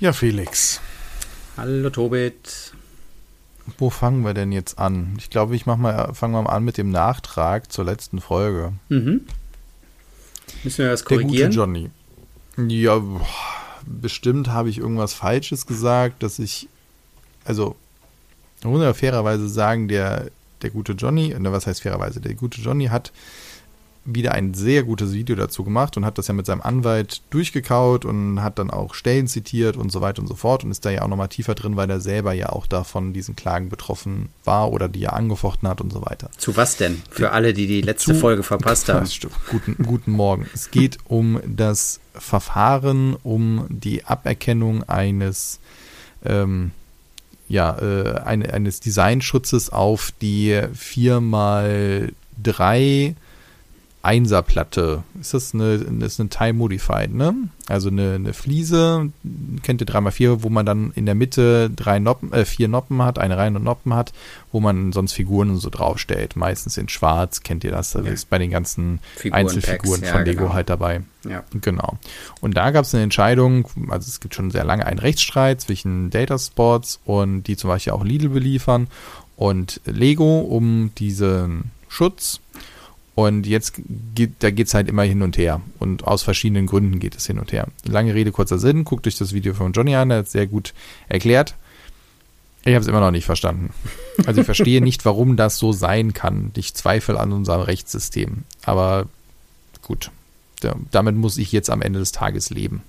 Ja, 0.00 0.14
Felix. 0.14 0.80
Hallo 1.58 1.90
Tobit. 1.90 2.72
Wo 3.76 3.90
fangen 3.90 4.24
wir 4.24 4.32
denn 4.32 4.50
jetzt 4.50 4.78
an? 4.78 5.14
Ich 5.18 5.28
glaube, 5.28 5.54
ich 5.54 5.66
mach 5.66 5.76
mal, 5.76 6.14
fangen 6.14 6.32
wir 6.32 6.40
mal 6.40 6.52
an 6.52 6.64
mit 6.64 6.78
dem 6.78 6.90
Nachtrag 6.90 7.70
zur 7.70 7.84
letzten 7.84 8.18
Folge. 8.18 8.72
Mhm. 8.88 9.26
Müssen 10.64 10.84
wir 10.84 10.90
das 10.90 11.04
korrigieren? 11.04 11.36
Der 11.36 11.48
gute 11.48 11.56
Johnny. 11.58 11.90
Ja, 12.56 12.98
boah, 12.98 13.26
bestimmt 13.84 14.48
habe 14.48 14.70
ich 14.70 14.78
irgendwas 14.78 15.12
Falsches 15.12 15.66
gesagt, 15.66 16.22
dass 16.22 16.38
ich, 16.38 16.68
also, 17.44 17.76
muss 18.64 18.80
ja 18.82 18.94
fairerweise 18.94 19.50
sagen, 19.50 19.86
der, 19.86 20.30
der 20.62 20.70
gute 20.70 20.92
Johnny, 20.92 21.36
ne, 21.38 21.52
was 21.52 21.66
heißt 21.66 21.82
fairerweise, 21.82 22.22
der 22.22 22.34
gute 22.34 22.62
Johnny 22.62 22.86
hat 22.86 23.12
wieder 24.04 24.32
ein 24.32 24.54
sehr 24.54 24.82
gutes 24.82 25.12
Video 25.12 25.36
dazu 25.36 25.62
gemacht 25.62 25.96
und 25.96 26.06
hat 26.06 26.16
das 26.16 26.28
ja 26.28 26.34
mit 26.34 26.46
seinem 26.46 26.62
Anwalt 26.62 27.20
durchgekaut 27.30 28.04
und 28.04 28.42
hat 28.42 28.58
dann 28.58 28.70
auch 28.70 28.94
Stellen 28.94 29.26
zitiert 29.26 29.76
und 29.76 29.92
so 29.92 30.00
weiter 30.00 30.22
und 30.22 30.28
so 30.28 30.34
fort 30.34 30.64
und 30.64 30.70
ist 30.70 30.84
da 30.84 30.90
ja 30.90 31.02
auch 31.02 31.08
nochmal 31.08 31.28
tiefer 31.28 31.54
drin, 31.54 31.76
weil 31.76 31.90
er 31.90 32.00
selber 32.00 32.32
ja 32.32 32.48
auch 32.48 32.66
davon 32.66 33.12
diesen 33.12 33.36
Klagen 33.36 33.68
betroffen 33.68 34.30
war 34.44 34.72
oder 34.72 34.88
die 34.88 35.04
er 35.04 35.12
angefochten 35.12 35.68
hat 35.68 35.82
und 35.82 35.92
so 35.92 36.02
weiter. 36.02 36.30
Zu 36.38 36.56
was 36.56 36.76
denn? 36.76 37.02
Für 37.10 37.32
alle, 37.32 37.52
die 37.52 37.66
die 37.66 37.82
letzte 37.82 38.14
Zu, 38.14 38.20
Folge 38.20 38.42
verpasst 38.42 38.88
haben. 38.88 39.06
Guten, 39.50 39.76
guten 39.82 40.12
Morgen. 40.12 40.46
Es 40.54 40.70
geht 40.70 40.98
um 41.04 41.40
das 41.46 42.00
Verfahren, 42.14 43.16
um 43.22 43.66
die 43.68 44.04
Aberkennung 44.04 44.82
eines 44.84 45.60
ähm, 46.24 46.70
ja, 47.48 47.76
äh, 47.78 48.20
eine, 48.20 48.54
eines 48.54 48.80
Designschutzes 48.80 49.70
auf 49.70 50.12
die 50.22 50.54
4x3 50.54 53.14
Einserplatte. 54.02 55.02
Ist 55.20 55.34
das 55.34 55.52
eine, 55.52 55.74
ist 55.74 56.20
eine 56.20 56.30
Time 56.30 56.54
Modified, 56.54 57.12
ne? 57.12 57.34
Also 57.68 57.90
eine, 57.90 58.14
eine 58.14 58.32
Fliese, 58.32 59.10
kennt 59.62 59.82
ihr 59.82 59.86
3x4, 59.86 60.42
wo 60.42 60.48
man 60.48 60.64
dann 60.64 60.90
in 60.94 61.04
der 61.04 61.14
Mitte 61.14 61.68
drei 61.68 61.98
Noppen, 61.98 62.32
äh, 62.32 62.46
vier 62.46 62.68
Noppen 62.68 63.02
hat, 63.02 63.18
eine 63.18 63.36
Reihe 63.36 63.50
und 63.50 63.62
Noppen 63.62 63.94
hat, 63.94 64.12
wo 64.52 64.60
man 64.60 64.92
sonst 64.92 65.12
Figuren 65.12 65.58
so 65.58 65.68
draufstellt. 65.68 66.34
Meistens 66.34 66.78
in 66.78 66.88
schwarz, 66.88 67.42
kennt 67.42 67.62
ihr 67.62 67.72
das? 67.72 67.92
Das 67.92 68.06
ja. 68.06 68.12
ist 68.12 68.30
bei 68.30 68.38
den 68.38 68.50
ganzen 68.50 69.00
Figuren 69.16 69.40
Einzelfiguren 69.40 70.02
ja, 70.02 70.12
von 70.12 70.24
Lego 70.24 70.44
genau. 70.44 70.54
halt 70.54 70.70
dabei. 70.70 71.02
Ja. 71.28 71.44
Genau. 71.60 71.98
Und 72.40 72.56
da 72.56 72.70
gab 72.70 72.86
es 72.86 72.94
eine 72.94 73.04
Entscheidung, 73.04 73.68
also 73.90 74.08
es 74.08 74.20
gibt 74.20 74.34
schon 74.34 74.50
sehr 74.50 74.64
lange 74.64 74.86
einen 74.86 74.98
Rechtsstreit 74.98 75.60
zwischen 75.60 76.08
Data 76.08 76.38
Sports 76.38 77.00
und 77.04 77.42
die 77.42 77.56
zum 77.56 77.68
Beispiel 77.68 77.92
auch 77.92 78.04
Lidl 78.04 78.30
beliefern 78.30 78.86
und 79.36 79.82
Lego 79.84 80.40
um 80.40 80.92
diesen 80.96 81.70
Schutz 81.88 82.40
und 83.26 83.46
jetzt 83.46 83.74
geht, 84.14 84.32
da 84.40 84.50
geht 84.50 84.66
es 84.66 84.74
halt 84.74 84.88
immer 84.88 85.02
hin 85.02 85.22
und 85.22 85.36
her. 85.36 85.60
Und 85.78 86.06
aus 86.06 86.22
verschiedenen 86.22 86.66
Gründen 86.66 87.00
geht 87.00 87.16
es 87.16 87.26
hin 87.26 87.38
und 87.38 87.52
her. 87.52 87.66
Lange 87.84 88.14
Rede, 88.14 88.32
kurzer 88.32 88.58
Sinn. 88.58 88.84
Guckt 88.84 89.06
euch 89.06 89.16
das 89.18 89.32
Video 89.32 89.54
von 89.54 89.72
Johnny 89.72 89.94
an, 89.94 90.08
der 90.08 90.18
hat 90.18 90.26
es 90.26 90.32
sehr 90.32 90.46
gut 90.46 90.74
erklärt. 91.08 91.54
Ich 92.64 92.74
habe 92.74 92.82
es 92.82 92.88
immer 92.88 93.00
noch 93.00 93.10
nicht 93.10 93.24
verstanden. 93.24 93.72
Also 94.26 94.40
ich 94.40 94.44
verstehe 94.44 94.80
nicht, 94.82 95.04
warum 95.04 95.36
das 95.36 95.58
so 95.58 95.72
sein 95.72 96.12
kann. 96.12 96.50
Ich 96.56 96.74
zweifle 96.74 97.18
an 97.18 97.32
unserem 97.32 97.62
Rechtssystem. 97.62 98.44
Aber 98.64 99.06
gut, 99.82 100.10
damit 100.90 101.16
muss 101.16 101.38
ich 101.38 101.52
jetzt 101.52 101.70
am 101.70 101.82
Ende 101.82 101.98
des 101.98 102.12
Tages 102.12 102.50
leben. 102.50 102.82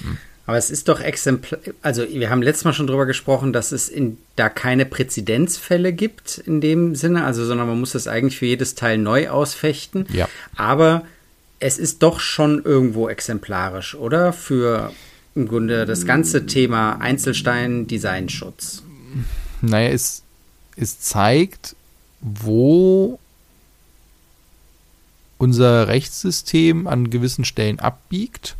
Hm. 0.00 0.18
Aber 0.46 0.56
es 0.56 0.70
ist 0.70 0.88
doch 0.88 1.00
exemplar, 1.00 1.60
also 1.82 2.02
wir 2.08 2.30
haben 2.30 2.42
letztes 2.42 2.64
Mal 2.64 2.72
schon 2.72 2.86
drüber 2.86 3.06
gesprochen, 3.06 3.52
dass 3.52 3.72
es 3.72 3.88
in, 3.88 4.18
da 4.36 4.48
keine 4.48 4.84
Präzedenzfälle 4.84 5.92
gibt 5.92 6.38
in 6.38 6.60
dem 6.60 6.96
Sinne, 6.96 7.24
also 7.24 7.44
sondern 7.44 7.68
man 7.68 7.78
muss 7.78 7.92
das 7.92 8.08
eigentlich 8.08 8.38
für 8.38 8.46
jedes 8.46 8.74
Teil 8.74 8.98
neu 8.98 9.28
ausfechten. 9.28 10.06
Ja. 10.12 10.28
Aber 10.56 11.04
es 11.60 11.78
ist 11.78 12.02
doch 12.02 12.18
schon 12.20 12.64
irgendwo 12.64 13.08
exemplarisch, 13.08 13.94
oder? 13.94 14.32
Für 14.32 14.92
im 15.34 15.46
Grunde 15.46 15.86
das 15.86 16.06
ganze 16.06 16.46
Thema 16.46 16.94
Einzelstein-Designschutz. 17.00 18.82
Naja, 19.60 19.90
es, 19.90 20.22
es 20.76 21.00
zeigt, 21.00 21.76
wo 22.20 23.20
unser 25.38 25.88
Rechtssystem 25.88 26.86
an 26.86 27.10
gewissen 27.10 27.44
Stellen 27.44 27.78
abbiegt 27.78 28.56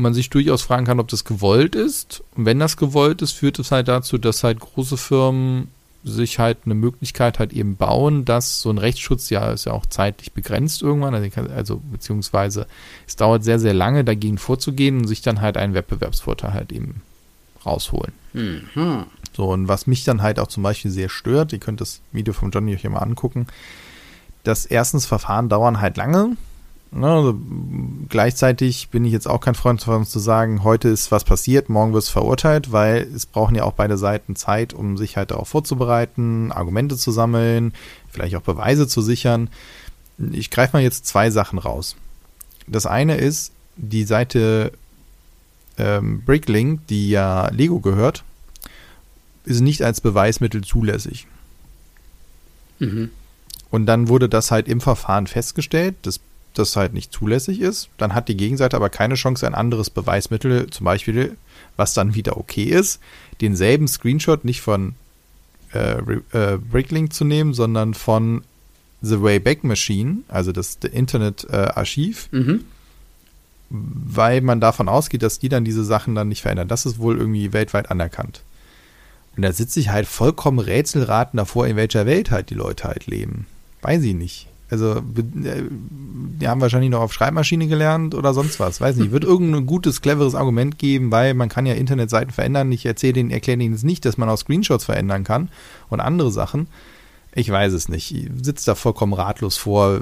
man 0.00 0.14
sich 0.14 0.30
durchaus 0.30 0.62
fragen 0.62 0.86
kann, 0.86 1.00
ob 1.00 1.08
das 1.08 1.24
gewollt 1.24 1.74
ist. 1.74 2.22
Und 2.36 2.46
wenn 2.46 2.58
das 2.58 2.76
gewollt 2.76 3.22
ist, 3.22 3.32
führt 3.32 3.58
es 3.58 3.70
halt 3.70 3.88
dazu, 3.88 4.18
dass 4.18 4.44
halt 4.44 4.60
große 4.60 4.96
Firmen 4.96 5.68
sich 6.02 6.38
halt 6.38 6.58
eine 6.64 6.74
Möglichkeit 6.74 7.38
halt 7.38 7.52
eben 7.52 7.76
bauen, 7.76 8.24
dass 8.24 8.62
so 8.62 8.70
ein 8.70 8.78
Rechtsschutz 8.78 9.28
ja 9.28 9.50
ist 9.50 9.66
ja 9.66 9.72
auch 9.72 9.84
zeitlich 9.84 10.32
begrenzt 10.32 10.80
irgendwann, 10.80 11.14
also, 11.14 11.40
also 11.54 11.82
beziehungsweise 11.92 12.66
es 13.06 13.16
dauert 13.16 13.44
sehr, 13.44 13.58
sehr 13.58 13.74
lange 13.74 14.02
dagegen 14.02 14.38
vorzugehen 14.38 14.98
und 14.98 15.06
sich 15.06 15.20
dann 15.20 15.42
halt 15.42 15.58
einen 15.58 15.74
Wettbewerbsvorteil 15.74 16.54
halt 16.54 16.72
eben 16.72 17.02
rausholen. 17.66 18.12
Mhm. 18.32 19.04
So, 19.36 19.50
und 19.50 19.68
was 19.68 19.86
mich 19.86 20.04
dann 20.04 20.22
halt 20.22 20.38
auch 20.38 20.48
zum 20.48 20.62
Beispiel 20.62 20.90
sehr 20.90 21.10
stört, 21.10 21.52
ihr 21.52 21.58
könnt 21.58 21.80
das 21.80 22.00
Video 22.12 22.32
von 22.32 22.50
Johnny 22.50 22.74
euch 22.74 22.82
ja 22.82 22.90
mal 22.90 23.00
angucken, 23.00 23.46
dass 24.42 24.64
erstens 24.64 25.04
Verfahren 25.04 25.50
dauern 25.50 25.80
halt 25.82 25.98
lange, 25.98 26.36
Ne, 26.92 27.06
also, 27.06 27.38
gleichzeitig 28.08 28.88
bin 28.88 29.04
ich 29.04 29.12
jetzt 29.12 29.28
auch 29.28 29.40
kein 29.40 29.54
Freund 29.54 29.80
davon 29.80 30.04
zu 30.04 30.18
sagen, 30.18 30.64
heute 30.64 30.88
ist 30.88 31.12
was 31.12 31.22
passiert, 31.22 31.68
morgen 31.68 31.92
wird 31.92 32.02
es 32.02 32.08
verurteilt, 32.08 32.72
weil 32.72 33.02
es 33.14 33.26
brauchen 33.26 33.54
ja 33.54 33.62
auch 33.62 33.74
beide 33.74 33.96
Seiten 33.96 34.34
Zeit, 34.34 34.74
um 34.74 34.96
sich 34.96 35.16
halt 35.16 35.30
darauf 35.30 35.48
vorzubereiten, 35.48 36.50
Argumente 36.50 36.96
zu 36.96 37.12
sammeln, 37.12 37.74
vielleicht 38.08 38.34
auch 38.34 38.42
Beweise 38.42 38.88
zu 38.88 39.02
sichern. 39.02 39.50
Ich 40.32 40.50
greife 40.50 40.76
mal 40.76 40.82
jetzt 40.82 41.06
zwei 41.06 41.30
Sachen 41.30 41.60
raus. 41.60 41.94
Das 42.66 42.86
eine 42.86 43.16
ist 43.16 43.52
die 43.76 44.04
Seite 44.04 44.72
ähm, 45.78 46.22
Bricklink, 46.22 46.86
die 46.88 47.10
ja 47.10 47.50
Lego 47.50 47.78
gehört, 47.78 48.24
ist 49.44 49.60
nicht 49.60 49.82
als 49.82 50.00
Beweismittel 50.00 50.62
zulässig. 50.62 51.28
Mhm. 52.80 53.10
Und 53.70 53.86
dann 53.86 54.08
wurde 54.08 54.28
das 54.28 54.50
halt 54.50 54.66
im 54.66 54.80
Verfahren 54.80 55.28
festgestellt. 55.28 55.94
Das 56.02 56.18
das 56.54 56.76
halt 56.76 56.92
nicht 56.92 57.12
zulässig 57.12 57.60
ist, 57.60 57.88
dann 57.98 58.14
hat 58.14 58.28
die 58.28 58.36
Gegenseite 58.36 58.76
aber 58.76 58.90
keine 58.90 59.14
Chance, 59.14 59.46
ein 59.46 59.54
anderes 59.54 59.90
Beweismittel, 59.90 60.68
zum 60.70 60.84
Beispiel, 60.84 61.36
was 61.76 61.94
dann 61.94 62.14
wieder 62.14 62.36
okay 62.36 62.64
ist, 62.64 63.00
denselben 63.40 63.88
Screenshot 63.88 64.44
nicht 64.44 64.60
von 64.60 64.94
äh, 65.72 65.98
äh, 66.32 66.58
Bricklink 66.58 67.12
zu 67.12 67.24
nehmen, 67.24 67.54
sondern 67.54 67.94
von 67.94 68.42
The 69.02 69.22
Wayback 69.22 69.64
Machine, 69.64 70.18
also 70.28 70.52
das 70.52 70.76
Internet-Archiv, 70.76 72.28
äh, 72.32 72.36
mhm. 72.36 72.64
weil 73.70 74.40
man 74.40 74.60
davon 74.60 74.88
ausgeht, 74.88 75.22
dass 75.22 75.38
die 75.38 75.48
dann 75.48 75.64
diese 75.64 75.84
Sachen 75.84 76.14
dann 76.14 76.28
nicht 76.28 76.42
verändern. 76.42 76.68
Das 76.68 76.86
ist 76.86 76.98
wohl 76.98 77.16
irgendwie 77.16 77.52
weltweit 77.52 77.90
anerkannt. 77.90 78.42
Und 79.36 79.42
da 79.42 79.52
sitze 79.52 79.80
ich 79.80 79.90
halt 79.90 80.06
vollkommen 80.06 80.58
rätselratend 80.58 81.38
davor, 81.38 81.66
in 81.66 81.76
welcher 81.76 82.04
Welt 82.04 82.30
halt 82.30 82.50
die 82.50 82.54
Leute 82.54 82.88
halt 82.88 83.06
leben. 83.06 83.46
Weiß 83.80 84.02
ich 84.02 84.14
nicht. 84.14 84.49
Also, 84.70 84.96
äh, 84.96 85.62
die 86.40 86.48
haben 86.48 86.60
wahrscheinlich 86.60 86.90
noch 86.90 87.00
auf 87.00 87.12
Schreibmaschine 87.12 87.66
gelernt 87.66 88.14
oder 88.14 88.32
sonst 88.32 88.60
was. 88.60 88.80
Weiß 88.80 88.96
nicht. 88.96 89.10
Wird 89.10 89.24
irgendein 89.30 89.66
gutes, 89.66 90.00
cleveres 90.00 90.34
Argument 90.34 90.78
geben, 90.78 91.10
weil 91.10 91.34
man 91.34 91.48
kann 91.48 91.66
ja 91.66 91.74
Internetseiten 91.74 92.32
verändern. 92.32 92.72
Ich 92.72 92.86
erzähle 92.86 93.14
denen, 93.14 93.30
erkläre 93.30 93.58
denen 93.58 93.74
jetzt 93.74 93.84
nicht, 93.84 94.04
dass 94.04 94.16
man 94.16 94.28
auch 94.28 94.38
Screenshots 94.38 94.84
verändern 94.84 95.24
kann 95.24 95.48
und 95.88 96.00
andere 96.00 96.30
Sachen. 96.30 96.68
Ich 97.32 97.48
weiß 97.48 97.72
es 97.74 97.88
nicht. 97.88 98.12
Ich 98.12 98.28
sitze 98.42 98.66
da 98.66 98.74
vollkommen 98.74 99.12
ratlos 99.12 99.56
vor, 99.56 100.00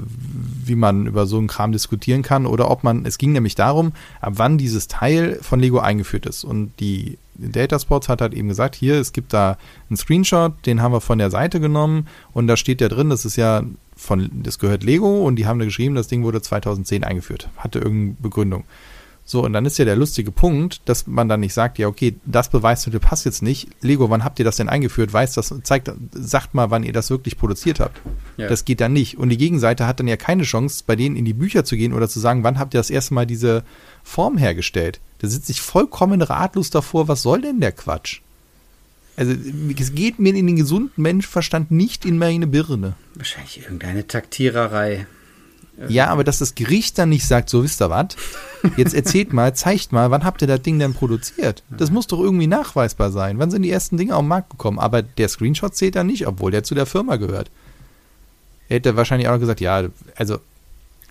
wie 0.65 0.75
man 0.75 1.05
über 1.05 1.27
so 1.27 1.37
einen 1.37 1.47
Kram 1.47 1.71
diskutieren 1.71 2.23
kann 2.23 2.47
oder 2.47 2.71
ob 2.71 2.83
man, 2.83 3.05
es 3.05 3.19
ging 3.19 3.33
nämlich 3.33 3.53
darum, 3.53 3.93
ab 4.19 4.33
wann 4.37 4.57
dieses 4.57 4.87
Teil 4.87 5.37
von 5.41 5.59
Lego 5.59 5.79
eingeführt 5.79 6.25
ist. 6.25 6.43
Und 6.43 6.71
die 6.79 7.19
Data 7.35 7.79
Sports 7.79 8.09
hat 8.09 8.21
halt 8.21 8.33
eben 8.33 8.47
gesagt, 8.47 8.75
hier, 8.75 8.95
es 8.95 9.13
gibt 9.13 9.33
da 9.33 9.57
einen 9.89 9.97
Screenshot, 9.97 10.53
den 10.65 10.81
haben 10.81 10.91
wir 10.91 11.01
von 11.01 11.19
der 11.19 11.29
Seite 11.29 11.59
genommen 11.59 12.07
und 12.33 12.47
da 12.47 12.57
steht 12.57 12.81
ja 12.81 12.89
drin, 12.89 13.09
das 13.09 13.25
ist 13.25 13.35
ja 13.35 13.63
von, 13.99 14.29
das 14.43 14.59
gehört 14.59 14.83
Lego 14.83 15.25
und 15.25 15.35
die 15.35 15.45
haben 15.45 15.59
da 15.59 15.65
geschrieben, 15.65 15.93
das 15.93 16.07
Ding 16.07 16.23
wurde 16.23 16.41
2010 16.41 17.03
eingeführt. 17.03 17.49
Hatte 17.57 17.79
irgendeine 17.79 18.15
Begründung. 18.21 18.63
So, 19.25 19.43
und 19.45 19.53
dann 19.53 19.65
ist 19.65 19.77
ja 19.77 19.85
der 19.85 19.95
lustige 19.95 20.31
Punkt, 20.31 20.81
dass 20.85 21.05
man 21.05 21.29
dann 21.29 21.41
nicht 21.41 21.53
sagt, 21.53 21.77
ja, 21.77 21.87
okay, 21.87 22.15
das 22.25 22.49
Beweismittel 22.49 22.99
passt 22.99 23.25
jetzt 23.25 23.43
nicht. 23.43 23.69
Lego, 23.81 24.09
wann 24.09 24.23
habt 24.23 24.39
ihr 24.39 24.45
das 24.45 24.55
denn 24.55 24.69
eingeführt? 24.69 25.13
Weiß 25.13 25.33
das, 25.33 25.53
zeigt, 25.61 25.91
sagt 26.13 26.55
mal, 26.55 26.71
wann 26.71 26.81
ihr 26.81 26.93
das 26.93 27.11
wirklich 27.11 27.37
produziert 27.37 27.79
habt. 27.79 28.01
Ja. 28.37 28.47
Das 28.47 28.65
geht 28.65 28.81
dann 28.81 28.93
nicht. 28.93 29.19
Und 29.19 29.29
die 29.29 29.37
Gegenseite 29.37 29.85
hat 29.85 29.99
dann 29.99 30.07
ja 30.07 30.17
keine 30.17 30.43
Chance, 30.43 30.83
bei 30.87 30.95
denen 30.95 31.15
in 31.15 31.25
die 31.25 31.35
Bücher 31.35 31.63
zu 31.63 31.75
gehen 31.75 31.93
oder 31.93 32.09
zu 32.09 32.19
sagen, 32.19 32.43
wann 32.43 32.57
habt 32.57 32.73
ihr 32.73 32.79
das 32.79 32.89
erste 32.89 33.13
Mal 33.13 33.27
diese 33.27 33.63
Form 34.03 34.37
hergestellt? 34.37 34.99
Da 35.19 35.27
sitze 35.27 35.51
ich 35.51 35.61
vollkommen 35.61 36.23
ratlos 36.23 36.71
davor, 36.71 37.07
was 37.07 37.21
soll 37.21 37.41
denn 37.41 37.59
der 37.59 37.73
Quatsch? 37.73 38.21
Also 39.19 39.33
es 39.77 39.93
geht 39.93 40.17
mir 40.17 40.33
in 40.33 40.47
den 40.47 40.55
gesunden 40.55 41.03
Menschenverstand 41.03 41.71
nicht 41.71 42.05
in 42.05 42.17
meine 42.17 42.47
Birne. 42.47 42.93
Wahrscheinlich 43.15 43.61
irgendeine 43.61 44.07
Taktiererei. 44.07 45.07
Ja, 45.89 46.07
aber 46.07 46.23
dass 46.23 46.39
das 46.39 46.55
Gericht 46.55 46.97
dann 46.97 47.09
nicht 47.09 47.27
sagt, 47.27 47.49
so 47.49 47.61
wisst 47.61 47.81
ihr 47.81 47.89
was, 47.89 48.15
jetzt 48.77 48.93
erzählt 48.93 49.33
mal, 49.33 49.53
zeigt 49.53 49.91
mal, 49.91 50.09
wann 50.09 50.23
habt 50.23 50.41
ihr 50.41 50.47
das 50.47 50.61
Ding 50.61 50.79
denn 50.79 50.93
produziert? 50.93 51.63
Das 51.69 51.91
muss 51.91 52.07
doch 52.07 52.21
irgendwie 52.21 52.47
nachweisbar 52.47 53.11
sein. 53.11 53.39
Wann 53.39 53.51
sind 53.51 53.63
die 53.63 53.71
ersten 53.71 53.97
Dinge 53.97 54.15
auf 54.15 54.21
den 54.21 54.29
Markt 54.29 54.51
gekommen? 54.51 54.79
Aber 54.79 55.01
der 55.01 55.27
Screenshot 55.27 55.75
zählt 55.75 55.97
dann 55.97 56.07
nicht, 56.07 56.25
obwohl 56.25 56.51
der 56.51 56.63
zu 56.63 56.73
der 56.73 56.85
Firma 56.85 57.17
gehört. 57.17 57.51
Er 58.69 58.77
hätte 58.77 58.95
wahrscheinlich 58.95 59.27
auch 59.27 59.33
noch 59.33 59.39
gesagt, 59.41 59.59
ja, 59.59 59.89
also 60.15 60.39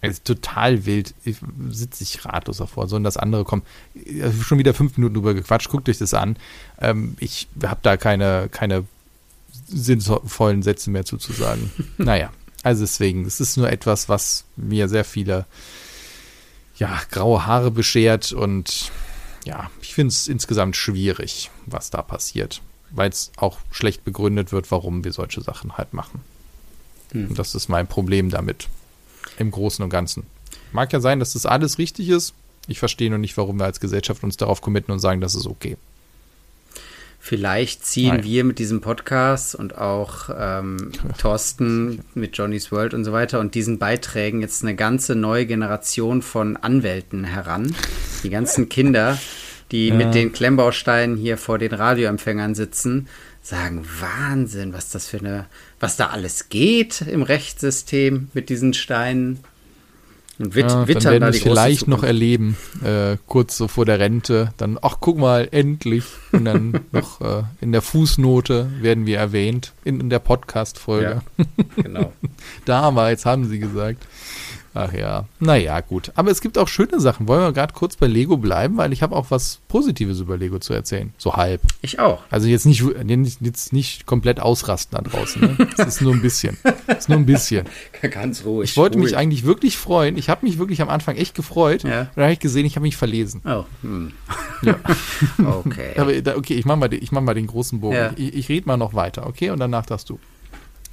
ist 0.00 0.24
total 0.24 0.86
wild. 0.86 1.14
Ich 1.24 1.36
sitze 1.70 2.04
ich 2.04 2.24
ratlos 2.24 2.58
davor. 2.58 2.88
So 2.88 2.96
und 2.96 3.04
das 3.04 3.16
andere 3.16 3.44
kommt. 3.44 3.64
Schon 4.42 4.58
wieder 4.58 4.74
fünf 4.74 4.96
Minuten 4.96 5.14
drüber 5.14 5.34
gequatscht. 5.34 5.68
Guckt 5.68 5.88
euch 5.88 5.98
das 5.98 6.14
an. 6.14 6.36
Ähm, 6.80 7.16
ich 7.20 7.48
habe 7.62 7.80
da 7.82 7.96
keine, 7.96 8.48
keine 8.50 8.84
sinnvollen 9.66 10.62
Sätze 10.62 10.90
mehr 10.90 11.04
zuzusagen. 11.04 11.70
naja, 11.98 12.30
also 12.62 12.82
deswegen, 12.82 13.24
es 13.26 13.40
ist 13.40 13.56
nur 13.56 13.70
etwas, 13.70 14.08
was 14.08 14.44
mir 14.56 14.88
sehr 14.88 15.04
viele 15.04 15.46
ja, 16.76 17.00
graue 17.10 17.46
Haare 17.46 17.70
beschert 17.70 18.32
und 18.32 18.92
ja, 19.44 19.70
ich 19.80 19.94
finde 19.94 20.12
es 20.12 20.28
insgesamt 20.28 20.76
schwierig, 20.76 21.50
was 21.66 21.90
da 21.90 22.02
passiert, 22.02 22.62
weil 22.90 23.10
es 23.10 23.32
auch 23.36 23.58
schlecht 23.70 24.04
begründet 24.04 24.52
wird, 24.52 24.70
warum 24.70 25.04
wir 25.04 25.12
solche 25.12 25.40
Sachen 25.40 25.76
halt 25.76 25.92
machen. 25.92 26.20
Hm. 27.12 27.28
Und 27.28 27.38
das 27.38 27.54
ist 27.54 27.68
mein 27.68 27.86
Problem 27.86 28.30
damit. 28.30 28.68
Im 29.38 29.50
Großen 29.50 29.82
und 29.82 29.90
Ganzen. 29.90 30.26
Mag 30.72 30.92
ja 30.92 31.00
sein, 31.00 31.18
dass 31.18 31.32
das 31.32 31.46
alles 31.46 31.78
richtig 31.78 32.08
ist. 32.08 32.34
Ich 32.66 32.78
verstehe 32.78 33.08
nur 33.08 33.18
nicht, 33.18 33.36
warum 33.36 33.58
wir 33.58 33.64
als 33.64 33.80
Gesellschaft 33.80 34.22
uns 34.22 34.36
darauf 34.36 34.60
committen 34.60 34.92
und 34.92 34.98
sagen, 34.98 35.20
das 35.20 35.34
ist 35.34 35.46
okay. 35.46 35.76
Vielleicht 37.20 37.84
ziehen 37.84 38.16
Nein. 38.16 38.24
wir 38.24 38.44
mit 38.44 38.58
diesem 38.58 38.80
Podcast 38.80 39.54
und 39.54 39.76
auch 39.76 40.30
ähm, 40.34 40.92
Thorsten 41.18 42.00
mit 42.14 42.36
Johnny's 42.36 42.70
World 42.70 42.94
und 42.94 43.04
so 43.04 43.12
weiter 43.12 43.40
und 43.40 43.54
diesen 43.54 43.78
Beiträgen 43.78 44.40
jetzt 44.40 44.62
eine 44.62 44.76
ganze 44.76 45.14
neue 45.14 45.44
Generation 45.44 46.22
von 46.22 46.56
Anwälten 46.56 47.24
heran. 47.24 47.74
Die 48.22 48.30
ganzen 48.30 48.68
Kinder, 48.68 49.18
die 49.72 49.88
ja. 49.88 49.94
mit 49.94 50.14
den 50.14 50.32
Klemmbausteinen 50.32 51.16
hier 51.16 51.38
vor 51.38 51.58
den 51.58 51.72
Radioempfängern 51.72 52.54
sitzen, 52.54 53.08
sagen 53.42 53.86
Wahnsinn, 54.00 54.72
was 54.72 54.90
das 54.90 55.08
für 55.08 55.18
eine, 55.18 55.46
was 55.80 55.96
da 55.96 56.08
alles 56.08 56.48
geht 56.48 57.02
im 57.02 57.22
Rechtssystem 57.22 58.28
mit 58.34 58.48
diesen 58.48 58.74
Steinen. 58.74 59.40
Und 60.38 60.54
wit 60.54 60.70
ja, 60.70 60.84
dann 60.84 60.86
werden 60.86 61.22
wir 61.22 61.28
es 61.30 61.40
vielleicht 61.40 61.88
noch 61.88 62.04
erleben, 62.04 62.56
äh, 62.84 63.16
kurz 63.26 63.56
so 63.56 63.66
vor 63.66 63.84
der 63.84 63.98
Rente. 63.98 64.52
Dann, 64.56 64.78
ach 64.80 64.98
guck 65.00 65.18
mal, 65.18 65.48
endlich. 65.50 66.04
Und 66.30 66.44
dann 66.44 66.80
noch 66.92 67.20
äh, 67.20 67.42
in 67.60 67.72
der 67.72 67.82
Fußnote 67.82 68.70
werden 68.80 69.04
wir 69.06 69.18
erwähnt, 69.18 69.72
in, 69.84 69.98
in 70.00 70.10
der 70.10 70.20
Podcast-Folge. 70.20 71.22
Ja, 71.36 71.54
genau. 71.82 72.12
Damals 72.66 73.26
haben 73.26 73.48
sie 73.48 73.58
gesagt. 73.58 74.06
Ach 74.78 74.92
ja, 74.92 75.24
naja, 75.40 75.80
gut. 75.80 76.12
Aber 76.14 76.30
es 76.30 76.40
gibt 76.40 76.56
auch 76.56 76.68
schöne 76.68 77.00
Sachen. 77.00 77.26
Wollen 77.26 77.40
wir 77.40 77.52
gerade 77.52 77.74
kurz 77.74 77.96
bei 77.96 78.06
Lego 78.06 78.36
bleiben, 78.36 78.76
weil 78.76 78.92
ich 78.92 79.02
habe 79.02 79.16
auch 79.16 79.30
was 79.30 79.58
Positives 79.66 80.20
über 80.20 80.36
Lego 80.36 80.58
zu 80.60 80.72
erzählen. 80.72 81.12
So 81.18 81.34
halb. 81.34 81.60
Ich 81.82 81.98
auch. 81.98 82.22
Also 82.30 82.46
jetzt 82.46 82.64
nicht, 82.64 82.84
jetzt 83.40 83.72
nicht 83.72 84.06
komplett 84.06 84.38
ausrasten 84.38 84.96
da 84.96 85.10
draußen. 85.10 85.42
Ne? 85.42 85.68
Das 85.76 85.88
ist 85.88 86.00
nur 86.00 86.14
ein 86.14 86.22
bisschen. 86.22 86.56
Das 86.86 86.98
ist 86.98 87.08
nur 87.08 87.18
ein 87.18 87.26
bisschen. 87.26 87.66
Ganz 88.10 88.44
ruhig. 88.44 88.70
Ich 88.70 88.76
wollte 88.76 88.98
ruhig. 88.98 89.10
mich 89.10 89.16
eigentlich 89.16 89.44
wirklich 89.44 89.76
freuen. 89.76 90.16
Ich 90.16 90.28
habe 90.28 90.46
mich 90.46 90.58
wirklich 90.58 90.80
am 90.80 90.88
Anfang 90.88 91.16
echt 91.16 91.34
gefreut. 91.34 91.82
Ja. 91.82 92.10
Dann 92.14 92.24
habe 92.24 92.32
ich 92.32 92.40
gesehen, 92.40 92.64
ich 92.64 92.76
habe 92.76 92.84
mich 92.84 92.96
verlesen. 92.96 93.42
Oh. 93.44 93.64
Hm. 93.82 94.12
Ja. 94.62 94.76
okay. 95.44 95.94
Aber, 95.96 96.36
okay, 96.36 96.54
ich 96.54 96.64
mache 96.64 96.76
mal, 96.78 96.90
mach 97.10 97.20
mal 97.20 97.34
den 97.34 97.48
großen 97.48 97.80
Bogen. 97.80 97.96
Ja. 97.96 98.12
Ich, 98.16 98.34
ich 98.34 98.48
rede 98.48 98.66
mal 98.66 98.76
noch 98.76 98.94
weiter, 98.94 99.26
okay? 99.26 99.50
Und 99.50 99.58
danach 99.58 99.86
darfst 99.86 100.08
du. 100.08 100.18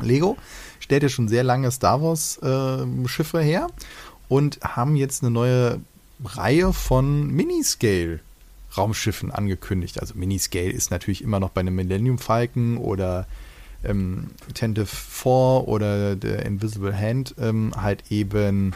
Lego 0.02 0.38
stellt 0.80 1.04
ja 1.04 1.10
schon 1.10 1.28
sehr 1.28 1.44
lange 1.44 1.72
Star 1.72 2.02
Wars 2.02 2.38
äh, 2.38 3.08
Schiffe 3.08 3.40
her 3.42 3.68
und 4.28 4.60
haben 4.62 4.96
jetzt 4.96 5.24
eine 5.24 5.32
neue 5.32 5.80
Reihe 6.24 6.74
von 6.74 7.28
Miniscale 7.28 8.20
Raumschiffen 8.78 9.32
angekündigt. 9.32 10.02
Also 10.02 10.16
Miniscale 10.16 10.70
ist 10.72 10.92
natürlich 10.92 11.24
immer 11.24 11.40
noch 11.40 11.50
bei 11.50 11.62
einem 11.62 11.76
Millennium 11.76 12.18
Falcon 12.18 12.78
oder 12.78 13.26
ähm, 13.84 14.32
Attentive 14.50 14.86
4 14.86 15.32
oder 15.68 16.16
der 16.16 16.46
Invisible 16.46 16.98
Hand 16.98 17.36
ähm, 17.40 17.72
halt 17.76 18.12
eben 18.12 18.74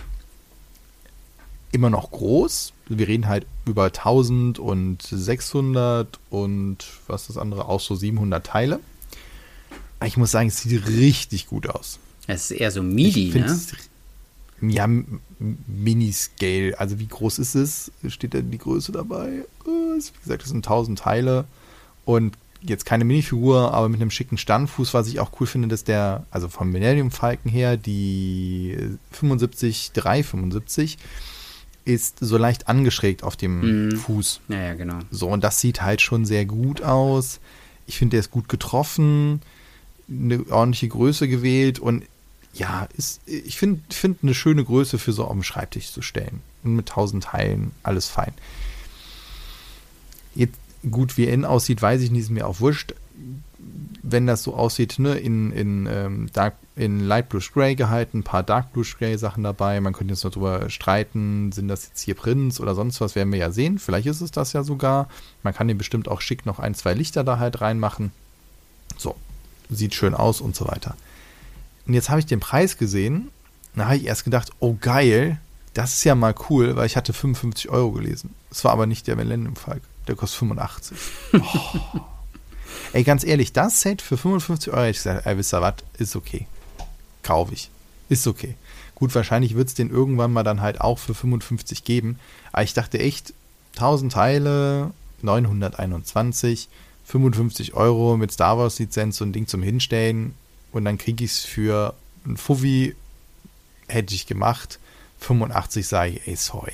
immer 1.72 1.90
noch 1.90 2.12
groß. 2.12 2.74
Wir 2.88 3.08
reden 3.08 3.28
halt 3.28 3.46
über 3.66 3.86
1000 3.86 4.60
und 4.60 5.02
600 5.02 6.20
und 6.30 6.86
was 7.08 7.28
das 7.28 7.38
andere 7.38 7.68
auch 7.68 7.80
so 7.80 7.96
700 7.96 8.46
Teile. 8.46 8.80
Ich 10.06 10.18
muss 10.18 10.32
sagen, 10.32 10.48
es 10.48 10.62
sieht 10.62 10.88
richtig 10.88 11.48
gut 11.48 11.68
aus. 11.68 12.00
Es 12.28 12.52
ist 12.52 12.60
eher 12.60 12.72
so 12.72 12.84
MIDI, 12.84 13.32
ne? 13.34 13.60
Ja, 14.62 14.88
Mini-Scale. 14.88 16.80
Also 16.80 17.00
wie 17.00 17.08
groß 17.08 17.40
ist 17.40 17.56
es? 17.56 17.92
Steht 18.08 18.34
da 18.34 18.42
die 18.42 18.58
Größe 18.58 18.92
dabei? 18.92 19.46
Wie 19.66 20.24
gesagt, 20.24 20.44
das 20.44 20.50
sind 20.50 20.66
1000 20.66 21.00
Teile 21.00 21.46
und 22.06 22.38
jetzt 22.62 22.86
keine 22.86 23.06
Minifigur, 23.06 23.74
aber 23.74 23.88
mit 23.88 24.02
einem 24.02 24.12
schicken 24.12 24.38
Standfuß, 24.38 24.94
was 24.94 25.08
ich 25.08 25.20
auch 25.20 25.32
cool 25.40 25.48
finde, 25.48 25.70
dass 25.70 25.86
der, 25.86 26.26
also 26.30 26.50
vom 26.50 26.72
Millennium 26.72 27.10
Falcon 27.10 27.52
her, 27.52 27.78
die 27.78 28.78
75, 29.12 29.92
375 29.94 30.98
ist 31.86 32.18
so 32.20 32.38
leicht 32.38 32.68
angeschrägt 32.68 33.24
auf 33.24 33.38
dem 33.38 33.88
mm. 33.88 33.92
Fuß. 33.96 34.42
Ja, 34.50 34.58
ja, 34.60 34.74
genau. 34.74 35.00
So, 35.10 35.30
und 35.30 35.44
das 35.44 35.62
sieht 35.62 35.82
halt 35.82 36.02
schon 36.02 36.26
sehr 36.26 36.46
gut 36.46 36.84
aus. 36.84 37.40
Ich 37.88 37.98
finde, 37.98 38.12
der 38.12 38.20
ist 38.20 38.32
gut 38.32 38.50
getroffen 38.50 39.42
eine 40.10 40.46
ordentliche 40.50 40.88
Größe 40.88 41.28
gewählt 41.28 41.80
und 41.80 42.04
ja, 42.54 42.88
ist, 42.98 43.22
ich 43.28 43.58
finde 43.58 43.82
find 43.90 44.20
eine 44.24 44.34
schöne 44.34 44.64
Größe 44.64 44.98
für 44.98 45.14
so 45.14 45.26
auf 45.26 45.34
dem 45.34 45.44
Schreibtisch 45.44 45.92
zu 45.92 46.02
stellen. 46.02 46.42
Und 46.64 46.76
mit 46.76 46.88
tausend 46.88 47.24
Teilen, 47.26 47.72
alles 47.84 48.08
fein. 48.08 48.34
Jetzt, 50.36 50.60
gut, 50.90 51.18
wie 51.18 51.26
er 51.26 51.34
innen 51.34 51.46
aussieht, 51.46 51.82
weiß 51.82 52.02
ich 52.02 52.12
nicht, 52.12 52.24
ist 52.24 52.30
mir 52.32 52.48
auch 52.48 52.60
wurscht. 52.60 52.96
Wenn 54.02 54.26
das 54.26 54.44
so 54.44 54.56
aussieht, 54.56 54.98
ne, 54.98 55.16
in, 55.16 55.52
in, 55.52 55.88
ähm, 55.92 56.30
Dark, 56.34 56.56
in 56.76 57.02
Light 57.02 57.30
Blue 57.30 57.42
Gray 57.54 57.76
gehalten, 57.76 58.20
ein 58.20 58.24
paar 58.24 58.44
Dark 58.44 58.74
Blue 58.74 58.86
Gray 58.98 59.18
Sachen 59.18 59.44
dabei. 59.44 59.80
Man 59.82 59.94
könnte 59.94 60.14
jetzt 60.14 60.24
noch 60.24 60.32
drüber 60.32 60.70
streiten, 60.70 61.52
sind 61.52 61.68
das 61.68 61.88
jetzt 61.88 62.02
hier 62.02 62.16
Prints 62.16 62.60
oder 62.60 62.76
sonst 62.76 63.00
was, 63.02 63.16
werden 63.16 63.32
wir 63.32 63.40
ja 63.40 63.52
sehen. 63.52 63.78
Vielleicht 63.78 64.08
ist 64.08 64.22
es 64.22 64.32
das 64.32 64.54
ja 64.54 64.64
sogar. 64.64 65.08
Man 65.44 65.54
kann 65.54 65.68
den 65.68 65.78
bestimmt 65.78 66.08
auch 66.08 66.22
schick 66.22 66.46
noch 66.46 66.60
ein, 66.60 66.74
zwei 66.74 66.94
Lichter 66.94 67.24
da 67.24 67.38
halt 67.38 67.62
reinmachen. 67.62 68.12
So, 68.98 69.16
sieht 69.70 69.94
schön 69.94 70.14
aus 70.14 70.42
und 70.42 70.56
so 70.56 70.68
weiter. 70.68 70.96
Und 71.86 71.94
jetzt 71.94 72.10
habe 72.10 72.20
ich 72.20 72.26
den 72.26 72.40
Preis 72.40 72.78
gesehen. 72.78 73.30
Da 73.76 73.86
habe 73.86 73.98
ich 73.98 74.06
erst 74.06 74.24
gedacht, 74.24 74.52
oh 74.60 74.76
geil, 74.80 75.40
das 75.74 75.94
ist 75.94 76.04
ja 76.04 76.16
mal 76.16 76.36
cool, 76.50 76.76
weil 76.76 76.86
ich 76.86 76.98
hatte 76.98 77.14
55 77.14 77.70
Euro 77.70 77.92
gelesen. 77.92 78.34
Es 78.52 78.64
war 78.64 78.72
aber 78.72 78.86
nicht 78.86 79.08
der 79.08 79.16
Millennium 79.16 79.56
Falk. 79.56 79.82
Der 80.08 80.16
kostet 80.16 80.40
85. 80.40 80.98
Oh. 81.34 81.40
Ey, 82.94 83.04
ganz 83.04 83.24
ehrlich, 83.24 83.54
das 83.54 83.82
Set 83.82 84.02
für 84.02 84.18
55 84.18 84.74
Euro, 84.74 84.82
hätte 84.82 84.92
ich 84.92 84.98
gesagt, 84.98 85.26
ey, 85.26 85.38
wisst 85.38 85.54
ihr 85.54 85.62
was, 85.62 85.76
ist 85.98 86.16
okay. 86.16 86.48
Kaufe 87.24 87.54
ich. 87.54 87.70
Ist 88.10 88.26
okay. 88.28 88.56
Gut, 88.96 89.14
wahrscheinlich 89.14 89.56
wird 89.56 89.70
es 89.70 89.76
den 89.76 89.90
irgendwann 89.90 90.34
mal 90.34 90.44
dann 90.44 90.62
halt 90.62 90.82
auch 90.82 91.00
für 91.00 91.14
55 91.14 91.84
geben. 91.84 92.20
Aber 92.52 92.64
ich 92.64 92.74
dachte 92.74 93.00
echt, 93.00 93.34
1000 93.76 94.12
Teile, 94.12 94.92
921, 95.22 96.68
55 97.10 97.74
Euro 97.74 98.18
mit 98.18 98.32
Star 98.32 98.60
Wars 98.60 98.78
Lizenz 98.78 99.18
so 99.18 99.26
ein 99.26 99.34
Ding 99.34 99.48
zum 99.48 99.64
Hinstellen 99.64 100.36
und 100.72 100.86
dann 100.86 101.00
kriege 101.00 101.24
ich 101.24 101.32
es 101.32 101.40
für 101.40 101.96
ein 102.26 102.38
Fuffi, 102.38 102.96
hätte 103.88 104.14
ich 104.14 104.28
gemacht. 104.28 104.80
85 105.20 105.88
sage 105.88 106.12
ich, 106.12 106.28
ey, 106.28 106.36
sorry. 106.36 106.74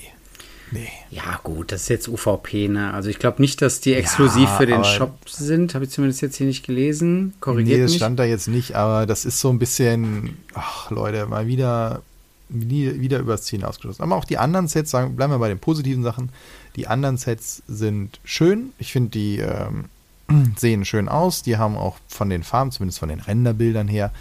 Nee. 0.71 0.89
Ja, 1.09 1.39
gut, 1.41 1.71
das 1.71 1.83
ist 1.83 1.89
jetzt 1.89 2.07
UVP, 2.09 2.67
ne? 2.67 2.93
Also 2.93 3.09
ich 3.09 3.17
glaube 3.17 3.41
nicht, 3.41 3.61
dass 3.61 3.79
die 3.79 3.93
exklusiv 3.93 4.49
ja, 4.49 4.57
für 4.57 4.65
den 4.65 4.83
Shop 4.83 5.17
sind. 5.29 5.73
Habe 5.73 5.85
ich 5.85 5.91
zumindest 5.91 6.21
jetzt 6.21 6.35
hier 6.35 6.47
nicht 6.47 6.65
gelesen. 6.65 7.33
Korrigiert 7.39 7.77
Nee, 7.77 7.83
das 7.83 7.91
mich. 7.91 7.99
stand 7.99 8.19
da 8.19 8.25
jetzt 8.25 8.49
nicht, 8.49 8.75
aber 8.75 9.05
das 9.05 9.23
ist 9.23 9.39
so 9.39 9.49
ein 9.49 9.59
bisschen, 9.59 10.37
ach 10.53 10.91
Leute, 10.91 11.27
mal 11.27 11.47
wieder, 11.47 12.01
wieder 12.49 13.19
übers 13.19 13.43
Ziel 13.43 13.63
ausgeschlossen. 13.63 14.01
Aber 14.01 14.15
auch 14.15 14.25
die 14.25 14.37
anderen 14.37 14.67
Sets, 14.67 14.91
sagen, 14.91 15.15
bleiben 15.15 15.31
wir 15.31 15.39
bei 15.39 15.49
den 15.49 15.59
positiven 15.59 16.03
Sachen. 16.03 16.29
Die 16.75 16.87
anderen 16.87 17.15
Sets 17.15 17.63
sind 17.67 18.19
schön. 18.25 18.73
Ich 18.79 18.91
finde 18.91 19.11
die 19.11 19.37
ähm, 19.37 19.85
sehen 20.57 20.85
schön 20.85 21.09
aus. 21.09 21.43
Die 21.43 21.57
haben 21.57 21.77
auch 21.77 21.97
von 22.07 22.29
den 22.29 22.43
Farben, 22.43 22.71
zumindest 22.71 22.99
von 22.99 23.09
den 23.09 23.19
Renderbildern 23.19 23.87
her, 23.87 24.11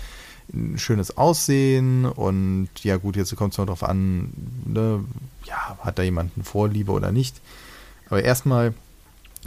ein 0.53 0.79
schönes 0.79 1.17
Aussehen. 1.17 2.05
Und 2.05 2.69
ja, 2.83 2.97
gut, 2.97 3.17
jetzt 3.17 3.35
kommt 3.37 3.55
es 3.55 3.59
noch 3.59 3.67
darauf 3.67 3.85
an, 3.85 4.33
ne, 4.67 5.05
ja, 5.45 5.79
hat 5.81 5.99
da 5.99 6.03
jemand 6.03 6.33
eine 6.37 6.45
Vorliebe 6.45 6.93
oder 6.93 7.13
nicht. 7.13 7.41
Aber 8.09 8.23
erstmal, 8.23 8.75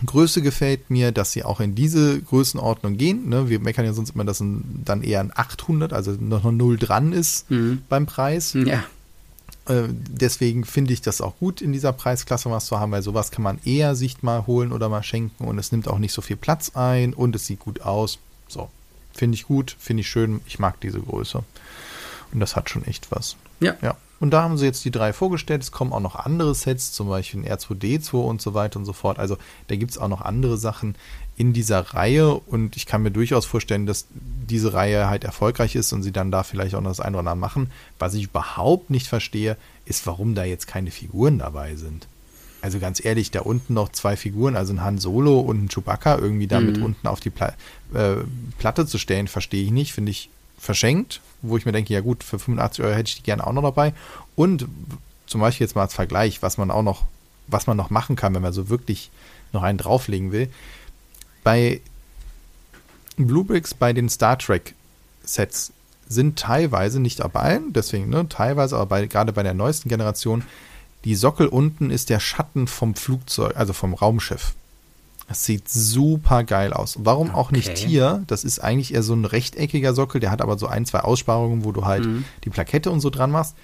Größe 0.06 0.42
gefällt 0.42 0.90
mir, 0.90 1.12
dass 1.12 1.32
sie 1.32 1.44
auch 1.44 1.60
in 1.60 1.74
diese 1.74 2.22
Größenordnung 2.22 2.98
gehen. 2.98 3.30
Ne? 3.30 3.50
Wir 3.50 3.60
meckern 3.60 3.86
ja 3.86 3.94
sonst 3.94 4.12
immer, 4.12 4.26
dass 4.26 4.40
ein, 4.40 4.84
dann 4.86 5.02
eher 5.02 5.22
ein 5.22 5.32
800, 5.34 5.92
also 5.92 6.12
noch 6.12 6.46
eine 6.46 6.56
Null 6.56 6.78
dran 6.78 7.14
ist 7.14 7.50
mhm. 7.50 7.82
beim 7.90 8.06
Preis. 8.06 8.54
Ja. 8.54 8.84
Äh, 9.68 9.88
deswegen 9.90 10.66
finde 10.66 10.94
ich 10.94 11.02
das 11.02 11.22
auch 11.22 11.38
gut, 11.38 11.62
in 11.62 11.74
dieser 11.74 11.94
Preisklasse 11.94 12.50
was 12.50 12.66
zu 12.66 12.80
haben, 12.80 12.92
weil 12.92 13.02
sowas 13.02 13.32
kann 13.32 13.44
man 13.44 13.60
eher 13.66 13.96
sich 13.96 14.24
mal 14.24 14.48
holen 14.48 14.72
oder 14.72 14.90
mal 14.90 15.04
schenken 15.04 15.46
und 15.46 15.58
es 15.58 15.72
nimmt 15.72 15.88
auch 15.88 16.00
nicht 16.00 16.14
so 16.14 16.22
viel 16.22 16.38
Platz 16.38 16.72
ein 16.76 17.14
und 17.14 17.36
es 17.36 17.46
sieht 17.46 17.60
gut 17.60 17.82
aus. 17.82 18.20
So, 18.48 18.70
finde 19.14 19.36
ich 19.36 19.46
gut, 19.46 19.76
finde 19.80 20.02
ich 20.02 20.08
schön, 20.08 20.42
ich 20.46 20.60
mag 20.60 20.80
diese 20.82 21.00
Größe. 21.00 21.44
Und 22.34 22.40
das 22.40 22.56
hat 22.56 22.70
schon 22.70 22.86
echt 22.86 23.12
was. 23.12 23.36
Ja. 23.60 23.76
Ja. 23.82 23.98
Und 24.20 24.32
da 24.32 24.42
haben 24.42 24.58
sie 24.58 24.66
jetzt 24.66 24.84
die 24.84 24.92
drei 24.92 25.14
vorgestellt. 25.14 25.62
Es 25.62 25.72
kommen 25.72 25.94
auch 25.94 26.00
noch 26.00 26.16
andere 26.16 26.56
Sets, 26.56 26.92
zum 26.92 27.08
Beispiel 27.08 27.42
ein 27.42 27.48
R2D2 27.48 28.16
und 28.16 28.42
so 28.42 28.54
weiter 28.54 28.80
und 28.80 28.86
so 28.86 28.94
fort. 28.94 29.20
Also 29.20 29.38
da 29.68 29.76
gibt 29.76 29.92
es 29.92 29.98
auch 29.98 30.08
noch 30.08 30.22
andere 30.22 30.58
Sachen 30.58 30.96
in 31.38 31.54
dieser 31.54 31.80
Reihe 31.80 32.34
und 32.34 32.76
ich 32.76 32.88
kann 32.88 33.04
mir 33.04 33.12
durchaus 33.12 33.46
vorstellen, 33.46 33.86
dass 33.86 34.08
diese 34.12 34.74
Reihe 34.74 35.08
halt 35.08 35.24
erfolgreich 35.24 35.76
ist 35.76 35.94
und 35.94 36.02
sie 36.02 36.12
dann 36.12 36.32
da 36.32 36.42
vielleicht 36.42 36.74
auch 36.74 36.82
noch 36.82 36.90
das 36.90 37.00
eine 37.00 37.16
oder 37.16 37.30
andere 37.30 37.38
machen. 37.38 37.72
Was 38.00 38.16
ich 38.16 38.24
überhaupt 38.24 38.90
nicht 38.90 39.08
verstehe, 39.08 39.56
ist, 39.86 40.08
warum 40.08 40.34
da 40.34 40.44
jetzt 40.44 40.66
keine 40.66 40.90
Figuren 40.90 41.38
dabei 41.38 41.76
sind. 41.76 42.08
Also 42.62 42.80
ganz 42.80 43.06
ehrlich, 43.06 43.30
da 43.30 43.42
unten 43.42 43.76
noch 43.76 43.92
zwei 43.92 44.18
Figuren, 44.18 44.56
also 44.56 44.74
ein 44.74 44.84
Han 44.84 44.98
Solo 44.98 45.40
und 45.40 45.66
ein 45.66 45.70
Chewbacca, 45.70 46.18
irgendwie 46.18 46.48
damit 46.48 46.78
mhm. 46.78 46.86
unten 46.86 47.08
auf 47.08 47.20
die 47.20 47.30
Pla 47.30 47.54
äh, 47.94 48.16
Platte 48.58 48.88
zu 48.88 48.98
stellen, 48.98 49.28
verstehe 49.28 49.64
ich 49.64 49.72
nicht, 49.72 49.94
finde 49.94 50.10
ich 50.10 50.32
verschenkt, 50.58 51.22
wo 51.44 51.56
ich 51.56 51.68
mir 51.68 51.72
denke, 51.72 51.94
ja 51.94 52.02
gut, 52.02 52.24
für 52.24 52.40
85 52.40 52.84
Euro 52.84 52.96
hätte 52.96 53.10
ich 53.10 53.18
die 53.18 53.24
gerne 53.24 53.46
auch 53.46 53.54
noch 53.54 53.62
dabei. 53.62 53.94
Und 54.36 54.66
zum 55.28 55.40
Beispiel 55.40 55.66
jetzt 55.66 55.76
mal 55.76 55.84
als 55.84 55.94
Vergleich, 55.94 56.42
was 56.42 56.58
man 56.58 56.72
auch 56.72 56.82
noch, 56.82 57.06
was 57.46 57.68
man 57.68 57.78
noch 57.78 57.92
machen 57.92 58.16
kann, 58.16 58.34
wenn 58.34 58.42
man 58.42 58.54
so 58.54 58.70
wirklich 58.70 59.12
noch 59.54 59.62
einen 59.62 59.78
drauflegen 59.78 60.32
will 60.32 60.50
bei 61.48 61.80
Bluebricks, 63.16 63.74
bei 63.74 63.94
den 63.94 64.10
Star 64.10 64.38
Trek 64.38 64.76
Sets 65.24 65.72
sind 66.10 66.38
teilweise 66.38 67.00
nicht 67.00 67.22
dabei, 67.22 67.62
deswegen, 67.70 68.10
ne, 68.10 68.28
teilweise, 68.28 68.76
aber 68.76 68.88
bei, 68.88 69.06
gerade 69.06 69.32
bei 69.32 69.44
der 69.44 69.54
neuesten 69.54 69.88
Generation, 69.88 70.44
die 71.06 71.16
Sockel 71.16 71.48
unten 71.48 71.90
ist 71.90 72.10
der 72.10 72.20
Schatten 72.20 72.68
vom 72.68 72.96
Flugzeug, 72.96 73.56
also 73.56 73.72
vom 73.72 73.94
Raumschiff. 73.94 74.56
Das 75.30 75.46
sieht 75.46 75.70
super 75.70 76.44
geil 76.44 76.74
aus. 76.74 76.98
Warum 77.00 77.30
okay. 77.30 77.38
auch 77.38 77.52
nicht 77.52 77.78
hier? 77.78 78.24
Das 78.28 78.44
ist 78.44 78.60
eigentlich 78.60 78.94
eher 78.94 79.04
so 79.04 79.14
ein 79.14 79.24
rechteckiger 79.24 79.94
Sockel, 79.94 80.20
der 80.20 80.32
hat 80.32 80.42
aber 80.42 80.58
so 80.58 80.68
ein, 80.68 80.86
zwei 80.86 81.00
Aussparungen, 81.00 81.64
wo 81.64 81.72
du 81.72 81.86
halt 81.86 82.06
mhm. 82.06 82.26
die 82.44 82.50
Plakette 82.50 82.92
und 82.92 83.00
so 83.00 83.10
dran 83.10 83.32
machst 83.32 83.56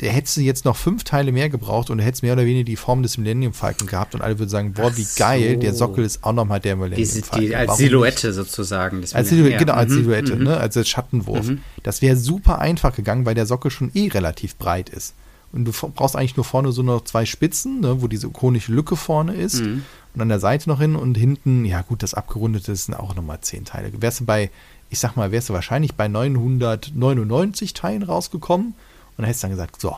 der 0.00 0.12
hätte 0.12 0.40
jetzt 0.42 0.64
noch 0.64 0.76
fünf 0.76 1.04
Teile 1.04 1.32
mehr 1.32 1.48
gebraucht 1.48 1.90
und 1.90 1.98
hätte 1.98 2.24
mehr 2.24 2.34
oder 2.34 2.44
weniger 2.44 2.64
die 2.64 2.76
Form 2.76 3.02
des 3.02 3.18
Millennium 3.18 3.52
Falcon 3.52 3.86
gehabt 3.86 4.14
und 4.14 4.22
alle 4.22 4.38
würden 4.38 4.50
sagen, 4.50 4.72
boah, 4.72 4.96
wie 4.96 5.02
so. 5.02 5.18
geil, 5.18 5.56
der 5.56 5.74
Sockel 5.74 6.04
ist 6.04 6.24
auch 6.24 6.32
nochmal 6.32 6.60
der 6.60 6.76
Millennium 6.76 7.08
die, 7.08 7.22
Falcon. 7.22 7.46
Die, 7.46 7.56
als 7.56 7.68
Warum 7.68 7.78
Silhouette 7.78 8.26
nicht? 8.26 8.36
sozusagen. 8.36 9.04
als 9.12 9.28
Silhouette, 9.28 9.56
genau, 9.56 9.72
als 9.74 9.90
mhm, 9.90 9.94
Silhouette, 9.94 10.36
mhm. 10.36 10.44
ne, 10.44 10.56
als 10.56 10.88
Schattenwurf. 10.88 11.48
Mhm. 11.48 11.60
Das 11.82 12.02
wäre 12.02 12.16
super 12.16 12.58
einfach 12.58 12.94
gegangen, 12.94 13.26
weil 13.26 13.34
der 13.34 13.46
Sockel 13.46 13.70
schon 13.70 13.90
eh 13.94 14.08
relativ 14.08 14.56
breit 14.56 14.88
ist. 14.90 15.14
Und 15.52 15.64
du 15.64 15.72
brauchst 15.72 16.16
eigentlich 16.16 16.36
nur 16.36 16.44
vorne 16.44 16.72
so 16.72 16.82
noch 16.82 17.04
zwei 17.04 17.24
Spitzen, 17.24 17.80
ne, 17.80 18.02
wo 18.02 18.08
diese 18.08 18.26
ikonische 18.26 18.72
Lücke 18.72 18.96
vorne 18.96 19.34
ist. 19.34 19.62
Mhm. 19.62 19.84
Und 20.14 20.20
an 20.20 20.28
der 20.28 20.40
Seite 20.40 20.68
noch 20.68 20.80
hin 20.80 20.96
und 20.96 21.16
hinten, 21.16 21.64
ja 21.64 21.82
gut, 21.82 22.02
das 22.02 22.14
abgerundete 22.14 22.74
sind 22.74 22.94
auch 22.94 23.14
nochmal 23.14 23.40
zehn 23.40 23.64
Teile. 23.64 23.90
Wärst 23.98 24.20
du 24.20 24.24
bei, 24.24 24.50
ich 24.90 24.98
sag 24.98 25.16
mal, 25.16 25.32
wärst 25.32 25.48
du 25.48 25.54
wahrscheinlich 25.54 25.94
bei 25.94 26.08
999 26.08 27.74
Teilen 27.74 28.02
rausgekommen 28.02 28.74
und 29.16 29.22
dann 29.22 29.26
hättest 29.26 29.44
du 29.44 29.46
dann 29.46 29.56
gesagt, 29.56 29.80
so, 29.80 29.96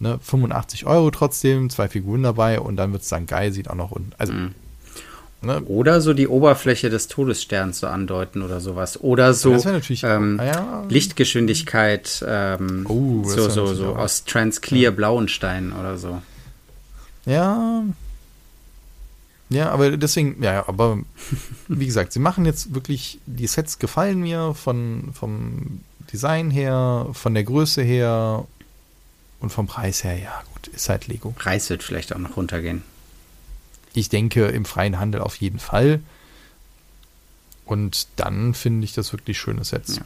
ne, 0.00 0.18
85 0.20 0.86
Euro 0.86 1.10
trotzdem, 1.10 1.70
zwei 1.70 1.88
Figuren 1.88 2.22
dabei 2.22 2.58
und 2.58 2.76
dann 2.76 2.92
wird 2.92 3.02
es 3.02 3.08
dann 3.08 3.26
geil, 3.26 3.52
sieht 3.52 3.70
auch 3.70 3.76
noch 3.76 3.92
unten. 3.92 4.12
Also, 4.18 4.32
mhm. 4.32 4.54
ne? 5.42 5.62
Oder 5.66 6.00
so 6.00 6.14
die 6.14 6.26
Oberfläche 6.26 6.90
des 6.90 7.06
Todessterns 7.06 7.78
so 7.78 7.86
andeuten 7.86 8.42
oder 8.42 8.60
sowas. 8.60 9.00
Oder 9.00 9.34
so 9.34 9.52
ähm, 10.02 10.40
ja. 10.42 10.84
Lichtgeschwindigkeit, 10.88 12.24
ähm, 12.26 12.86
oh, 12.88 13.22
so, 13.24 13.48
so, 13.48 13.72
so 13.74 13.94
aus 13.94 14.24
Transclear 14.24 14.82
ja. 14.82 14.90
Blauenstein 14.90 15.72
oder 15.72 15.96
so. 15.96 16.20
Ja. 17.26 17.84
Ja, 19.50 19.70
aber 19.70 19.96
deswegen, 19.96 20.42
ja, 20.42 20.66
aber 20.68 20.98
wie 21.68 21.86
gesagt, 21.86 22.12
sie 22.12 22.20
machen 22.20 22.46
jetzt 22.46 22.74
wirklich, 22.74 23.20
die 23.26 23.46
Sets 23.46 23.78
gefallen 23.78 24.20
mir 24.20 24.54
von, 24.54 25.10
vom 25.12 25.80
Design 26.12 26.50
her, 26.50 27.08
von 27.12 27.34
der 27.34 27.44
Größe 27.44 27.82
her 27.82 28.46
und 29.40 29.50
vom 29.50 29.66
Preis 29.66 30.04
her, 30.04 30.18
ja 30.18 30.42
gut, 30.52 30.66
ist 30.68 30.88
halt 30.88 31.06
Lego. 31.06 31.30
Preis 31.30 31.70
wird 31.70 31.82
vielleicht 31.82 32.14
auch 32.14 32.18
noch 32.18 32.36
runtergehen. 32.36 32.82
Ich 33.94 34.08
denke 34.08 34.46
im 34.46 34.64
freien 34.64 34.98
Handel 34.98 35.20
auf 35.20 35.36
jeden 35.36 35.58
Fall. 35.58 36.00
Und 37.64 38.08
dann 38.16 38.54
finde 38.54 38.84
ich 38.84 38.94
das 38.94 39.12
wirklich 39.12 39.38
schöne 39.38 39.64
Sets. 39.64 39.96
Ja. 39.96 40.02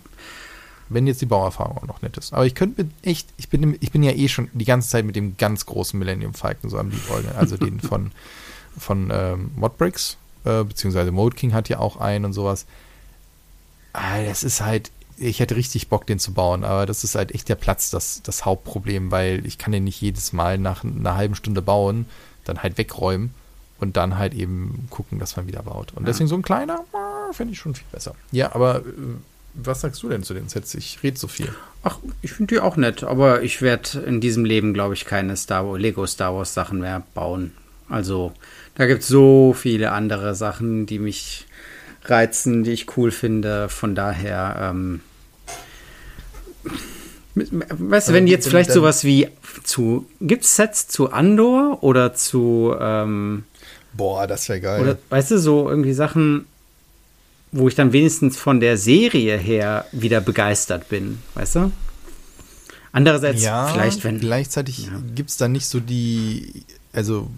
Wenn 0.91 1.07
jetzt 1.07 1.23
die 1.23 1.27
Bauerfahrung 1.27 1.79
auch 1.79 1.87
noch 1.87 2.03
nett 2.03 2.17
ist. 2.19 2.35
Aber 2.35 2.45
ich 2.45 2.55
könnte 2.55 2.85
mir 2.85 2.91
echt, 3.03 3.29
ich 3.39 3.49
bin, 3.49 3.77
ich 3.81 3.91
bin 3.91 4.03
ja 4.03 4.13
eh 4.13 4.29
schon 4.29 4.51
die 4.53 4.67
ganze 4.67 4.91
Zeit 4.91 5.07
mit 5.07 5.17
dem 5.17 5.39
ganz 5.39 5.65
großen 5.65 5.99
Millennium 5.99 6.35
Falcon 6.35 6.69
so 6.69 6.79
am 6.79 6.91
Liebäugeln. 6.91 7.35
Also 7.37 7.57
den 7.57 7.81
von, 7.81 8.13
von 8.79 9.11
ähm, 9.11 9.51
Modbricks, 9.57 10.19
äh, 10.45 10.63
beziehungsweise 10.63 11.11
Mode 11.11 11.37
King 11.37 11.55
hat 11.55 11.71
ja 11.71 11.79
auch 11.79 11.97
einen 11.97 12.27
und 12.27 12.33
sowas. 12.35 12.67
Ah, 13.95 14.23
das 14.23 14.45
ist 14.45 14.61
halt, 14.61 14.91
ich 15.17 15.41
hätte 15.41 15.57
richtig 15.57 15.89
Bock, 15.89 16.07
den 16.07 16.19
zu 16.19 16.33
bauen, 16.33 16.65
aber 16.65 16.87
das 16.87 17.05
ist 17.05 17.15
halt 17.15 17.35
echt 17.35 17.49
der 17.49 17.55
Platz, 17.55 17.91
das, 17.91 18.23
das 18.23 18.45
Hauptproblem, 18.45 19.11
weil 19.11 19.47
ich 19.47 19.59
kann 19.59 19.73
den 19.73 19.85
nicht 19.85 20.01
jedes 20.01 20.33
Mal 20.33 20.59
nach 20.59 20.85
einer 20.85 21.17
halben 21.17 21.35
Stunde 21.35 21.63
bauen, 21.63 22.07
dann 22.45 22.63
halt 22.63 22.79
wegräumen 22.79 23.33
und 23.79 23.97
dann 23.97 24.19
halt 24.19 24.35
eben 24.35 24.87
gucken, 24.91 25.19
dass 25.19 25.37
man 25.37 25.47
wieder 25.47 25.63
baut. 25.63 25.93
Und 25.93 26.03
ja. 26.03 26.07
deswegen 26.07 26.29
so 26.29 26.35
ein 26.35 26.43
kleiner, 26.43 26.85
ah, 26.93 27.33
finde 27.33 27.53
ich 27.53 27.59
schon 27.59 27.75
viel 27.75 27.87
besser. 27.93 28.15
Ja, 28.33 28.55
aber 28.55 28.81
äh, 28.81 28.83
was 29.55 29.83
sagst 29.83 30.03
du 30.03 30.09
denn 30.09 30.23
zu 30.23 30.35
den 30.35 30.49
Sets? 30.49 30.75
Ich 30.75 31.03
rede 31.03 31.19
so 31.19 31.29
viel. 31.29 31.55
Ach, 31.83 31.99
ich 32.23 32.33
finde 32.33 32.55
die 32.55 32.61
auch 32.61 32.77
nett, 32.77 33.05
aber 33.05 33.43
ich 33.43 33.63
werde 33.63 34.01
in 34.01 34.21
diesem 34.21 34.45
Leben, 34.45 34.75
glaube 34.75 34.95
ich, 34.95 35.05
keine 35.05 35.37
Star 35.37 35.67
Wars, 35.67 35.81
Lego 35.81 36.07
Star 36.07 36.35
Wars 36.35 36.55
Sachen 36.55 36.81
mehr 36.81 37.03
bauen. 37.15 37.53
Also, 37.89 38.33
da 38.75 38.87
gibt 38.87 39.03
es 39.03 39.09
so 39.09 39.55
viele 39.57 39.93
andere 39.93 40.35
Sachen, 40.35 40.87
die 40.87 40.99
mich 40.99 41.47
reizen, 42.05 42.65
die 42.65 42.73
ich 42.73 42.97
cool 42.97 43.11
finde. 43.11 43.69
Von 43.69 43.95
daher, 43.95 44.71
ähm, 44.71 45.01
weißt 47.35 48.09
du, 48.09 48.13
wenn 48.13 48.27
jetzt 48.27 48.49
vielleicht 48.49 48.71
sowas 48.71 49.05
wie 49.05 49.29
zu, 49.65 50.07
gibt 50.21 50.45
es 50.45 50.57
Sets 50.57 50.89
zu 50.89 51.11
Andor 51.11 51.83
oder 51.83 52.15
zu, 52.15 52.75
ähm, 52.79 53.45
Boah, 53.97 54.27
das 54.27 54.49
wäre 54.49 54.61
geil. 54.61 54.83
Oder, 54.83 54.99
weißt 55.11 55.33
du, 55.33 55.39
so 55.39 55.69
irgendwie 55.69 55.93
Sachen, 55.93 56.47
wo 57.53 57.69
ich 57.69 57.77
dann 57.77 57.93
wenigstens 57.93 58.37
von 58.37 58.59
der 58.61 58.77
Serie 58.77 59.37
her 59.37 59.87
wieder 59.93 60.21
begeistert 60.21 60.89
bin, 60.89 61.21
weißt 61.35 61.57
du? 61.57 61.73
Andererseits, 62.91 63.43
ja, 63.43 63.69
vielleicht, 63.69 64.05
wenn. 64.05 64.21
Gleichzeitig 64.21 64.87
ja. 64.87 64.93
gibt 65.15 65.31
es 65.31 65.37
da 65.37 65.49
nicht 65.49 65.67
so 65.67 65.81
die, 65.81 66.65
also 66.93 67.29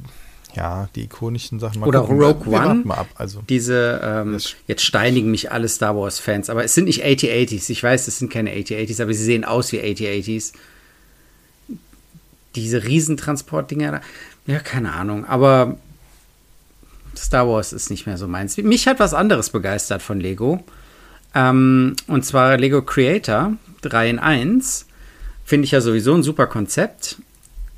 ja, 0.57 0.89
die 0.95 1.05
ikonischen 1.05 1.61
Sachen. 1.61 1.81
Mal 1.81 1.87
Oder 1.87 2.01
gucken. 2.01 2.21
Rogue 2.21 2.51
wir, 2.51 2.61
One. 2.61 2.83
Mal 2.85 2.95
ab, 2.95 3.09
also. 3.15 3.43
Diese, 3.49 4.01
ähm, 4.03 4.39
jetzt 4.67 4.85
steinigen 4.85 5.31
mich 5.31 5.53
alle 5.53 5.69
Star 5.69 5.97
Wars-Fans, 5.97 6.51
aber 6.51 6.65
es 6.65 6.75
sind 6.75 6.87
nicht 6.87 7.05
80-80s. 7.05 7.71
Ich 7.71 7.83
weiß, 7.83 8.09
es 8.09 8.19
sind 8.19 8.33
keine 8.33 8.51
80-80s, 8.53 9.03
aber 9.03 9.13
sie 9.13 9.25
sehen 9.25 9.45
aus 9.45 9.71
wie 9.73 9.81
80-80s. 9.81 10.53
Diese 12.55 12.85
Riesentransportdinger, 12.85 14.01
ja, 14.47 14.59
keine 14.61 14.95
Ahnung, 14.95 15.27
aber 15.27 15.77
Star 17.17 17.49
Wars 17.49 17.73
ist 17.73 17.91
nicht 17.91 18.07
mehr 18.07 18.17
so 18.17 18.27
meins. 18.27 18.57
Mich 18.57 18.87
hat 18.87 18.99
was 18.99 19.15
anderes 19.15 19.51
begeistert 19.51 20.03
von 20.03 20.21
Lego. 20.21 20.65
Ähm, 21.35 21.97
und 22.07 22.25
zwar 22.25 22.57
Lego 22.57 22.83
Creator 22.83 23.53
3 23.83 24.11
in 24.11 24.19
1. 24.19 24.87
Finde 25.45 25.67
ich 25.67 25.71
ja 25.71 25.81
sowieso 25.81 26.15
ein 26.15 26.23
super 26.23 26.47
Konzept 26.47 27.19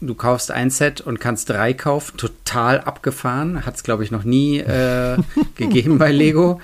du 0.00 0.14
kaufst 0.14 0.50
ein 0.50 0.70
Set 0.70 1.00
und 1.00 1.20
kannst 1.20 1.50
drei 1.50 1.74
kaufen. 1.74 2.16
Total 2.16 2.80
abgefahren. 2.80 3.66
Hat 3.66 3.76
es, 3.76 3.82
glaube 3.82 4.04
ich, 4.04 4.10
noch 4.10 4.24
nie 4.24 4.58
äh, 4.58 5.16
gegeben 5.56 5.98
bei 5.98 6.12
Lego. 6.12 6.60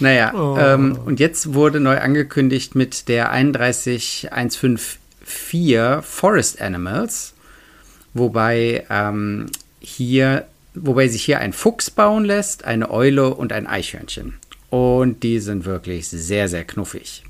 Naja, 0.00 0.34
oh. 0.34 0.58
ähm, 0.58 0.98
und 1.04 1.20
jetzt 1.20 1.54
wurde 1.54 1.78
neu 1.80 1.98
angekündigt 1.98 2.74
mit 2.74 3.08
der 3.08 3.30
31154 3.30 4.98
Forest 6.02 6.60
Animals, 6.60 7.34
wobei 8.12 8.84
ähm, 8.90 9.46
hier, 9.78 10.46
wobei 10.74 11.06
sich 11.08 11.22
hier 11.22 11.38
ein 11.38 11.52
Fuchs 11.52 11.90
bauen 11.90 12.24
lässt, 12.24 12.64
eine 12.64 12.90
Eule 12.90 13.34
und 13.34 13.52
ein 13.52 13.68
Eichhörnchen. 13.68 14.34
Und 14.70 15.22
die 15.22 15.38
sind 15.38 15.64
wirklich 15.64 16.08
sehr, 16.08 16.48
sehr 16.48 16.64
knuffig. 16.64 17.22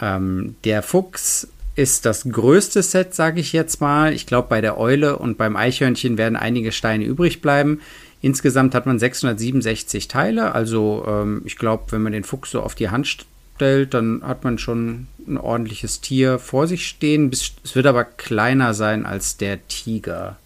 Ähm, 0.00 0.56
der 0.64 0.82
Fuchs 0.82 1.48
ist 1.74 2.04
das 2.04 2.24
größte 2.24 2.82
Set, 2.82 3.14
sage 3.14 3.40
ich 3.40 3.52
jetzt 3.52 3.80
mal. 3.80 4.12
Ich 4.12 4.26
glaube, 4.26 4.48
bei 4.48 4.60
der 4.60 4.78
Eule 4.78 5.18
und 5.18 5.38
beim 5.38 5.56
Eichhörnchen 5.56 6.18
werden 6.18 6.36
einige 6.36 6.72
Steine 6.72 7.04
übrig 7.04 7.40
bleiben. 7.40 7.80
Insgesamt 8.20 8.74
hat 8.74 8.86
man 8.86 8.98
667 8.98 10.06
Teile. 10.06 10.54
Also 10.54 11.04
ähm, 11.08 11.42
ich 11.44 11.56
glaube, 11.56 11.90
wenn 11.90 12.02
man 12.02 12.12
den 12.12 12.24
Fuchs 12.24 12.50
so 12.50 12.62
auf 12.62 12.74
die 12.74 12.90
Hand 12.90 13.26
stellt, 13.56 13.94
dann 13.94 14.22
hat 14.22 14.44
man 14.44 14.58
schon 14.58 15.08
ein 15.26 15.38
ordentliches 15.38 16.00
Tier 16.00 16.38
vor 16.38 16.66
sich 16.66 16.86
stehen. 16.86 17.30
Es 17.32 17.74
wird 17.74 17.86
aber 17.86 18.04
kleiner 18.04 18.74
sein 18.74 19.06
als 19.06 19.38
der 19.38 19.66
Tiger. 19.66 20.36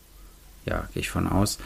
Ja, 0.65 0.89
gehe 0.95 1.01
ich 1.01 1.11
von 1.11 1.27
aus. 1.27 1.59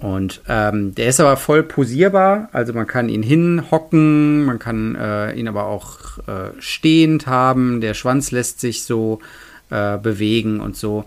Und 0.00 0.40
ähm, 0.48 0.94
der 0.94 1.08
ist 1.08 1.20
aber 1.20 1.36
voll 1.36 1.62
posierbar, 1.62 2.48
also 2.52 2.72
man 2.72 2.86
kann 2.86 3.10
ihn 3.10 3.22
hinhocken, 3.22 4.44
man 4.46 4.58
kann 4.58 4.94
äh, 4.94 5.34
ihn 5.34 5.46
aber 5.46 5.66
auch 5.66 6.18
äh, 6.26 6.52
stehend 6.58 7.26
haben, 7.26 7.82
der 7.82 7.92
Schwanz 7.92 8.30
lässt 8.30 8.60
sich 8.60 8.84
so 8.84 9.20
äh, 9.68 9.98
bewegen 9.98 10.60
und 10.60 10.74
so. 10.74 11.04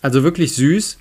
Also 0.00 0.24
wirklich 0.24 0.56
süß. 0.56 0.98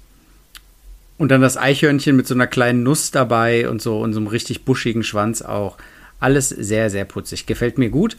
Und 1.18 1.30
dann 1.30 1.42
das 1.42 1.58
Eichhörnchen 1.58 2.16
mit 2.16 2.28
so 2.28 2.36
einer 2.36 2.48
kleinen 2.48 2.84
Nuss 2.84 3.10
dabei 3.10 3.68
und 3.68 3.82
so 3.82 4.00
und 4.00 4.14
so 4.14 4.20
einem 4.20 4.28
richtig 4.28 4.64
buschigen 4.64 5.04
Schwanz 5.04 5.42
auch. 5.42 5.78
Alles 6.20 6.50
sehr, 6.50 6.92
sehr 6.92 7.06
putzig. 7.06 7.48
Gefällt 7.48 7.80
mir 7.80 7.90
gut. 7.90 8.18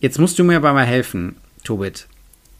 Jetzt 0.00 0.18
musst 0.18 0.38
du 0.38 0.44
mir 0.44 0.56
aber 0.56 0.74
mal 0.74 0.86
helfen, 0.86 1.36
Tobit. 1.64 2.06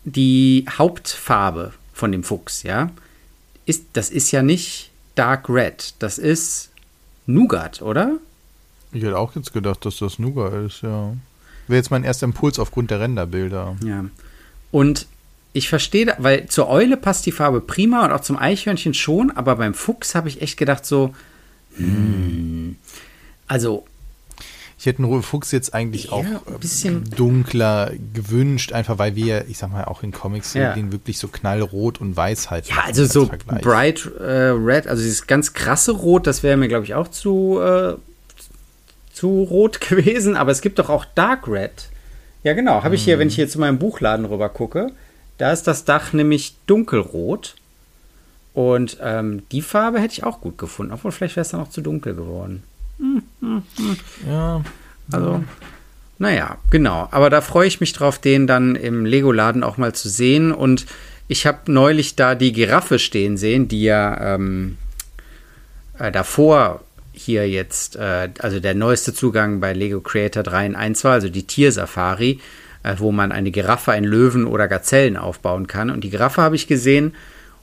die 0.04 0.64
Hauptfarbe 0.69 1.73
von 1.92 2.12
dem 2.12 2.25
Fuchs, 2.25 2.62
ja, 2.62 2.90
ist, 3.66 3.85
das 3.92 4.11
ist 4.11 4.30
ja 4.30 4.42
nicht 4.42 4.89
Dark 5.21 5.50
Red, 5.50 5.97
das 5.99 6.17
ist 6.17 6.71
Nougat, 7.27 7.83
oder? 7.83 8.17
Ich 8.91 9.03
hätte 9.03 9.19
auch 9.19 9.37
jetzt 9.37 9.53
gedacht, 9.53 9.85
dass 9.85 9.99
das 9.99 10.19
Nougat 10.19 10.55
ist, 10.65 10.81
ja. 10.81 11.12
Wäre 11.69 11.77
jetzt 11.77 11.91
mein 11.91 12.05
erster 12.05 12.25
Impuls 12.25 12.59
aufgrund 12.59 12.91
der 12.91 13.00
Renderbilder. 13.00 13.77
Ja. 13.85 14.07
Und 14.71 15.07
ich 15.53 15.69
verstehe, 15.69 16.15
weil 16.17 16.47
zur 16.47 16.71
Eule 16.71 16.97
passt 16.97 17.27
die 17.27 17.33
Farbe 17.33 17.61
prima 17.61 18.07
und 18.07 18.12
auch 18.12 18.23
zum 18.23 18.39
Eichhörnchen 18.39 18.95
schon, 18.95 19.31
aber 19.31 19.57
beim 19.57 19.75
Fuchs 19.75 20.15
habe 20.15 20.29
ich 20.31 20.41
echt 20.41 20.57
gedacht 20.57 20.87
so, 20.87 21.15
hm, 21.77 22.77
also 23.47 23.85
ich 24.81 24.87
hätte 24.87 25.03
einen 25.05 25.23
Fuchs 25.23 25.53
jetzt 25.53 25.75
eigentlich 25.75 26.05
Ja, 26.07 26.11
auch 26.13 26.25
ein 26.25 26.37
äh, 26.37 26.59
bisschen- 26.59 27.05
dunkler 27.11 27.93
gewünscht, 28.15 28.73
einfach 28.73 28.97
weil 28.99 29.15
wir, 29.15 29.45
ich 29.49 29.59
sag 29.59 29.71
mal, 29.71 29.85
auch 29.85 30.03
in 30.03 30.11
Comics 30.11 30.55
Ja. 30.55 30.73
den 30.73 30.91
wirklich 30.91 31.19
so 31.19 31.29
knallrot 31.29 32.01
und 32.01 32.17
weiß 32.17 32.51
halt. 32.51 32.67
Ja, 32.71 32.77
also 32.87 33.03
als 33.03 33.13
so 33.13 33.27
Vergleich. 33.27 33.61
bright 33.61 34.11
äh, 34.19 34.49
red, 34.49 34.87
also 34.87 35.03
dieses 35.03 35.27
ganz 35.27 35.53
krasse 35.53 35.93
Rot, 35.93 36.27
das 36.27 36.43
wäre 36.43 36.57
mir, 36.57 36.69
glaube 36.69 36.87
ich, 36.87 36.95
auch 36.95 37.09
zu, 37.09 37.61
äh, 37.61 37.95
zu 39.13 39.43
rot 39.43 39.81
gewesen. 39.87 40.35
Aber 40.35 40.51
es 40.51 40.63
gibt 40.63 40.79
doch 40.79 40.89
auch 40.89 41.05
Dark 41.15 41.47
Red. 41.47 41.91
Ja, 42.43 42.55
genau. 42.55 42.83
Habe 42.83 42.95
ich 42.95 43.05
hier, 43.05 43.19
wenn 43.19 43.29
ich 43.29 43.35
hier 43.35 43.51
zu 43.51 43.59
meinem 43.61 43.79
Buchladen 43.79 44.25
rüber 44.25 44.49
gucke, 44.49 44.93
da 45.37 45.53
ist 45.53 45.65
das 45.67 45.85
Dach 45.85 46.15
nämlich 46.15 46.55
dunkelrot. 46.67 47.55
Und 48.55 48.97
ähm, 49.03 49.43
die 49.53 49.61
Farbe 49.61 50.01
hätte 50.01 50.15
ich 50.15 50.25
auch 50.25 50.41
gut 50.41 50.57
gefunden. 50.57 50.93
Obwohl, 50.95 51.13
vielleicht 51.13 51.37
wäre 51.37 51.43
es 51.43 51.51
dann 51.51 51.61
auch 51.61 51.69
zu 51.69 51.83
dunkel 51.83 52.15
geworden. 52.15 52.63
Ja, 54.28 54.62
Also, 55.12 55.44
naja, 56.18 56.59
genau. 56.70 57.09
Aber 57.11 57.30
da 57.30 57.40
freue 57.40 57.66
ich 57.66 57.80
mich 57.80 57.92
drauf, 57.92 58.18
den 58.18 58.47
dann 58.47 58.76
im 58.76 59.06
Lego-Laden 59.06 59.64
auch 59.64 59.78
mal 59.78 59.94
zu 59.94 60.09
sehen. 60.09 60.52
Und 60.52 60.87
ich 61.28 61.47
habe 61.47 61.73
neulich 61.73 62.16
da 62.16 62.35
die 62.35 62.52
Giraffe 62.52 62.99
stehen 62.99 63.37
sehen, 63.37 63.68
die 63.68 63.85
ja 63.85 64.35
ähm, 64.35 64.76
äh, 65.99 66.12
davor 66.12 66.82
hier 67.12 67.49
jetzt, 67.49 67.97
äh, 67.97 68.30
also 68.38 68.61
der 68.61 68.75
neueste 68.75 69.14
Zugang 69.14 69.61
bei 69.61 69.73
Lego 69.73 70.00
Creator 70.00 70.42
3 70.42 70.66
in 70.66 70.76
1 70.76 71.04
war, 71.04 71.12
also 71.12 71.28
die 71.28 71.47
Tiersafari, 71.47 72.40
äh, 72.82 72.94
wo 72.99 73.12
man 73.12 73.32
eine 73.32 73.50
Giraffe, 73.50 73.92
einen 73.92 74.06
Löwen 74.06 74.47
oder 74.47 74.68
Gazellen 74.68 75.16
aufbauen 75.16 75.66
kann. 75.66 75.90
Und 75.90 76.04
die 76.04 76.11
Giraffe 76.11 76.42
habe 76.42 76.56
ich 76.56 76.66
gesehen 76.66 77.14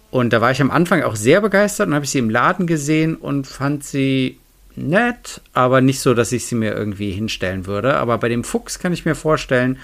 und 0.09 0.31
da 0.33 0.41
war 0.41 0.51
ich 0.51 0.61
am 0.61 0.71
Anfang 0.71 1.03
auch 1.03 1.15
sehr 1.15 1.41
begeistert 1.41 1.87
und 1.87 1.93
habe 1.93 2.05
ich 2.05 2.11
sie 2.11 2.19
im 2.19 2.29
Laden 2.29 2.67
gesehen 2.67 3.15
und 3.15 3.47
fand 3.47 3.83
sie 3.83 4.39
nett, 4.77 5.41
aber 5.53 5.81
nicht 5.81 5.99
so, 5.99 6.13
dass 6.13 6.31
ich 6.31 6.45
sie 6.45 6.55
mir 6.55 6.73
irgendwie 6.73 7.11
hinstellen 7.11 7.65
würde. 7.65 7.97
Aber 7.97 8.17
bei 8.17 8.29
dem 8.29 8.43
Fuchs 8.43 8.79
kann 8.79 8.93
ich 8.93 9.05
mir 9.05 9.15
vorstellen, 9.15 9.77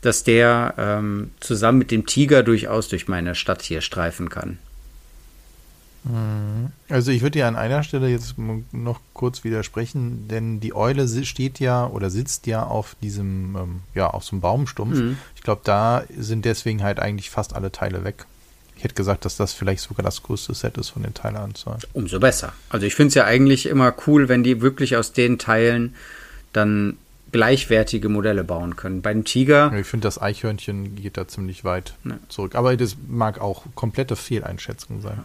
dass 0.00 0.24
der 0.24 0.74
ähm, 0.78 1.30
zusammen 1.40 1.78
mit 1.78 1.90
dem 1.90 2.06
Tiger 2.06 2.42
durchaus 2.42 2.88
durch 2.88 3.08
meine 3.08 3.34
Stadt 3.34 3.62
hier 3.62 3.80
streifen 3.80 4.28
kann. 4.28 4.58
Also 6.88 7.12
ich 7.12 7.22
würde 7.22 7.38
dir 7.38 7.46
an 7.46 7.54
einer 7.54 7.84
Stelle 7.84 8.08
jetzt 8.08 8.34
noch 8.36 9.00
kurz 9.12 9.44
widersprechen, 9.44 10.26
denn 10.26 10.58
die 10.58 10.74
Eule 10.74 11.06
steht 11.24 11.60
ja 11.60 11.86
oder 11.86 12.10
sitzt 12.10 12.48
ja 12.48 12.64
auf 12.64 12.96
diesem, 13.00 13.56
ähm, 13.56 13.80
ja, 13.94 14.08
auf 14.08 14.24
so 14.24 14.32
einem 14.32 14.40
Baumstumpf. 14.40 14.96
Mhm. 14.96 15.18
Ich 15.36 15.42
glaube, 15.42 15.60
da 15.62 16.02
sind 16.16 16.44
deswegen 16.44 16.82
halt 16.82 16.98
eigentlich 16.98 17.30
fast 17.30 17.54
alle 17.54 17.70
Teile 17.70 18.02
weg. 18.02 18.26
Ich 18.82 18.84
hätte 18.84 18.96
gesagt, 18.96 19.24
dass 19.24 19.36
das 19.36 19.52
vielleicht 19.52 19.80
sogar 19.80 20.02
das 20.04 20.24
größte 20.24 20.54
Set 20.54 20.76
ist 20.76 20.88
von 20.88 21.04
den 21.04 21.14
Teileanzahl. 21.14 21.78
Umso 21.92 22.18
besser. 22.18 22.52
Also 22.68 22.84
ich 22.84 22.96
finde 22.96 23.10
es 23.10 23.14
ja 23.14 23.24
eigentlich 23.24 23.66
immer 23.66 23.94
cool, 24.08 24.28
wenn 24.28 24.42
die 24.42 24.60
wirklich 24.60 24.96
aus 24.96 25.12
den 25.12 25.38
Teilen 25.38 25.94
dann 26.52 26.96
gleichwertige 27.30 28.08
Modelle 28.08 28.42
bauen 28.42 28.74
können. 28.74 29.00
Beim 29.00 29.24
Tiger, 29.24 29.72
Ich 29.78 29.86
finde, 29.86 30.08
das 30.08 30.20
Eichhörnchen 30.20 30.96
geht 30.96 31.16
da 31.16 31.28
ziemlich 31.28 31.62
weit 31.62 31.94
Ja. 32.02 32.18
zurück. 32.28 32.56
Aber 32.56 32.76
das 32.76 32.96
mag 33.08 33.40
auch 33.40 33.62
komplette 33.76 34.16
Fehleinschätzung 34.16 35.00
sein. 35.00 35.20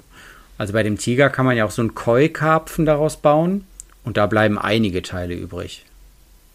also 0.60 0.74
bei 0.74 0.84
dem 0.84 1.00
Tiger 1.00 1.32
kann 1.32 1.48
man 1.48 1.58
ja 1.58 1.66
auch 1.66 1.72
so 1.72 1.82
einen 1.82 1.96
Koi-Karpfen 1.96 2.86
daraus 2.86 3.18
bauen 3.18 3.66
und 4.04 4.18
da 4.18 4.28
bleiben 4.28 4.60
einige 4.60 5.02
Teile 5.02 5.34
übrig. 5.34 5.84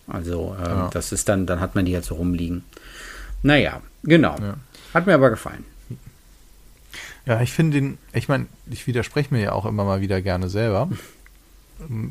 Also 0.07 0.55
ähm, 0.57 0.65
Ja. 0.65 0.91
das 0.93 1.11
ist 1.11 1.29
dann, 1.29 1.47
dann 1.47 1.59
hat 1.59 1.75
man 1.75 1.85
die 1.85 1.95
halt 1.97 2.05
so 2.05 2.15
rumliegen. 2.15 2.63
Naja, 3.43 3.81
genau. 4.05 4.37
Ja. 4.41 4.55
Hat 4.95 5.07
mir 5.09 5.15
aber 5.15 5.31
gefallen. 5.31 5.65
Ja, 7.27 7.41
ich 7.41 7.53
finde 7.53 7.81
den, 7.81 7.99
ich 8.13 8.29
meine, 8.29 8.47
ich 8.71 8.87
widerspreche 8.87 9.33
mir 9.33 9.41
ja 9.41 9.53
auch 9.53 9.65
immer 9.67 9.85
mal 9.85 10.01
wieder 10.01 10.21
gerne 10.23 10.49
selber. 10.49 10.89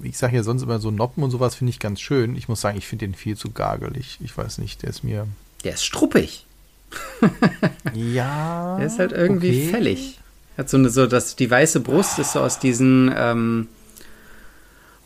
Ich 0.04 0.18
sage 0.18 0.36
ja 0.36 0.44
sonst 0.44 0.64
immer 0.64 0.80
so 0.80 0.92
Noppen 0.92 1.24
und 1.24 1.32
sowas 1.32 1.56
finde 1.56 1.70
ich 1.70 1.80
ganz 1.80 2.02
schön. 2.02 2.36
Ich 2.36 2.50
muss 2.50 2.60
sagen, 2.60 2.78
ich 2.78 2.88
finde 2.88 3.06
den 3.08 3.16
viel 3.16 3.38
zu 3.38 3.52
gargelig. 3.52 4.18
Ich 4.22 4.38
weiß 4.38 4.58
nicht, 4.58 4.82
der 4.84 4.90
ist 4.90 5.02
mir. 5.02 5.28
Der 5.64 5.76
ist 5.76 5.86
struppig. 5.86 6.46
Ja. 7.94 8.76
Der 8.78 8.86
ist 8.88 9.00
halt 9.00 9.14
irgendwie 9.14 9.70
fällig. 9.70 10.20
Hat 10.58 10.70
so 10.70 10.76
eine, 10.76 10.90
so 10.90 11.08
dass 11.08 11.38
die 11.38 11.50
weiße 11.50 11.80
Brust 11.80 12.20
ist 12.20 12.34
so 12.34 12.42
aus 12.42 12.60
diesen, 12.60 13.14
ähm, 13.16 13.68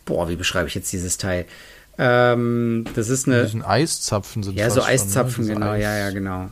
boah, 0.06 0.30
wie 0.30 0.36
beschreibe 0.36 0.68
ich 0.68 0.74
jetzt 0.74 0.92
dieses 0.92 1.18
Teil? 1.18 1.46
Ähm, 2.00 2.86
das 2.96 3.10
ist 3.10 3.28
eine, 3.28 3.44
Diesen 3.44 3.64
Eiszapfen 3.64 4.42
sind 4.42 4.58
ja, 4.58 4.70
so 4.70 4.82
schon, 4.82 4.86
ne? 4.88 4.94
Eiszapfen, 4.94 5.48
genau, 5.48 5.72
Eis- 5.72 5.82
ja, 5.84 5.96
ja, 5.98 6.10
genau. 6.10 6.50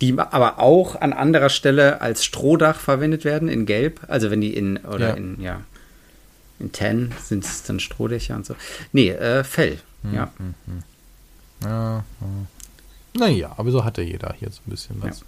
Die 0.00 0.16
aber 0.18 0.60
auch 0.60 0.94
an 1.00 1.12
anderer 1.12 1.48
Stelle 1.48 2.00
als 2.00 2.24
Strohdach 2.24 2.76
verwendet 2.78 3.24
werden, 3.24 3.48
in 3.48 3.66
Gelb. 3.66 4.00
Also 4.08 4.30
wenn 4.30 4.40
die 4.40 4.54
in, 4.54 4.76
oder 4.78 5.08
Ja. 5.10 5.14
in, 5.14 5.40
ja, 5.40 5.60
in 6.60 6.70
Tan 6.72 7.12
sind 7.22 7.44
es 7.44 7.64
dann 7.64 7.80
Strohdächer 7.80 8.36
und 8.36 8.46
so. 8.46 8.54
Nee, 8.92 9.10
äh, 9.10 9.42
Fell, 9.44 9.78
Hm. 10.02 10.14
ja. 10.14 10.30
Ja, 11.64 11.68
ja. 11.70 12.04
Naja, 13.14 13.52
aber 13.56 13.70
so 13.72 13.84
hat 13.84 13.98
ja 13.98 14.04
jeder 14.04 14.32
hier 14.38 14.50
so 14.50 14.60
ein 14.66 14.70
bisschen 14.70 15.02
was. 15.02 15.24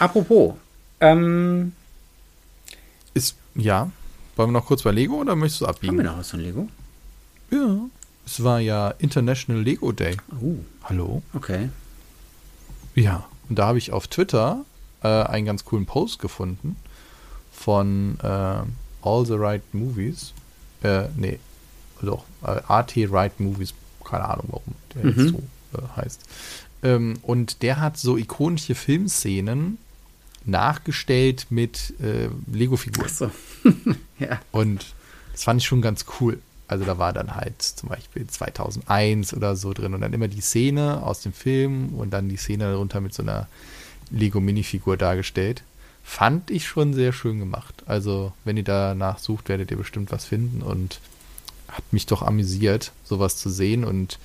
Apropos, 0.00 0.54
ähm, 1.00 1.72
Ist, 3.14 3.36
ja. 3.54 3.90
Wollen 4.36 4.48
wir 4.50 4.58
noch 4.58 4.66
kurz 4.66 4.82
bei 4.82 4.90
Lego 4.90 5.16
oder 5.20 5.36
möchtest 5.36 5.60
du 5.60 5.66
haben 5.66 5.76
wir 5.82 5.88
abbiegen? 5.90 6.04
noch 6.04 6.18
was 6.18 6.30
von 6.30 6.40
Lego? 6.40 6.68
Ja. 7.50 7.76
Es 8.26 8.42
war 8.42 8.58
ja 8.60 8.90
International 8.98 9.62
Lego 9.62 9.92
Day. 9.92 10.16
Uh, 10.40 10.58
Hallo? 10.84 11.22
okay. 11.34 11.68
Ja, 12.94 13.26
und 13.48 13.58
da 13.58 13.66
habe 13.68 13.78
ich 13.78 13.92
auf 13.92 14.06
Twitter 14.08 14.64
äh, 15.02 15.08
einen 15.08 15.46
ganz 15.46 15.64
coolen 15.64 15.86
Post 15.86 16.18
gefunden 16.18 16.76
von 17.52 18.18
äh, 18.22 18.26
All 18.26 19.26
the 19.26 19.34
Right 19.34 19.62
Movies. 19.72 20.32
Äh, 20.82 21.04
nee, 21.16 21.38
doch, 22.02 22.24
äh, 22.42 22.60
AT 22.68 22.92
Right 22.96 23.38
Movies, 23.40 23.74
keine 24.04 24.24
Ahnung, 24.28 24.46
warum 24.48 24.74
der 24.94 25.04
Mhm. 25.04 25.18
jetzt 25.18 25.32
so 25.72 25.78
äh, 25.78 25.96
heißt. 25.96 26.20
Ähm, 26.82 27.18
und 27.22 27.62
der 27.62 27.80
hat 27.80 27.96
so 27.98 28.16
ikonische 28.16 28.74
Filmszenen 28.74 29.78
nachgestellt 30.46 31.46
mit 31.50 31.94
äh, 32.00 32.28
Lego-Figuren. 32.50 33.08
So. 33.08 33.30
ja. 34.18 34.40
Und 34.52 34.94
das 35.32 35.44
fand 35.44 35.60
ich 35.60 35.66
schon 35.66 35.82
ganz 35.82 36.06
cool. 36.20 36.38
Also 36.70 36.84
da 36.84 36.98
war 36.98 37.12
dann 37.12 37.34
halt 37.34 37.60
zum 37.60 37.88
Beispiel 37.88 38.24
2001 38.28 39.34
oder 39.34 39.56
so 39.56 39.72
drin 39.72 39.92
und 39.92 40.02
dann 40.02 40.12
immer 40.12 40.28
die 40.28 40.40
Szene 40.40 41.02
aus 41.02 41.20
dem 41.20 41.32
Film 41.32 41.96
und 41.96 42.10
dann 42.10 42.28
die 42.28 42.36
Szene 42.36 42.70
darunter 42.70 43.00
mit 43.00 43.12
so 43.12 43.24
einer 43.24 43.48
Lego-Minifigur 44.10 44.96
dargestellt. 44.96 45.64
Fand 46.04 46.48
ich 46.48 46.68
schon 46.68 46.94
sehr 46.94 47.12
schön 47.12 47.40
gemacht. 47.40 47.82
Also 47.86 48.32
wenn 48.44 48.56
ihr 48.56 48.62
danach 48.62 49.18
sucht, 49.18 49.48
werdet 49.48 49.72
ihr 49.72 49.76
bestimmt 49.78 50.12
was 50.12 50.24
finden 50.24 50.62
und 50.62 51.00
hat 51.66 51.92
mich 51.92 52.06
doch 52.06 52.22
amüsiert, 52.22 52.92
sowas 53.04 53.36
zu 53.36 53.50
sehen 53.50 53.84
und 53.84 54.20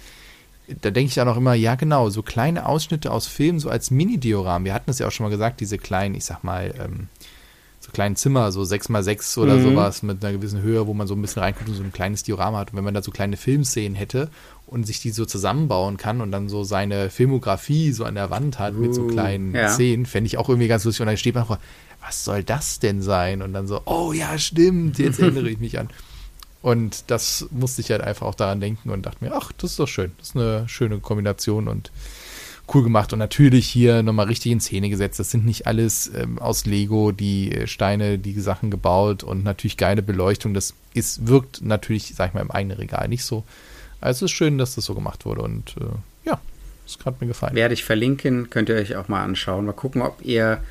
da 0.81 0.91
denke 0.91 1.09
ich 1.09 1.19
auch 1.19 1.37
immer, 1.37 1.55
ja 1.55 1.73
genau, 1.73 2.11
so 2.11 2.21
kleine 2.21 2.67
Ausschnitte 2.67 3.11
aus 3.11 3.25
Filmen, 3.25 3.59
so 3.59 3.69
als 3.69 3.89
Mini-Dioramen. 3.89 4.65
Wir 4.65 4.73
hatten 4.75 4.91
es 4.91 4.99
ja 4.99 5.07
auch 5.07 5.11
schon 5.11 5.23
mal 5.23 5.29
gesagt, 5.31 5.61
diese 5.61 5.79
kleinen, 5.79 6.13
ich 6.13 6.25
sag 6.25 6.43
mal, 6.43 6.73
ähm, 6.79 7.07
kleinen 7.95 8.15
Zimmer, 8.15 8.51
so 8.51 8.61
6x6 8.61 9.37
oder 9.39 9.55
Mhm. 9.55 9.63
sowas 9.63 10.03
mit 10.03 10.23
einer 10.23 10.33
gewissen 10.37 10.61
Höhe, 10.61 10.85
wo 10.85 10.93
man 10.93 11.07
so 11.07 11.15
ein 11.15 11.21
bisschen 11.21 11.41
reinguckt 11.41 11.67
und 11.69 11.75
so 11.75 11.83
ein 11.83 11.91
kleines 11.91 12.21
Diorama 12.23 12.59
hat. 12.59 12.71
Und 12.71 12.77
wenn 12.77 12.83
man 12.83 12.93
da 12.93 13.01
so 13.01 13.09
kleine 13.11 13.37
Filmszenen 13.37 13.95
hätte 13.95 14.29
und 14.67 14.85
sich 14.85 14.99
die 15.01 15.09
so 15.11 15.25
zusammenbauen 15.25 15.97
kann 15.97 16.21
und 16.21 16.31
dann 16.31 16.49
so 16.49 16.63
seine 16.63 17.09
Filmografie 17.09 17.91
so 17.91 18.03
an 18.03 18.15
der 18.15 18.29
Wand 18.29 18.59
hat 18.59 18.75
mit 18.75 18.93
so 18.93 19.03
Uh, 19.03 19.07
kleinen 19.07 19.55
ja. 19.55 19.69
Szenen, 19.69 20.05
fände 20.05 20.27
ich 20.27 20.37
auch 20.37 20.49
irgendwie 20.49 20.67
ganz 20.67 20.83
lustig. 20.83 21.01
Und 21.01 21.07
dann 21.07 21.17
steht 21.17 21.35
man 21.35 21.45
vor, 21.45 21.59
was 22.05 22.23
soll 22.23 22.43
das 22.43 22.79
denn 22.79 23.01
sein? 23.01 23.41
Und 23.41 23.53
dann 23.53 23.65
so, 23.67 23.81
oh 23.85 24.13
ja, 24.13 24.37
stimmt, 24.37 24.99
jetzt 24.99 25.19
erinnere 25.19 25.49
ich 25.49 25.59
mich 25.59 25.79
an. 25.79 25.89
Und 26.61 27.05
das 27.07 27.47
musste 27.51 27.81
ich 27.81 27.91
halt 27.91 28.01
einfach 28.01 28.25
auch 28.25 28.35
daran 28.35 28.59
denken 28.59 28.89
und 28.89 29.05
dachte 29.05 29.23
mir, 29.23 29.33
ach, 29.35 29.51
das 29.57 29.71
ist 29.71 29.79
doch 29.79 29.87
schön. 29.87 30.11
Das 30.17 30.29
ist 30.29 30.35
eine 30.35 30.67
schöne 30.67 30.99
Kombination 30.99 31.67
und 31.67 31.91
cool 32.73 32.83
gemacht. 32.83 33.13
Und 33.13 33.19
natürlich 33.19 33.67
hier 33.67 34.01
nochmal 34.03 34.27
richtig 34.27 34.51
in 34.51 34.59
Szene 34.59 34.89
gesetzt. 34.89 35.19
Das 35.19 35.31
sind 35.31 35.45
nicht 35.45 35.67
alles 35.67 36.11
ähm, 36.15 36.39
aus 36.39 36.65
Lego, 36.65 37.11
die 37.11 37.51
äh, 37.51 37.67
Steine, 37.67 38.17
die 38.17 38.39
Sachen 38.39 38.71
gebaut 38.71 39.23
und 39.23 39.43
natürlich 39.43 39.77
geile 39.77 40.01
Beleuchtung. 40.01 40.53
Das 40.53 40.73
ist, 40.93 41.27
wirkt 41.27 41.61
natürlich, 41.61 42.13
sag 42.15 42.29
ich 42.29 42.33
mal, 42.33 42.41
im 42.41 42.51
eigenen 42.51 42.77
Regal 42.77 43.07
nicht 43.07 43.23
so. 43.23 43.43
Also 44.01 44.25
es 44.25 44.31
ist 44.31 44.35
schön, 44.37 44.57
dass 44.57 44.75
das 44.75 44.85
so 44.85 44.93
gemacht 44.95 45.25
wurde 45.25 45.41
und 45.41 45.75
äh, 45.79 46.27
ja, 46.29 46.39
das 46.85 46.97
hat 47.05 47.21
mir 47.21 47.27
gefallen. 47.27 47.55
Werde 47.55 47.73
ich 47.73 47.83
verlinken, 47.83 48.49
könnt 48.49 48.69
ihr 48.69 48.75
euch 48.75 48.95
auch 48.95 49.07
mal 49.07 49.23
anschauen. 49.23 49.65
Mal 49.65 49.73
gucken, 49.73 50.01
ob 50.01 50.23
ihr. 50.23 50.61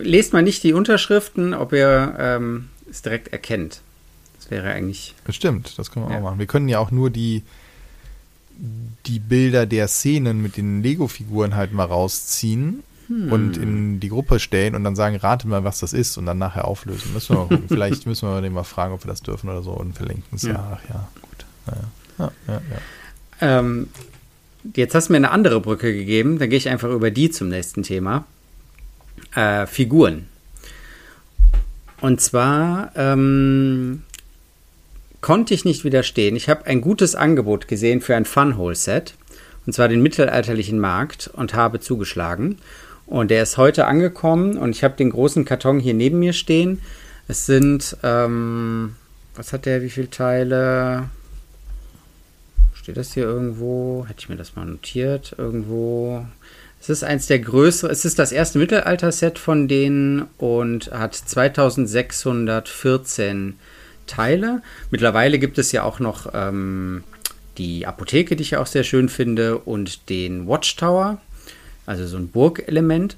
Lest 0.00 0.32
mal 0.32 0.42
nicht 0.42 0.62
die 0.62 0.74
Unterschriften, 0.74 1.54
ob 1.54 1.72
ihr 1.72 2.14
ähm, 2.20 2.68
es 2.88 3.02
direkt 3.02 3.28
erkennt. 3.32 3.80
Das 4.38 4.48
wäre 4.48 4.70
eigentlich. 4.70 5.14
Das 5.24 5.34
stimmt, 5.34 5.76
das 5.76 5.90
können 5.90 6.06
wir 6.06 6.12
Ja. 6.12 6.18
auch 6.18 6.22
machen. 6.22 6.38
Wir 6.38 6.46
können 6.46 6.68
ja 6.68 6.78
auch 6.78 6.92
nur 6.92 7.10
die, 7.10 7.42
die 9.06 9.18
Bilder 9.18 9.66
der 9.66 9.88
Szenen 9.88 10.42
mit 10.42 10.56
den 10.56 10.82
Lego-Figuren 10.82 11.54
halt 11.54 11.72
mal 11.72 11.84
rausziehen 11.84 12.82
hm. 13.06 13.32
und 13.32 13.56
in 13.56 14.00
die 14.00 14.08
Gruppe 14.08 14.38
stellen 14.40 14.74
und 14.74 14.84
dann 14.84 14.96
sagen, 14.96 15.16
rate 15.16 15.48
mal, 15.48 15.64
was 15.64 15.78
das 15.80 15.92
ist 15.92 16.16
und 16.18 16.26
dann 16.26 16.38
nachher 16.38 16.66
auflösen. 16.66 17.12
Müssen 17.12 17.34
wir 17.34 17.40
mal 17.40 17.48
gucken. 17.48 17.64
Vielleicht 17.68 18.06
müssen 18.06 18.28
wir 18.28 18.40
den 18.40 18.52
mal 18.52 18.64
fragen, 18.64 18.94
ob 18.94 19.04
wir 19.04 19.08
das 19.08 19.22
dürfen 19.22 19.48
oder 19.48 19.62
so 19.62 19.72
und 19.72 19.94
verlinken 19.94 20.36
es. 20.36 20.42
Ja. 20.42 20.78
Ach 20.78 20.88
ja, 20.88 21.08
gut. 21.22 21.46
Ja, 22.18 22.32
ja, 22.48 22.54
ja. 22.70 23.58
Ähm, 23.60 23.88
jetzt 24.74 24.94
hast 24.94 25.08
du 25.08 25.12
mir 25.12 25.18
eine 25.18 25.30
andere 25.30 25.60
Brücke 25.60 25.92
gegeben, 25.92 26.38
dann 26.38 26.50
gehe 26.50 26.58
ich 26.58 26.68
einfach 26.68 26.90
über 26.90 27.10
die 27.10 27.30
zum 27.30 27.48
nächsten 27.48 27.82
Thema. 27.82 28.24
Äh, 29.34 29.66
Figuren. 29.66 30.26
Und 32.00 32.20
zwar 32.20 32.92
ähm, 32.96 34.02
konnte 35.20 35.54
ich 35.54 35.64
nicht 35.64 35.84
widerstehen. 35.84 36.36
Ich 36.36 36.48
habe 36.48 36.66
ein 36.66 36.80
gutes 36.80 37.14
Angebot 37.14 37.68
gesehen 37.68 38.00
für 38.00 38.16
ein 38.16 38.24
Funhole-Set, 38.24 39.14
und 39.66 39.72
zwar 39.72 39.88
den 39.88 40.02
mittelalterlichen 40.02 40.78
Markt, 40.78 41.30
und 41.32 41.54
habe 41.54 41.80
zugeschlagen. 41.80 42.58
Und 43.06 43.30
der 43.30 43.42
ist 43.42 43.56
heute 43.56 43.86
angekommen 43.86 44.58
und 44.58 44.70
ich 44.70 44.84
habe 44.84 44.96
den 44.96 45.10
großen 45.10 45.46
Karton 45.46 45.80
hier 45.80 45.94
neben 45.94 46.18
mir 46.18 46.34
stehen. 46.34 46.82
Es 47.26 47.46
sind, 47.46 47.96
ähm, 48.02 48.96
was 49.34 49.52
hat 49.52 49.66
der, 49.66 49.82
wie 49.82 49.90
viele 49.90 50.10
Teile? 50.10 51.08
Steht 52.74 52.98
das 52.98 53.14
hier 53.14 53.24
irgendwo? 53.24 54.04
Hätte 54.06 54.20
ich 54.20 54.28
mir 54.28 54.36
das 54.36 54.56
mal 54.56 54.66
notiert? 54.66 55.34
Irgendwo. 55.38 56.26
Es 56.80 56.90
ist 56.90 57.02
eins 57.02 57.26
der 57.26 57.38
größeren, 57.38 57.90
es 57.90 58.04
ist 58.04 58.18
das 58.18 58.30
erste 58.30 58.58
Mittelalter-Set 58.58 59.38
von 59.38 59.68
denen 59.68 60.26
und 60.36 60.90
hat 60.92 61.14
2614 61.14 63.54
Teile. 64.08 64.62
Mittlerweile 64.90 65.38
gibt 65.38 65.58
es 65.58 65.70
ja 65.70 65.84
auch 65.84 66.00
noch 66.00 66.30
ähm, 66.34 67.04
die 67.58 67.86
Apotheke, 67.86 68.34
die 68.34 68.42
ich 68.42 68.50
ja 68.52 68.60
auch 68.60 68.66
sehr 68.66 68.84
schön 68.84 69.08
finde, 69.08 69.58
und 69.58 70.08
den 70.08 70.48
Watchtower, 70.48 71.20
also 71.86 72.06
so 72.06 72.16
ein 72.16 72.28
Burgelement. 72.28 73.16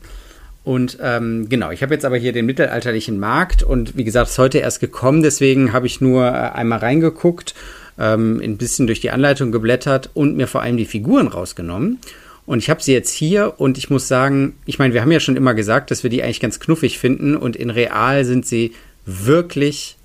Und 0.62 0.98
ähm, 1.00 1.48
genau, 1.48 1.70
ich 1.70 1.82
habe 1.82 1.94
jetzt 1.94 2.04
aber 2.04 2.18
hier 2.18 2.32
den 2.32 2.46
mittelalterlichen 2.46 3.18
Markt 3.18 3.62
und 3.62 3.96
wie 3.96 4.04
gesagt, 4.04 4.30
ist 4.30 4.38
heute 4.38 4.58
erst 4.58 4.80
gekommen, 4.80 5.22
deswegen 5.22 5.72
habe 5.72 5.86
ich 5.86 6.00
nur 6.00 6.26
äh, 6.26 6.30
einmal 6.30 6.80
reingeguckt, 6.80 7.54
ähm, 7.98 8.40
ein 8.42 8.58
bisschen 8.58 8.86
durch 8.86 9.00
die 9.00 9.10
Anleitung 9.10 9.52
geblättert 9.52 10.10
und 10.12 10.36
mir 10.36 10.46
vor 10.46 10.62
allem 10.62 10.76
die 10.76 10.84
Figuren 10.84 11.28
rausgenommen. 11.28 11.98
Und 12.46 12.58
ich 12.58 12.68
habe 12.68 12.82
sie 12.82 12.92
jetzt 12.92 13.12
hier 13.12 13.54
und 13.58 13.78
ich 13.78 13.90
muss 13.90 14.08
sagen, 14.08 14.54
ich 14.66 14.78
meine, 14.78 14.92
wir 14.92 15.02
haben 15.02 15.12
ja 15.12 15.20
schon 15.20 15.36
immer 15.36 15.54
gesagt, 15.54 15.90
dass 15.90 16.02
wir 16.02 16.10
die 16.10 16.22
eigentlich 16.22 16.40
ganz 16.40 16.60
knuffig 16.60 16.98
finden 16.98 17.36
und 17.36 17.56
in 17.56 17.70
real 17.70 18.24
sind 18.24 18.44
sie 18.44 18.74
wirklich 19.06 19.96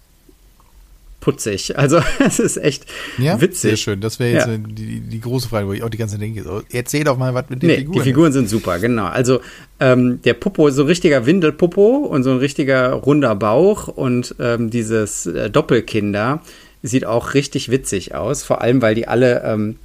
putzig. 1.26 1.76
Also 1.76 2.00
es 2.20 2.40
ist 2.40 2.58
echt 2.58 2.86
ja, 3.18 3.42
witzig. 3.42 3.72
Sehr 3.72 3.78
schön. 3.78 4.00
Das 4.00 4.20
wäre 4.20 4.32
jetzt 4.32 4.48
ja. 4.48 4.58
die, 4.58 5.00
die, 5.00 5.20
große 5.20 5.50
Frage, 5.50 5.68
wo 5.68 5.74
ich 5.74 5.82
auch 5.82 5.90
die 5.90 5.98
ganze 5.98 6.16
Zeit 6.16 6.22
denke. 6.22 6.64
Erzähl 6.72 7.04
doch 7.04 7.18
mal 7.18 7.34
was 7.34 7.50
mit 7.50 7.64
den 7.64 7.70
nee, 7.70 7.78
Figuren. 7.78 7.98
Die 7.98 8.04
Figuren 8.04 8.32
sind 8.32 8.48
super, 8.48 8.78
genau. 8.78 9.08
Also 9.08 9.42
ähm, 9.80 10.22
der 10.22 10.36
Popo 10.36 10.68
ist 10.68 10.76
so 10.76 10.84
ein 10.84 10.88
richtiger 10.88 11.26
Windelpopo 11.26 11.98
und 11.98 12.22
so 12.22 12.30
ein 12.30 12.38
richtiger 12.38 12.92
runder 12.94 13.36
Bauch 13.36 13.88
und 13.88 14.36
ähm, 14.40 14.70
dieses 14.70 15.26
äh, 15.26 15.50
Doppelkinder 15.50 16.42
sieht 16.84 17.06
auch 17.06 17.34
richtig 17.34 17.72
witzig 17.72 18.14
aus. 18.14 18.44
Vor 18.44 18.62
allem, 18.62 18.84
weil 18.84 18.94
die 18.94 19.08
alle 19.08 19.44
ähm, 19.44 19.78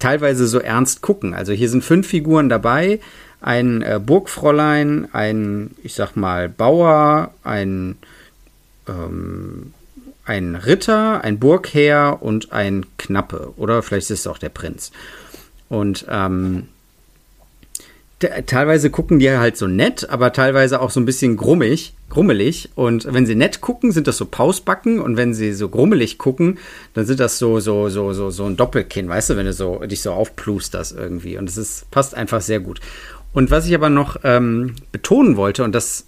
teilweise 0.00 0.48
so 0.48 0.58
ernst 0.58 1.00
gucken. 1.00 1.32
Also 1.32 1.52
hier 1.52 1.68
sind 1.68 1.84
fünf 1.84 2.08
Figuren 2.08 2.48
dabei. 2.48 2.98
Ein 3.40 3.82
äh, 3.82 4.00
Burgfräulein, 4.04 5.06
ein, 5.12 5.70
ich 5.84 5.94
sag 5.94 6.16
mal, 6.16 6.48
Bauer, 6.48 7.30
ein 7.44 7.94
ähm, 8.88 9.74
ein 10.28 10.54
Ritter, 10.54 11.24
ein 11.24 11.38
Burgherr 11.38 12.18
und 12.20 12.52
ein 12.52 12.86
Knappe. 12.98 13.52
Oder 13.56 13.82
vielleicht 13.82 14.10
ist 14.10 14.20
es 14.20 14.26
auch 14.26 14.38
der 14.38 14.50
Prinz. 14.50 14.92
Und 15.68 16.06
ähm, 16.08 16.68
teilweise 18.18 18.90
gucken 18.90 19.18
die 19.18 19.30
halt 19.30 19.56
so 19.56 19.66
nett, 19.66 20.08
aber 20.10 20.32
teilweise 20.32 20.80
auch 20.80 20.90
so 20.90 21.00
ein 21.00 21.06
bisschen 21.06 21.36
grummig, 21.36 21.94
grummelig. 22.10 22.70
Und 22.74 23.12
wenn 23.12 23.26
sie 23.26 23.34
nett 23.34 23.60
gucken, 23.60 23.90
sind 23.90 24.06
das 24.06 24.18
so 24.18 24.26
Pausbacken. 24.26 25.00
Und 25.00 25.16
wenn 25.16 25.32
sie 25.32 25.52
so 25.52 25.68
grummelig 25.68 26.18
gucken, 26.18 26.58
dann 26.94 27.06
sind 27.06 27.20
das 27.20 27.38
so, 27.38 27.60
so, 27.60 27.88
so, 27.88 28.12
so, 28.12 28.30
so 28.30 28.44
ein 28.44 28.56
Doppelkinn, 28.56 29.08
weißt 29.08 29.30
du, 29.30 29.36
wenn 29.36 29.46
du 29.46 29.52
so, 29.52 29.78
dich 29.86 30.02
so 30.02 30.12
aufplusterst 30.12 30.94
irgendwie. 30.96 31.38
Und 31.38 31.48
es 31.48 31.86
passt 31.90 32.14
einfach 32.14 32.42
sehr 32.42 32.60
gut. 32.60 32.80
Und 33.32 33.50
was 33.50 33.66
ich 33.66 33.74
aber 33.74 33.88
noch 33.88 34.18
ähm, 34.24 34.74
betonen 34.90 35.36
wollte, 35.36 35.64
und 35.64 35.74
das 35.74 36.07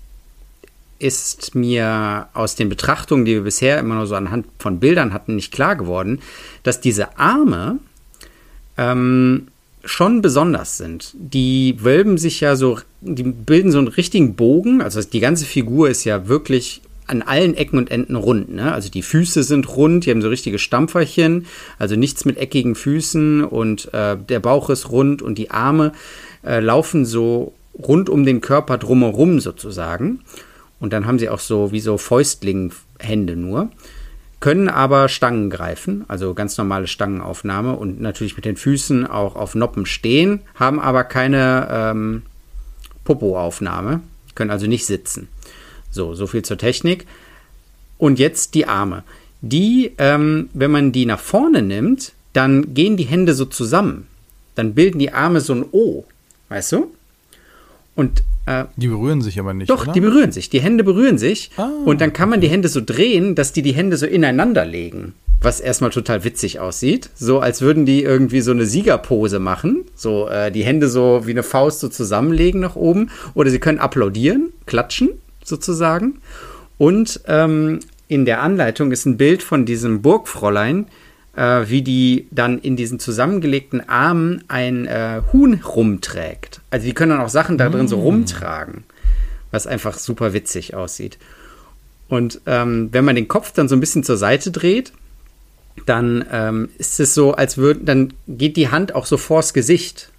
ist 1.00 1.54
mir 1.54 2.28
aus 2.34 2.54
den 2.54 2.68
Betrachtungen, 2.68 3.24
die 3.24 3.34
wir 3.34 3.42
bisher 3.42 3.78
immer 3.78 3.96
nur 3.96 4.06
so 4.06 4.14
anhand 4.14 4.46
von 4.58 4.78
Bildern 4.78 5.12
hatten, 5.12 5.34
nicht 5.34 5.52
klar 5.52 5.74
geworden, 5.74 6.20
dass 6.62 6.80
diese 6.80 7.18
Arme 7.18 7.78
ähm, 8.76 9.48
schon 9.84 10.20
besonders 10.22 10.76
sind. 10.76 11.14
Die 11.14 11.76
wölben 11.80 12.18
sich 12.18 12.40
ja 12.40 12.54
so, 12.54 12.78
die 13.00 13.22
bilden 13.22 13.72
so 13.72 13.78
einen 13.78 13.88
richtigen 13.88 14.34
Bogen. 14.34 14.82
Also 14.82 15.00
die 15.02 15.20
ganze 15.20 15.46
Figur 15.46 15.88
ist 15.88 16.04
ja 16.04 16.28
wirklich 16.28 16.82
an 17.06 17.22
allen 17.22 17.56
Ecken 17.56 17.78
und 17.78 17.90
Enden 17.90 18.14
rund. 18.14 18.52
Ne? 18.54 18.72
Also 18.72 18.90
die 18.90 19.02
Füße 19.02 19.42
sind 19.42 19.74
rund, 19.76 20.06
die 20.06 20.10
haben 20.10 20.22
so 20.22 20.28
richtige 20.28 20.58
Stampferchen, 20.58 21.46
also 21.78 21.96
nichts 21.96 22.24
mit 22.24 22.36
eckigen 22.36 22.74
Füßen 22.74 23.42
und 23.42 23.92
äh, 23.92 24.16
der 24.16 24.38
Bauch 24.38 24.70
ist 24.70 24.90
rund 24.90 25.20
und 25.20 25.36
die 25.36 25.50
Arme 25.50 25.92
äh, 26.44 26.60
laufen 26.60 27.04
so 27.04 27.52
rund 27.76 28.08
um 28.08 28.24
den 28.24 28.40
Körper 28.40 28.78
drumherum 28.78 29.40
sozusagen. 29.40 30.20
Und 30.80 30.92
dann 30.92 31.06
haben 31.06 31.18
sie 31.18 31.28
auch 31.28 31.38
so 31.38 31.72
wie 31.72 31.80
so 31.80 31.98
Fäustling-Hände 31.98 33.36
nur. 33.36 33.70
Können 34.40 34.70
aber 34.70 35.08
Stangen 35.08 35.50
greifen, 35.50 36.06
also 36.08 36.32
ganz 36.32 36.56
normale 36.56 36.86
Stangenaufnahme 36.86 37.76
und 37.76 38.00
natürlich 38.00 38.36
mit 38.36 38.46
den 38.46 38.56
Füßen 38.56 39.06
auch 39.06 39.36
auf 39.36 39.54
Noppen 39.54 39.84
stehen, 39.84 40.40
haben 40.54 40.80
aber 40.80 41.04
keine 41.04 41.68
ähm, 41.70 42.22
Popo-Aufnahme, 43.04 44.00
können 44.34 44.50
also 44.50 44.66
nicht 44.66 44.86
sitzen. 44.86 45.28
So, 45.90 46.14
so 46.14 46.26
viel 46.26 46.42
zur 46.42 46.56
Technik. 46.56 47.06
Und 47.98 48.18
jetzt 48.18 48.54
die 48.54 48.66
Arme. 48.66 49.02
Die, 49.42 49.92
ähm, 49.98 50.48
wenn 50.54 50.70
man 50.70 50.92
die 50.92 51.04
nach 51.04 51.20
vorne 51.20 51.60
nimmt, 51.60 52.12
dann 52.32 52.72
gehen 52.72 52.96
die 52.96 53.04
Hände 53.04 53.34
so 53.34 53.44
zusammen. 53.44 54.06
Dann 54.54 54.74
bilden 54.74 54.98
die 54.98 55.12
Arme 55.12 55.40
so 55.40 55.54
ein 55.54 55.66
O, 55.72 56.04
weißt 56.48 56.72
du? 56.72 56.90
Und 58.00 58.22
äh, 58.46 58.64
die 58.76 58.88
berühren 58.88 59.20
sich 59.20 59.38
aber 59.38 59.52
nicht. 59.52 59.68
Doch, 59.68 59.82
oder? 59.82 59.92
die 59.92 60.00
berühren 60.00 60.32
sich. 60.32 60.48
Die 60.48 60.62
Hände 60.62 60.84
berühren 60.84 61.18
sich. 61.18 61.50
Ah, 61.58 61.68
und 61.84 62.00
dann 62.00 62.14
kann 62.14 62.30
man 62.30 62.40
die 62.40 62.48
Hände 62.48 62.68
so 62.68 62.80
drehen, 62.80 63.34
dass 63.34 63.52
die 63.52 63.60
die 63.60 63.72
Hände 63.72 63.98
so 63.98 64.06
ineinander 64.06 64.64
legen. 64.64 65.12
Was 65.42 65.60
erstmal 65.60 65.90
total 65.90 66.24
witzig 66.24 66.60
aussieht. 66.60 67.10
So 67.14 67.40
als 67.40 67.60
würden 67.60 67.84
die 67.84 68.02
irgendwie 68.02 68.40
so 68.40 68.52
eine 68.52 68.64
Siegerpose 68.64 69.38
machen. 69.38 69.84
So 69.94 70.28
äh, 70.28 70.50
die 70.50 70.64
Hände 70.64 70.88
so 70.88 71.26
wie 71.26 71.32
eine 71.32 71.42
Faust 71.42 71.80
so 71.80 71.88
zusammenlegen 71.88 72.58
nach 72.58 72.74
oben. 72.74 73.10
Oder 73.34 73.50
sie 73.50 73.58
können 73.58 73.78
applaudieren, 73.78 74.50
klatschen 74.64 75.10
sozusagen. 75.44 76.22
Und 76.78 77.20
ähm, 77.26 77.80
in 78.08 78.24
der 78.24 78.40
Anleitung 78.40 78.92
ist 78.92 79.04
ein 79.04 79.18
Bild 79.18 79.42
von 79.42 79.66
diesem 79.66 80.00
Burgfräulein, 80.00 80.86
äh, 81.40 81.70
wie 81.70 81.80
die 81.80 82.26
dann 82.30 82.58
in 82.58 82.76
diesen 82.76 83.00
zusammengelegten 83.00 83.88
Armen 83.88 84.44
ein 84.48 84.86
äh, 84.86 85.22
Huhn 85.32 85.54
rumträgt. 85.54 86.60
Also 86.68 86.84
die 86.84 86.92
können 86.92 87.12
dann 87.12 87.22
auch 87.22 87.30
Sachen 87.30 87.56
da 87.56 87.70
drin 87.70 87.86
mm. 87.86 87.88
so 87.88 87.98
rumtragen, 87.98 88.84
was 89.50 89.66
einfach 89.66 89.98
super 89.98 90.34
witzig 90.34 90.74
aussieht. 90.74 91.16
Und 92.08 92.42
ähm, 92.44 92.90
wenn 92.92 93.06
man 93.06 93.14
den 93.14 93.28
Kopf 93.28 93.52
dann 93.52 93.68
so 93.68 93.76
ein 93.76 93.80
bisschen 93.80 94.04
zur 94.04 94.18
Seite 94.18 94.50
dreht, 94.50 94.92
dann 95.86 96.26
ähm, 96.30 96.68
ist 96.76 97.00
es 97.00 97.14
so, 97.14 97.32
als 97.32 97.56
würde, 97.56 97.80
dann 97.84 98.12
geht 98.28 98.58
die 98.58 98.68
Hand 98.68 98.94
auch 98.94 99.06
so 99.06 99.16
vors 99.16 99.54
Gesicht. 99.54 100.10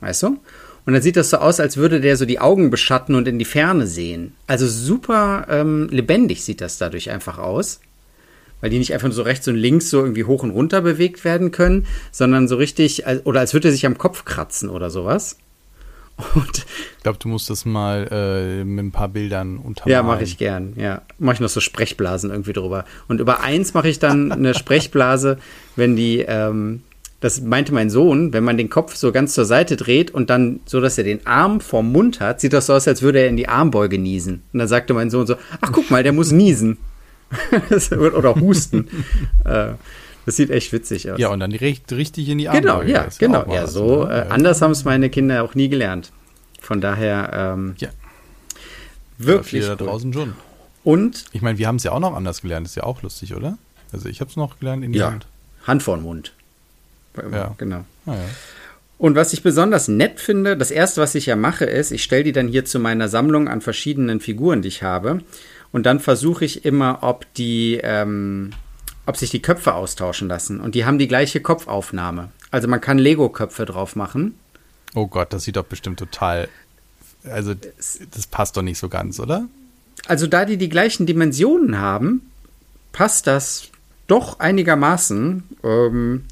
Weißt 0.00 0.24
du? 0.24 0.40
Und 0.84 0.92
dann 0.92 1.00
sieht 1.00 1.16
das 1.16 1.30
so 1.30 1.38
aus, 1.38 1.58
als 1.58 1.78
würde 1.78 2.02
der 2.02 2.18
so 2.18 2.26
die 2.26 2.38
Augen 2.38 2.68
beschatten 2.68 3.14
und 3.14 3.26
in 3.26 3.38
die 3.38 3.44
Ferne 3.46 3.86
sehen. 3.86 4.34
Also 4.46 4.66
super 4.66 5.46
ähm, 5.48 5.88
lebendig 5.90 6.44
sieht 6.44 6.60
das 6.60 6.76
dadurch 6.76 7.10
einfach 7.10 7.38
aus 7.38 7.80
weil 8.60 8.70
die 8.70 8.78
nicht 8.78 8.92
einfach 8.92 9.10
so 9.12 9.22
rechts 9.22 9.48
und 9.48 9.56
links 9.56 9.90
so 9.90 10.00
irgendwie 10.00 10.24
hoch 10.24 10.42
und 10.42 10.50
runter 10.50 10.80
bewegt 10.80 11.24
werden 11.24 11.50
können, 11.50 11.86
sondern 12.12 12.48
so 12.48 12.56
richtig, 12.56 13.04
oder 13.24 13.40
als 13.40 13.54
würde 13.54 13.68
er 13.68 13.72
sich 13.72 13.86
am 13.86 13.98
Kopf 13.98 14.24
kratzen 14.24 14.68
oder 14.68 14.90
sowas. 14.90 15.36
Und 16.34 16.66
ich 16.96 17.02
glaube, 17.02 17.18
du 17.18 17.28
musst 17.28 17.50
das 17.50 17.64
mal 17.64 18.08
äh, 18.10 18.64
mit 18.64 18.84
ein 18.84 18.92
paar 18.92 19.08
Bildern 19.08 19.58
untermalen. 19.58 19.92
Ja, 19.92 20.02
mache 20.02 20.24
ich 20.24 20.38
gern. 20.38 20.74
Ja, 20.76 21.02
mache 21.18 21.34
ich 21.34 21.40
noch 21.40 21.48
so 21.48 21.60
Sprechblasen 21.60 22.30
irgendwie 22.30 22.52
drüber. 22.52 22.84
Und 23.08 23.20
über 23.20 23.40
eins 23.40 23.74
mache 23.74 23.88
ich 23.88 23.98
dann 23.98 24.32
eine 24.32 24.54
Sprechblase, 24.54 25.38
wenn 25.76 25.96
die, 25.96 26.20
ähm, 26.20 26.82
das 27.20 27.40
meinte 27.40 27.72
mein 27.74 27.90
Sohn, 27.90 28.32
wenn 28.32 28.44
man 28.44 28.56
den 28.56 28.70
Kopf 28.70 28.96
so 28.96 29.12
ganz 29.12 29.34
zur 29.34 29.44
Seite 29.44 29.76
dreht 29.76 30.10
und 30.10 30.30
dann 30.30 30.60
so, 30.64 30.80
dass 30.80 30.98
er 30.98 31.04
den 31.04 31.26
Arm 31.26 31.60
vorm 31.60 31.92
Mund 31.92 32.20
hat, 32.20 32.40
sieht 32.40 32.52
das 32.52 32.66
so 32.66 32.74
aus, 32.74 32.88
als 32.88 33.02
würde 33.02 33.20
er 33.20 33.28
in 33.28 33.36
die 33.36 33.48
Armbeuge 33.48 33.98
niesen. 33.98 34.42
Und 34.52 34.58
dann 34.58 34.68
sagte 34.68 34.94
mein 34.94 35.10
Sohn 35.10 35.26
so, 35.26 35.36
ach 35.60 35.72
guck 35.72 35.90
mal, 35.90 36.02
der 36.02 36.12
muss 36.12 36.32
niesen. 36.32 36.78
Oder 37.90 38.34
husten. 38.36 38.88
Äh, 39.44 39.72
das 40.26 40.36
sieht 40.36 40.50
echt 40.50 40.70
witzig 40.72 41.10
aus. 41.10 41.18
Ja, 41.18 41.28
und 41.30 41.40
dann 41.40 41.50
direkt 41.50 41.90
richtig 41.92 42.28
in 42.28 42.38
die 42.38 42.48
Arme. 42.48 42.60
Genau, 42.60 42.82
ja, 42.82 43.08
genau. 43.18 43.52
Ja, 43.52 43.66
so. 43.66 44.06
Äh, 44.06 44.26
anders 44.28 44.60
haben 44.60 44.70
es 44.72 44.84
meine 44.84 45.08
Kinder 45.08 45.42
auch 45.42 45.54
nie 45.54 45.70
gelernt. 45.70 46.12
Von 46.60 46.80
daher, 46.80 47.54
ähm, 47.56 47.74
ja. 47.78 47.88
Wirklich. 49.16 49.64
Ja, 49.64 49.76
da 49.76 49.84
draußen 49.86 50.12
schon. 50.12 50.34
Und? 50.84 51.24
Ich 51.32 51.40
meine, 51.42 51.58
wir 51.58 51.66
haben 51.66 51.76
es 51.76 51.84
ja 51.84 51.92
auch 51.92 52.00
noch 52.00 52.14
anders 52.14 52.42
gelernt. 52.42 52.66
ist 52.66 52.76
ja 52.76 52.84
auch 52.84 53.02
lustig, 53.02 53.34
oder? 53.34 53.58
Also 53.92 54.08
ich 54.08 54.20
habe 54.20 54.30
es 54.30 54.36
noch 54.36 54.58
gelernt 54.58 54.84
in 54.84 54.92
die 54.92 54.98
ja. 54.98 55.10
Hand. 55.10 55.26
Hand 55.66 55.82
vor 55.82 55.96
den 55.96 56.04
Mund. 56.04 56.32
Ja. 57.32 57.54
Genau. 57.58 57.84
Ah, 58.06 58.14
ja. 58.14 58.24
Und 58.98 59.16
was 59.16 59.32
ich 59.32 59.42
besonders 59.42 59.88
nett 59.88 60.20
finde, 60.20 60.58
das 60.58 60.70
erste, 60.70 61.00
was 61.00 61.14
ich 61.14 61.24
ja 61.24 61.34
mache, 61.34 61.64
ist, 61.64 61.90
ich 61.90 62.02
stelle 62.02 62.24
die 62.24 62.32
dann 62.32 62.48
hier 62.48 62.66
zu 62.66 62.78
meiner 62.78 63.08
Sammlung 63.08 63.48
an 63.48 63.62
verschiedenen 63.62 64.20
Figuren, 64.20 64.60
die 64.60 64.68
ich 64.68 64.82
habe. 64.82 65.22
Und 65.72 65.86
dann 65.86 66.00
versuche 66.00 66.44
ich 66.44 66.64
immer, 66.64 66.98
ob 67.02 67.32
die, 67.34 67.80
ähm, 67.82 68.50
ob 69.06 69.16
sich 69.16 69.30
die 69.30 69.42
Köpfe 69.42 69.74
austauschen 69.74 70.28
lassen. 70.28 70.60
Und 70.60 70.74
die 70.74 70.84
haben 70.84 70.98
die 70.98 71.08
gleiche 71.08 71.40
Kopfaufnahme. 71.40 72.30
Also 72.50 72.68
man 72.68 72.80
kann 72.80 72.98
Lego-Köpfe 72.98 73.64
drauf 73.64 73.96
machen. 73.96 74.34
Oh 74.94 75.06
Gott, 75.06 75.32
das 75.32 75.44
sieht 75.44 75.56
doch 75.56 75.64
bestimmt 75.64 75.98
total. 75.98 76.48
Also, 77.24 77.54
das 77.54 78.26
passt 78.26 78.56
doch 78.56 78.62
nicht 78.62 78.78
so 78.78 78.88
ganz, 78.88 79.20
oder? 79.20 79.46
Also, 80.06 80.26
da 80.26 80.44
die 80.44 80.56
die 80.56 80.68
gleichen 80.70 81.06
Dimensionen 81.06 81.78
haben, 81.78 82.30
passt 82.92 83.26
das 83.26 83.68
doch 84.06 84.40
einigermaßen. 84.40 85.44
Ähm, 85.62 86.24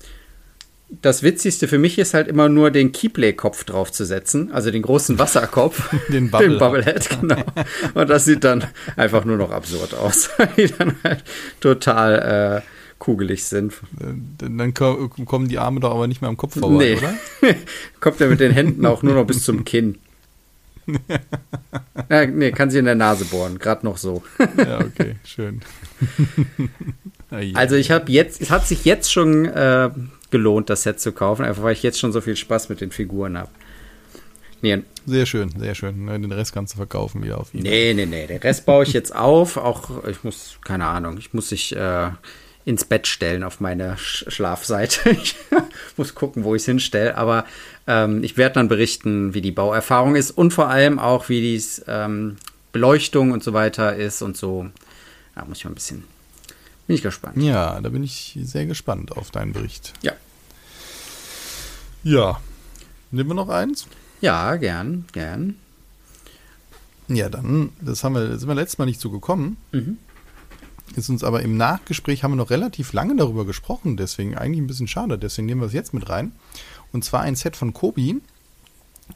das 0.90 1.22
Witzigste 1.22 1.68
für 1.68 1.78
mich 1.78 1.98
ist 1.98 2.14
halt 2.14 2.28
immer 2.28 2.48
nur 2.48 2.70
den 2.70 2.92
Keyplay-Kopf 2.92 3.64
draufzusetzen, 3.64 4.52
also 4.52 4.70
den 4.70 4.82
großen 4.82 5.18
Wasserkopf, 5.18 5.90
den, 6.08 6.30
Bubble 6.30 6.48
den 6.48 6.58
Bubblehead, 6.58 7.20
genau. 7.20 7.42
Und 7.94 8.08
das 8.08 8.24
sieht 8.24 8.44
dann 8.44 8.64
einfach 8.96 9.24
nur 9.24 9.36
noch 9.36 9.50
absurd 9.50 9.94
aus, 9.94 10.30
die 10.56 10.66
dann 10.66 10.94
halt 11.04 11.24
total 11.60 12.62
äh, 12.62 12.68
kugelig 12.98 13.44
sind. 13.44 13.74
Dann 14.38 14.74
kommen 14.74 15.48
die 15.48 15.58
Arme 15.58 15.80
doch 15.80 15.92
aber 15.92 16.06
nicht 16.06 16.22
mehr 16.22 16.30
am 16.30 16.36
Kopf 16.36 16.58
vorbei, 16.58 16.76
nee. 16.84 16.96
oder? 16.96 17.14
Kommt 18.00 18.20
er 18.20 18.28
mit 18.28 18.40
den 18.40 18.52
Händen 18.52 18.86
auch 18.86 19.02
nur 19.02 19.14
noch 19.14 19.26
bis 19.26 19.44
zum 19.44 19.64
Kinn. 19.64 19.98
ja, 22.08 22.26
nee, 22.26 22.50
kann 22.50 22.70
sie 22.70 22.78
in 22.78 22.86
der 22.86 22.94
Nase 22.94 23.26
bohren, 23.26 23.58
gerade 23.58 23.84
noch 23.84 23.98
so. 23.98 24.22
ja, 24.56 24.80
okay, 24.80 25.16
schön. 25.22 25.60
also 27.52 27.76
ich 27.76 27.90
habe 27.90 28.10
jetzt, 28.10 28.40
es 28.40 28.50
hat 28.50 28.66
sich 28.66 28.86
jetzt 28.86 29.12
schon 29.12 29.44
äh, 29.44 29.90
gelohnt, 30.30 30.70
das 30.70 30.82
Set 30.82 31.00
zu 31.00 31.12
kaufen, 31.12 31.44
einfach 31.44 31.62
weil 31.62 31.72
ich 31.72 31.82
jetzt 31.82 31.98
schon 31.98 32.12
so 32.12 32.20
viel 32.20 32.36
Spaß 32.36 32.68
mit 32.68 32.80
den 32.80 32.90
Figuren 32.90 33.38
habe. 33.38 33.50
Nee. 34.60 34.82
Sehr 35.06 35.26
schön, 35.26 35.50
sehr 35.56 35.74
schön. 35.74 36.04
Ne, 36.04 36.18
den 36.18 36.32
Rest 36.32 36.52
kannst 36.52 36.74
du 36.74 36.78
verkaufen 36.78 37.22
wieder 37.22 37.38
auf 37.38 37.54
eBay. 37.54 37.62
Nee, 37.62 37.94
nee, 37.94 38.06
nee. 38.06 38.26
Den 38.26 38.38
Rest 38.38 38.66
baue 38.66 38.82
ich 38.82 38.92
jetzt 38.92 39.14
auf. 39.14 39.56
Auch, 39.56 40.04
ich 40.04 40.24
muss, 40.24 40.58
keine 40.64 40.86
Ahnung, 40.86 41.16
ich 41.18 41.32
muss 41.32 41.48
sich 41.48 41.74
äh, 41.76 42.10
ins 42.64 42.84
Bett 42.84 43.06
stellen 43.06 43.44
auf 43.44 43.60
meine 43.60 43.96
Sch 43.96 44.24
Schlafseite. 44.28 45.16
Ich 45.90 45.96
muss 45.96 46.14
gucken, 46.14 46.44
wo 46.44 46.54
ich 46.54 46.62
es 46.62 46.66
hinstelle. 46.66 47.16
Aber 47.16 47.44
ähm, 47.88 48.22
ich 48.22 48.36
werde 48.36 48.54
dann 48.54 48.68
berichten, 48.68 49.34
wie 49.34 49.40
die 49.40 49.50
Bauerfahrung 49.50 50.14
ist 50.14 50.30
und 50.30 50.52
vor 50.52 50.68
allem 50.68 51.00
auch, 51.00 51.28
wie 51.28 51.40
die 51.40 51.64
ähm, 51.88 52.36
Beleuchtung 52.72 53.32
und 53.32 53.42
so 53.42 53.52
weiter 53.52 53.96
ist 53.96 54.22
und 54.22 54.36
so. 54.36 54.66
Da 55.34 55.44
muss 55.44 55.58
ich 55.58 55.64
mal 55.64 55.72
ein 55.72 55.74
bisschen 55.74 56.04
bin 56.88 56.96
ich 56.96 57.02
gespannt. 57.02 57.36
Ja, 57.36 57.80
da 57.80 57.90
bin 57.90 58.02
ich 58.02 58.36
sehr 58.42 58.66
gespannt 58.66 59.12
auf 59.12 59.30
deinen 59.30 59.52
Bericht. 59.52 59.92
Ja. 60.02 60.12
Ja. 62.02 62.40
Nehmen 63.10 63.28
wir 63.28 63.34
noch 63.34 63.50
eins? 63.50 63.86
Ja, 64.22 64.56
gern, 64.56 65.04
gern. 65.12 65.56
Ja, 67.08 67.28
dann, 67.28 67.70
das 67.80 68.02
haben 68.04 68.14
wir, 68.14 68.38
sind 68.38 68.48
wir 68.48 68.54
letztes 68.54 68.78
Mal 68.78 68.86
nicht 68.86 69.00
so 69.00 69.10
gekommen. 69.10 69.58
Mhm. 69.72 69.98
Ist 70.96 71.10
uns 71.10 71.22
aber 71.22 71.42
im 71.42 71.58
Nachgespräch 71.58 72.24
haben 72.24 72.32
wir 72.32 72.36
noch 72.36 72.48
relativ 72.48 72.94
lange 72.94 73.14
darüber 73.16 73.44
gesprochen, 73.44 73.98
deswegen 73.98 74.36
eigentlich 74.36 74.62
ein 74.62 74.66
bisschen 74.66 74.88
schade, 74.88 75.18
deswegen 75.18 75.46
nehmen 75.46 75.60
wir 75.60 75.66
es 75.66 75.74
jetzt 75.74 75.92
mit 75.92 76.08
rein. 76.08 76.32
Und 76.90 77.04
zwar 77.04 77.20
ein 77.20 77.36
Set 77.36 77.54
von 77.54 77.74
Kobi. 77.74 78.22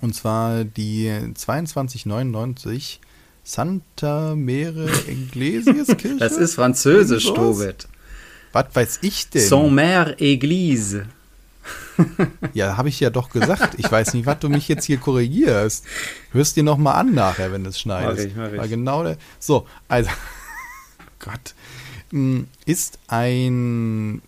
Und 0.02 0.14
zwar 0.14 0.64
die 0.64 1.10
2299 1.34 3.00
Santa 3.44 4.34
Mere 4.34 4.88
Iglesias 5.08 5.88
Kirche? 5.98 6.18
Das 6.18 6.36
ist 6.36 6.54
französisch, 6.54 7.24
Tobit. 7.24 7.88
Was 8.52 8.66
weiß 8.74 8.98
ich 9.02 9.30
denn? 9.30 9.42
Saint-Mère 9.42 10.18
Église. 10.18 11.06
ja, 12.54 12.76
habe 12.76 12.88
ich 12.88 13.00
ja 13.00 13.10
doch 13.10 13.30
gesagt. 13.30 13.74
Ich 13.78 13.90
weiß 13.90 14.14
nicht, 14.14 14.26
was 14.26 14.38
du 14.40 14.48
mich 14.48 14.68
jetzt 14.68 14.84
hier 14.84 14.98
korrigierst. 14.98 15.84
Hörst 16.32 16.56
dir 16.56 16.62
noch 16.62 16.78
mal 16.78 16.94
an 16.94 17.14
nachher, 17.14 17.52
wenn 17.52 17.64
du 17.64 17.70
es 17.70 17.80
schneidest. 17.80 18.18
Mach 18.18 18.24
ich, 18.24 18.36
mach 18.36 18.52
ich. 18.52 18.58
Weil 18.58 18.68
genau 18.68 19.02
der, 19.04 19.16
so, 19.38 19.66
also, 19.88 20.10
Gott, 21.18 21.54
hm, 22.10 22.48
ist 22.66 22.98
ein, 23.08 24.22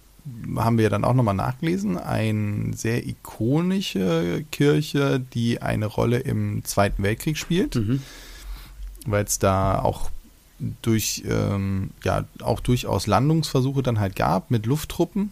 haben 0.57 0.79
wir 0.79 0.85
ja 0.85 0.91
dann 0.91 1.05
auch 1.05 1.15
noch 1.15 1.25
mal 1.25 1.35
nachgelesen, 1.35 1.99
eine 1.99 2.75
sehr 2.77 3.07
ikonische 3.07 4.45
Kirche, 4.51 5.21
die 5.35 5.61
eine 5.61 5.87
Rolle 5.87 6.19
im 6.19 6.65
Zweiten 6.65 7.03
Weltkrieg 7.03 7.37
spielt. 7.37 7.75
Mhm 7.77 8.03
weil 9.07 9.25
es 9.25 9.39
da 9.39 9.81
auch 9.81 10.11
durch, 10.83 11.25
ähm, 11.29 11.91
ja, 12.05 12.25
auch 12.43 12.61
durchaus 12.61 13.07
Landungsversuche 13.07 13.83
dann 13.83 14.01
halt 14.01 14.17
gab 14.17 14.51
mit 14.51 14.67
Lufttruppen. 14.67 15.31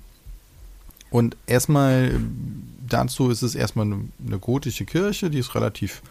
Und 1.10 1.36
erstmal 1.46 2.18
dazu 2.88 3.30
ist 3.30 3.42
es 3.42 3.54
erstmal 3.54 3.86
eine, 3.86 4.00
eine 4.26 4.38
gotische 4.38 4.84
Kirche, 4.84 5.30
die 5.30 5.38
ist 5.38 5.54
relativ 5.54 6.02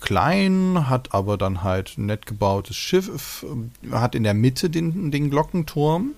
klein, 0.00 0.88
hat 0.88 1.14
aber 1.14 1.38
dann 1.38 1.62
halt 1.62 1.96
ein 1.96 2.06
nett 2.06 2.26
gebautes 2.26 2.76
Schiff, 2.76 3.46
hat 3.90 4.14
in 4.14 4.24
der 4.24 4.34
Mitte 4.34 4.68
den, 4.68 5.10
den 5.10 5.30
Glockenturm 5.30 6.10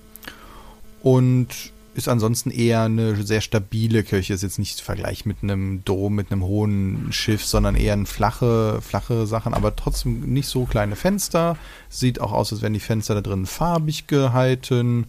und 1.03 1.73
ist 1.95 2.09
ansonsten 2.09 2.51
eher 2.51 2.83
eine 2.83 3.25
sehr 3.25 3.41
stabile 3.41 4.03
Kirche. 4.03 4.35
Ist 4.35 4.43
jetzt 4.43 4.59
nicht 4.59 4.77
zu 4.77 4.85
vergleichen 4.85 5.29
mit 5.29 5.43
einem 5.43 5.85
Dom, 5.85 6.15
mit 6.15 6.31
einem 6.31 6.43
hohen 6.43 7.13
Schiff, 7.13 7.45
sondern 7.45 7.77
eher 7.77 7.93
eine 7.93 8.07
flache, 8.07 8.81
flache 8.83 9.27
Sachen, 9.27 9.55
aber 9.55 9.77
trotzdem 9.77 10.21
nicht 10.33 10.49
so 10.49 10.65
kleine 10.65 10.97
Fenster. 10.97 11.57
Sieht 11.89 12.21
auch 12.21 12.33
aus, 12.33 12.53
als 12.53 12.63
wären 12.63 12.73
die 12.73 12.81
Fenster 12.81 13.15
da 13.15 13.21
drin 13.21 13.47
farbig 13.47 14.07
gehalten. 14.07 15.07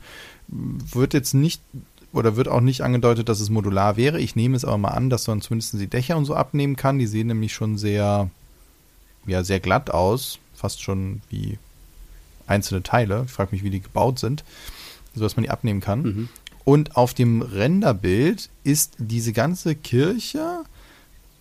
Wird 0.48 1.14
jetzt 1.14 1.34
nicht 1.34 1.62
oder 2.14 2.36
wird 2.38 2.48
auch 2.48 2.62
nicht 2.62 2.82
angedeutet, 2.82 3.28
dass 3.28 3.42
es 3.42 3.50
modular 3.50 3.98
wäre. 3.98 4.20
Ich 4.22 4.36
nehme 4.36 4.56
es 4.56 4.64
aber 4.64 4.78
mal 4.78 4.90
an, 4.90 5.10
dass 5.10 5.28
man 5.28 5.42
zumindest 5.42 5.74
die 5.74 5.88
Dächer 5.88 6.16
und 6.18 6.26
so 6.26 6.36
abnehmen 6.36 6.76
kann. 6.76 6.98
Die 6.98 7.08
sehen 7.08 7.28
nämlich 7.28 7.54
schon 7.54 7.78
sehr, 7.78 8.30
ja, 9.26 9.44
sehr 9.44 9.60
glatt 9.60 9.90
aus. 9.90 10.40
Fast 10.54 10.82
schon 10.82 11.22
wie 11.30 11.58
einzelne 12.48 12.84
Teile. 12.84 13.24
Ich 13.26 13.32
frage 13.32 13.52
mich, 13.52 13.64
wie 13.64 13.70
die 13.70 13.82
gebaut 13.82 14.20
sind, 14.20 14.44
sodass 15.14 15.36
man 15.36 15.44
die 15.44 15.50
abnehmen 15.50 15.82
kann. 15.82 16.02
Mhm. 16.04 16.30
Und 16.66 16.98
auf 16.98 17.14
dem 17.14 17.42
Renderbild 17.42 18.50
ist 18.64 18.96
diese 18.98 19.32
ganze 19.32 19.76
Kirche 19.76 20.64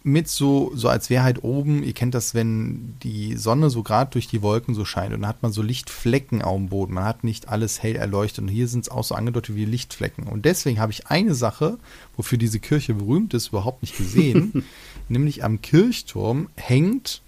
mit 0.07 0.29
so, 0.29 0.71
so 0.75 0.89
als 0.91 1.09
wäre 1.09 1.25
halt 1.25 1.43
oben, 1.43 1.83
ihr 1.83 1.95
kennt 1.95 2.15
das, 2.15 2.35
wenn 2.35 2.95
die 3.03 3.37
Sonne 3.39 3.71
so 3.71 3.83
gerade 3.83 4.11
durch 4.11 4.29
die 4.29 4.43
Wolken 4.43 4.75
so 4.75 4.85
scheint 4.85 5.15
und 5.15 5.23
dann 5.23 5.29
hat 5.29 5.43
man 5.43 5.51
so 5.51 5.63
Lichtflecken 5.63 6.43
auf 6.43 6.57
dem 6.57 6.69
Boden. 6.69 6.93
Man 6.93 7.05
hat 7.05 7.25
nicht 7.25 7.49
alles 7.49 7.83
hell 7.83 7.97
erleuchtet 7.97 8.41
und 8.43 8.49
hier 8.49 8.69
sind 8.69 8.83
es 8.83 8.91
auch 8.91 9.03
so 9.03 9.15
angedeutet 9.15 9.57
wie 9.57 9.65
Lichtflecken. 9.65 10.27
Und 10.27 10.45
deswegen 10.45 10.79
habe 10.79 10.93
ich 10.93 11.07
eine 11.07 11.35
Sache, 11.35 11.79
wofür 12.19 12.37
diese 12.37 12.61
Kirche 12.61 12.93
berühmt 12.93 13.33
ist, 13.33 13.49
überhaupt 13.49 13.81
nicht 13.81 13.97
gesehen. 13.97 14.65
nämlich 15.09 15.43
am 15.43 15.63
Kirchturm 15.63 16.49
hängt 16.57 17.23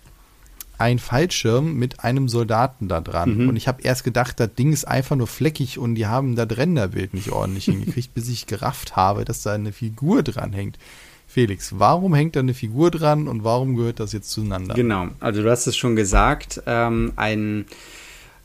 ein 0.78 0.98
Fallschirm 0.98 1.74
mit 1.74 2.04
einem 2.04 2.28
Soldaten 2.28 2.88
da 2.88 3.00
dran. 3.00 3.38
Mhm. 3.38 3.48
Und 3.48 3.56
ich 3.56 3.68
habe 3.68 3.82
erst 3.82 4.04
gedacht, 4.04 4.38
das 4.40 4.54
Ding 4.54 4.72
ist 4.72 4.86
einfach 4.86 5.16
nur 5.16 5.26
fleckig 5.26 5.78
und 5.78 5.94
die 5.94 6.06
haben 6.06 6.36
das 6.36 6.56
Renderbild 6.56 7.14
nicht 7.14 7.32
ordentlich 7.32 7.64
hingekriegt, 7.66 8.14
bis 8.14 8.28
ich 8.28 8.46
gerafft 8.46 8.96
habe, 8.96 9.24
dass 9.24 9.42
da 9.42 9.52
eine 9.52 9.72
Figur 9.72 10.22
dran 10.22 10.52
hängt. 10.52 10.78
Felix, 11.26 11.78
warum 11.78 12.14
hängt 12.14 12.36
da 12.36 12.40
eine 12.40 12.54
Figur 12.54 12.90
dran 12.90 13.28
und 13.28 13.44
warum 13.44 13.76
gehört 13.76 14.00
das 14.00 14.12
jetzt 14.12 14.30
zueinander? 14.30 14.74
Genau, 14.74 15.08
also 15.20 15.42
du 15.42 15.50
hast 15.50 15.66
es 15.66 15.76
schon 15.76 15.96
gesagt, 15.96 16.62
ähm, 16.66 17.12
ein 17.16 17.66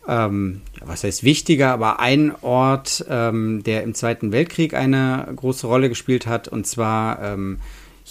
ähm, 0.08 0.62
was 0.84 1.04
heißt 1.04 1.24
wichtiger, 1.24 1.72
aber 1.72 2.00
ein 2.00 2.34
Ort, 2.42 3.06
ähm, 3.08 3.62
der 3.64 3.84
im 3.84 3.94
Zweiten 3.94 4.32
Weltkrieg 4.32 4.74
eine 4.74 5.32
große 5.36 5.68
Rolle 5.68 5.90
gespielt 5.90 6.26
hat, 6.26 6.48
und 6.48 6.66
zwar 6.66 7.22
ähm, 7.22 7.60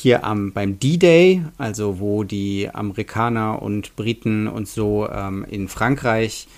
hier 0.01 0.25
am, 0.25 0.53
beim 0.53 0.79
D-Day, 0.79 1.43
also 1.59 2.01
wo 2.01 2.25
die 2.25 2.71
Amerikaner 2.73 3.61
und 3.61 3.97
Briten 3.97 4.49
und 4.49 4.67
so 4.67 5.09
ähm, 5.09 5.45
in 5.49 5.69
Frankreich 5.69 6.49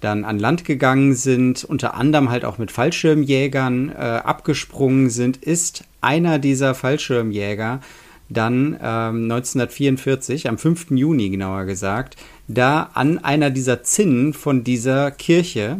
dann 0.00 0.24
an 0.24 0.38
Land 0.38 0.64
gegangen 0.64 1.14
sind, 1.14 1.64
unter 1.64 1.94
anderem 1.94 2.30
halt 2.30 2.44
auch 2.44 2.58
mit 2.58 2.70
Fallschirmjägern 2.70 3.88
äh, 3.90 3.94
abgesprungen 3.94 5.10
sind, 5.10 5.38
ist 5.38 5.84
einer 6.00 6.38
dieser 6.38 6.74
Fallschirmjäger 6.74 7.80
dann 8.28 8.74
ähm, 8.74 9.30
1944, 9.30 10.48
am 10.48 10.58
5. 10.58 10.90
Juni 10.90 11.30
genauer 11.30 11.64
gesagt, 11.64 12.16
da 12.48 12.90
an 12.94 13.18
einer 13.18 13.50
dieser 13.50 13.82
Zinnen 13.82 14.32
von 14.32 14.64
dieser 14.64 15.10
Kirche 15.10 15.78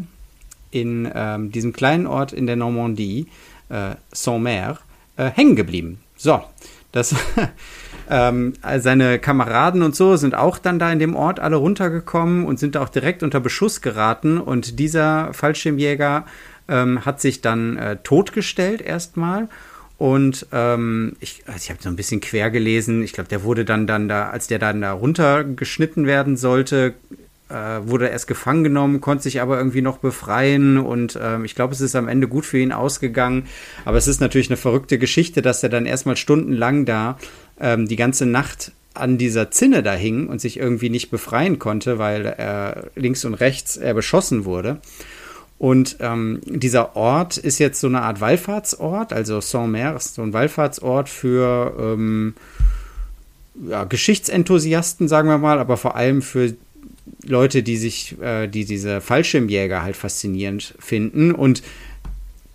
in 0.71 1.11
ähm, 1.15 1.53
diesem 1.53 1.73
kleinen 1.73 2.07
Ort 2.07 2.33
in 2.33 2.47
der 2.47 2.57
Normandie, 2.57 3.27
äh, 3.69 3.97
Saint-Mer, 4.13 4.79
äh, 5.17 5.31
hängen 5.31 5.57
geblieben. 5.57 6.01
So, 6.17 6.43
das, 6.93 7.15
ähm, 8.11 8.55
seine 8.79 9.19
Kameraden 9.19 9.83
und 9.83 9.95
so 9.95 10.17
sind 10.17 10.35
auch 10.35 10.59
dann 10.59 10.79
da 10.79 10.91
in 10.93 10.99
dem 10.99 11.15
Ort 11.15 11.41
alle 11.41 11.57
runtergekommen 11.57 12.45
und 12.45 12.59
sind 12.59 12.77
auch 12.77 12.89
direkt 12.89 13.23
unter 13.23 13.41
Beschuss 13.41 13.81
geraten. 13.81 14.39
Und 14.39 14.79
dieser 14.79 15.33
Fallschirmjäger 15.33 16.27
ähm, 16.69 17.05
hat 17.05 17.21
sich 17.21 17.41
dann 17.41 17.77
äh, 17.77 17.97
totgestellt 18.03 18.81
erstmal. 18.81 19.49
Und 19.99 20.47
ähm, 20.53 21.17
ich, 21.21 21.43
also 21.47 21.59
ich 21.59 21.71
habe 21.71 21.83
so 21.83 21.89
ein 21.89 21.97
bisschen 21.97 22.21
quer 22.21 22.51
gelesen. 22.51 23.03
Ich 23.03 23.13
glaube, 23.13 23.29
der 23.29 23.43
wurde 23.43 23.65
dann, 23.65 23.87
dann 23.87 24.09
da, 24.09 24.29
als 24.29 24.47
der 24.47 24.59
dann 24.59 24.83
da 24.83 24.93
runtergeschnitten 24.93 26.07
werden 26.07 26.37
sollte, 26.37 26.95
wurde 27.49 28.09
erst 28.09 28.27
gefangen 28.27 28.65
genommen, 28.65 29.01
konnte 29.01 29.23
sich 29.23 29.41
aber 29.41 29.57
irgendwie 29.57 29.83
noch 29.83 29.99
befreien 29.99 30.79
und 30.79 31.19
ähm, 31.23 31.45
ich 31.45 31.55
glaube, 31.55 31.73
es 31.75 31.81
ist 31.81 31.95
am 31.95 32.09
Ende 32.09 32.27
gut 32.27 32.45
für 32.45 32.59
ihn 32.59 32.73
ausgegangen. 32.73 33.47
Aber 33.85 33.99
es 33.99 34.09
ist 34.09 34.21
natürlich 34.21 34.49
eine 34.51 34.57
verrückte 34.57 34.99
Geschichte, 34.99 35.43
dass 35.43 35.63
er 35.63 35.69
dann 35.69 35.87
erstmal 35.87 36.17
stundenlang 36.17 36.87
da 36.87 37.19
ähm, 37.61 37.87
die 37.87 37.97
ganze 37.97 38.27
Nacht 38.27 38.73
an 38.95 39.19
dieser 39.19 39.51
Zinne 39.51 39.83
da 39.83 39.93
hing 39.93 40.27
und 40.27 40.41
sich 40.41 40.59
irgendwie 40.59 40.91
nicht 40.91 41.11
befreien 41.11 41.59
konnte, 41.59 41.99
weil 41.99 42.27
er 42.27 42.91
links 42.97 43.25
und 43.25 43.35
rechts 43.35 43.77
er 43.77 43.95
beschossen 43.95 44.45
wurde. 44.45 44.79
Und 45.59 45.97
ähm, 46.01 46.41
dieser 46.45 46.97
Ort 46.97 47.39
ist 47.39 47.59
jetzt 47.59 47.81
so 47.81 47.87
eine 47.87 48.03
Art 48.03 48.21
Wallfahrtsort, 48.21 49.13
also 49.13 49.41
Saint-Mer 49.41 49.97
ist 49.97 50.15
so 50.15 50.23
ein 50.23 50.33
Wallfahrtsort 50.33 51.09
für 51.09 51.75
ähm, 51.79 52.35
ja, 53.67 53.85
Geschichtsenthusiasten, 53.85 55.09
sagen 55.09 55.29
wir 55.29 55.39
mal, 55.39 55.59
aber 55.59 55.79
vor 55.79 55.97
allem 55.97 56.21
für 56.21 56.55
Leute, 57.25 57.63
die 57.63 57.77
sich, 57.77 58.21
äh, 58.21 58.47
die 58.47 58.65
diese 58.65 59.01
Fallschirmjäger 59.01 59.83
halt 59.83 59.97
faszinierend 59.97 60.75
finden. 60.79 61.33
Und 61.33 61.63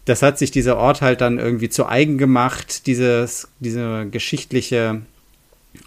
das 0.06 0.22
hat 0.22 0.38
sich 0.40 0.52
dieser 0.52 0.78
Ort 0.78 1.02
halt 1.02 1.22
dann 1.22 1.40
irgendwie 1.40 1.70
zu 1.70 1.86
eigen 1.86 2.18
gemacht, 2.18 2.88
dieses, 2.88 3.48
diese 3.60 4.08
geschichtliche 4.10 5.02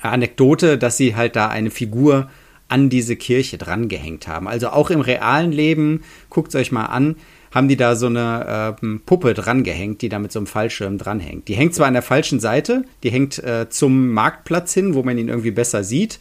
Anekdote, 0.01 0.79
dass 0.79 0.97
sie 0.97 1.17
halt 1.17 1.37
da 1.37 1.49
eine 1.49 1.71
Figur 1.71 2.31
an 2.69 2.89
diese 2.89 3.17
Kirche 3.17 3.59
drangehängt 3.59 4.27
haben. 4.29 4.49
Also 4.49 4.69
auch 4.69 4.91
im 4.91 5.01
realen 5.01 5.53
Leben, 5.53 6.03
guckt 6.31 6.49
es 6.49 6.55
euch 6.55 6.73
mal 6.73 6.87
an, 6.87 7.17
haben 7.55 7.69
die 7.69 7.77
da 7.77 7.95
so 7.95 8.07
eine 8.07 8.77
äh, 8.83 8.99
Puppe 9.07 9.33
drangehängt, 9.33 10.03
die 10.03 10.09
da 10.09 10.19
mit 10.19 10.33
so 10.33 10.41
einem 10.41 10.47
Fallschirm 10.47 10.99
dranhängt. 10.99 11.47
Die 11.47 11.55
hängt 11.55 11.75
zwar 11.75 11.87
an 11.87 11.93
der 11.93 12.03
falschen 12.03 12.41
Seite, 12.41 12.85
die 13.03 13.11
hängt 13.11 13.39
äh, 13.39 13.69
zum 13.69 14.11
Marktplatz 14.11 14.75
hin, 14.75 14.95
wo 14.95 15.03
man 15.03 15.19
ihn 15.19 15.29
irgendwie 15.29 15.53
besser 15.53 15.85
sieht, 15.85 16.19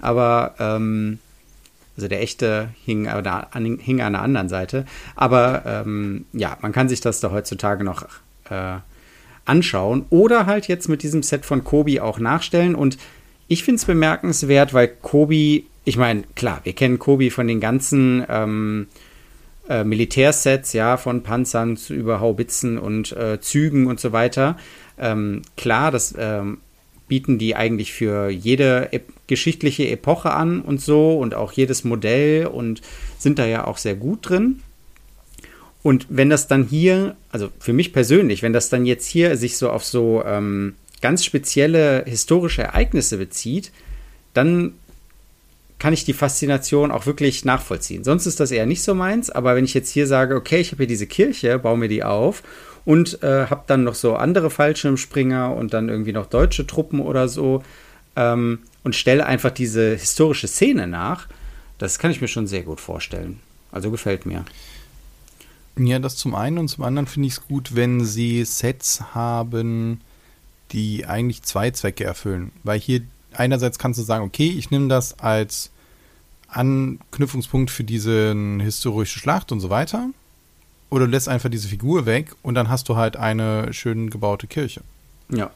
aber 0.00 0.54
ähm, 0.60 1.18
also 1.96 2.08
der 2.08 2.20
echte 2.22 2.68
hing, 2.84 3.08
an, 3.08 3.78
hing 3.80 4.00
an 4.00 4.12
der 4.12 4.22
anderen 4.22 4.48
Seite. 4.48 4.84
Aber 5.14 5.62
ähm, 5.66 6.26
ja, 6.32 6.56
man 6.60 6.72
kann 6.72 6.88
sich 6.88 7.00
das 7.00 7.20
da 7.20 7.30
heutzutage 7.30 7.84
noch 7.84 8.06
äh, 8.50 8.78
anschauen 9.44 10.04
oder 10.10 10.46
halt 10.46 10.68
jetzt 10.68 10.88
mit 10.88 11.02
diesem 11.02 11.22
Set 11.22 11.46
von 11.46 11.64
Kobi 11.64 12.00
auch 12.00 12.18
nachstellen. 12.18 12.74
Und 12.74 12.98
ich 13.48 13.64
finde 13.64 13.78
es 13.78 13.84
bemerkenswert, 13.84 14.74
weil 14.74 14.88
Kobi, 14.88 15.66
ich 15.84 15.96
meine, 15.96 16.24
klar, 16.34 16.60
wir 16.64 16.72
kennen 16.74 16.98
Kobi 16.98 17.30
von 17.30 17.46
den 17.46 17.60
ganzen 17.60 18.24
ähm, 18.28 18.88
äh, 19.68 19.84
Militärsets, 19.84 20.72
ja, 20.72 20.96
von 20.96 21.22
Panzern 21.22 21.78
über 21.88 22.20
Haubitzen 22.20 22.78
und 22.78 23.12
äh, 23.12 23.40
Zügen 23.40 23.86
und 23.86 24.00
so 24.00 24.12
weiter. 24.12 24.56
Ähm, 24.98 25.42
klar, 25.56 25.90
das 25.90 26.14
ähm, 26.18 26.58
bieten 27.08 27.38
die 27.38 27.56
eigentlich 27.56 27.92
für 27.92 28.28
jede 28.28 28.88
e 28.92 29.00
geschichtliche 29.28 29.88
Epoche 29.88 30.32
an 30.32 30.60
und 30.60 30.80
so 30.80 31.18
und 31.18 31.34
auch 31.34 31.50
jedes 31.50 31.82
Modell 31.82 32.46
und 32.46 32.80
sind 33.18 33.40
da 33.40 33.46
ja 33.46 33.66
auch 33.66 33.76
sehr 33.76 33.96
gut 33.96 34.28
drin. 34.28 34.60
Und 35.82 36.06
wenn 36.08 36.30
das 36.30 36.46
dann 36.46 36.64
hier, 36.64 37.16
also 37.30 37.48
für 37.58 37.72
mich 37.72 37.92
persönlich, 37.92 38.42
wenn 38.42 38.52
das 38.52 38.68
dann 38.68 38.86
jetzt 38.86 39.06
hier 39.06 39.36
sich 39.36 39.56
so 39.56 39.70
auf 39.70 39.84
so 39.84 40.22
ähm, 40.24 40.74
ganz 41.00 41.24
spezielle 41.24 42.04
historische 42.06 42.62
Ereignisse 42.62 43.18
bezieht, 43.18 43.72
dann 44.32 44.74
kann 45.78 45.92
ich 45.92 46.04
die 46.04 46.12
Faszination 46.12 46.90
auch 46.90 47.06
wirklich 47.06 47.44
nachvollziehen. 47.44 48.04
Sonst 48.04 48.26
ist 48.26 48.40
das 48.40 48.50
eher 48.50 48.66
nicht 48.66 48.82
so 48.82 48.94
meins, 48.94 49.30
aber 49.30 49.54
wenn 49.56 49.64
ich 49.64 49.74
jetzt 49.74 49.90
hier 49.90 50.06
sage, 50.06 50.34
okay, 50.34 50.60
ich 50.60 50.72
habe 50.72 50.78
hier 50.78 50.86
diese 50.86 51.06
Kirche, 51.06 51.58
baue 51.58 51.78
mir 51.78 51.88
die 51.88 52.02
auf 52.02 52.42
und 52.86 53.22
äh, 53.22 53.48
habe 53.48 53.64
dann 53.66 53.84
noch 53.84 53.96
so 53.96 54.16
andere 54.16 54.48
Fallschirmspringer 54.48 55.54
und 55.54 55.74
dann 55.74 55.90
irgendwie 55.90 56.12
noch 56.12 56.26
deutsche 56.26 56.66
Truppen 56.66 57.00
oder 57.00 57.28
so 57.28 57.62
ähm, 58.14 58.60
und 58.84 58.94
stelle 58.94 59.26
einfach 59.26 59.50
diese 59.50 59.96
historische 59.96 60.48
Szene 60.48 60.86
nach, 60.86 61.26
das 61.76 61.98
kann 61.98 62.12
ich 62.12 62.22
mir 62.22 62.28
schon 62.28 62.46
sehr 62.46 62.62
gut 62.62 62.80
vorstellen. 62.80 63.40
Also 63.72 63.90
gefällt 63.90 64.24
mir. 64.24 64.44
Ja, 65.78 65.98
das 65.98 66.16
zum 66.16 66.34
einen 66.34 66.56
und 66.56 66.68
zum 66.68 66.84
anderen 66.84 67.06
finde 67.06 67.26
ich 67.26 67.34
es 67.34 67.46
gut, 67.46 67.74
wenn 67.74 68.04
sie 68.04 68.42
Sets 68.44 69.14
haben, 69.14 70.00
die 70.72 71.04
eigentlich 71.04 71.42
zwei 71.42 71.72
Zwecke 71.72 72.04
erfüllen. 72.04 72.52
Weil 72.62 72.78
hier 72.78 73.02
einerseits 73.32 73.78
kannst 73.78 73.98
du 73.98 74.04
sagen, 74.04 74.24
okay, 74.24 74.48
ich 74.56 74.70
nehme 74.70 74.88
das 74.88 75.18
als 75.18 75.70
Anknüpfungspunkt 76.48 77.70
für 77.70 77.84
diese 77.84 78.34
historische 78.60 79.18
Schlacht 79.18 79.52
und 79.52 79.60
so 79.60 79.68
weiter. 79.68 80.08
Oder 80.90 81.06
du 81.06 81.10
lässt 81.10 81.28
einfach 81.28 81.50
diese 81.50 81.68
Figur 81.68 82.06
weg 82.06 82.34
und 82.42 82.54
dann 82.54 82.68
hast 82.68 82.88
du 82.88 82.96
halt 82.96 83.16
eine 83.16 83.72
schön 83.72 84.10
gebaute 84.10 84.46
Kirche. 84.46 84.82
Ja. 85.28 85.50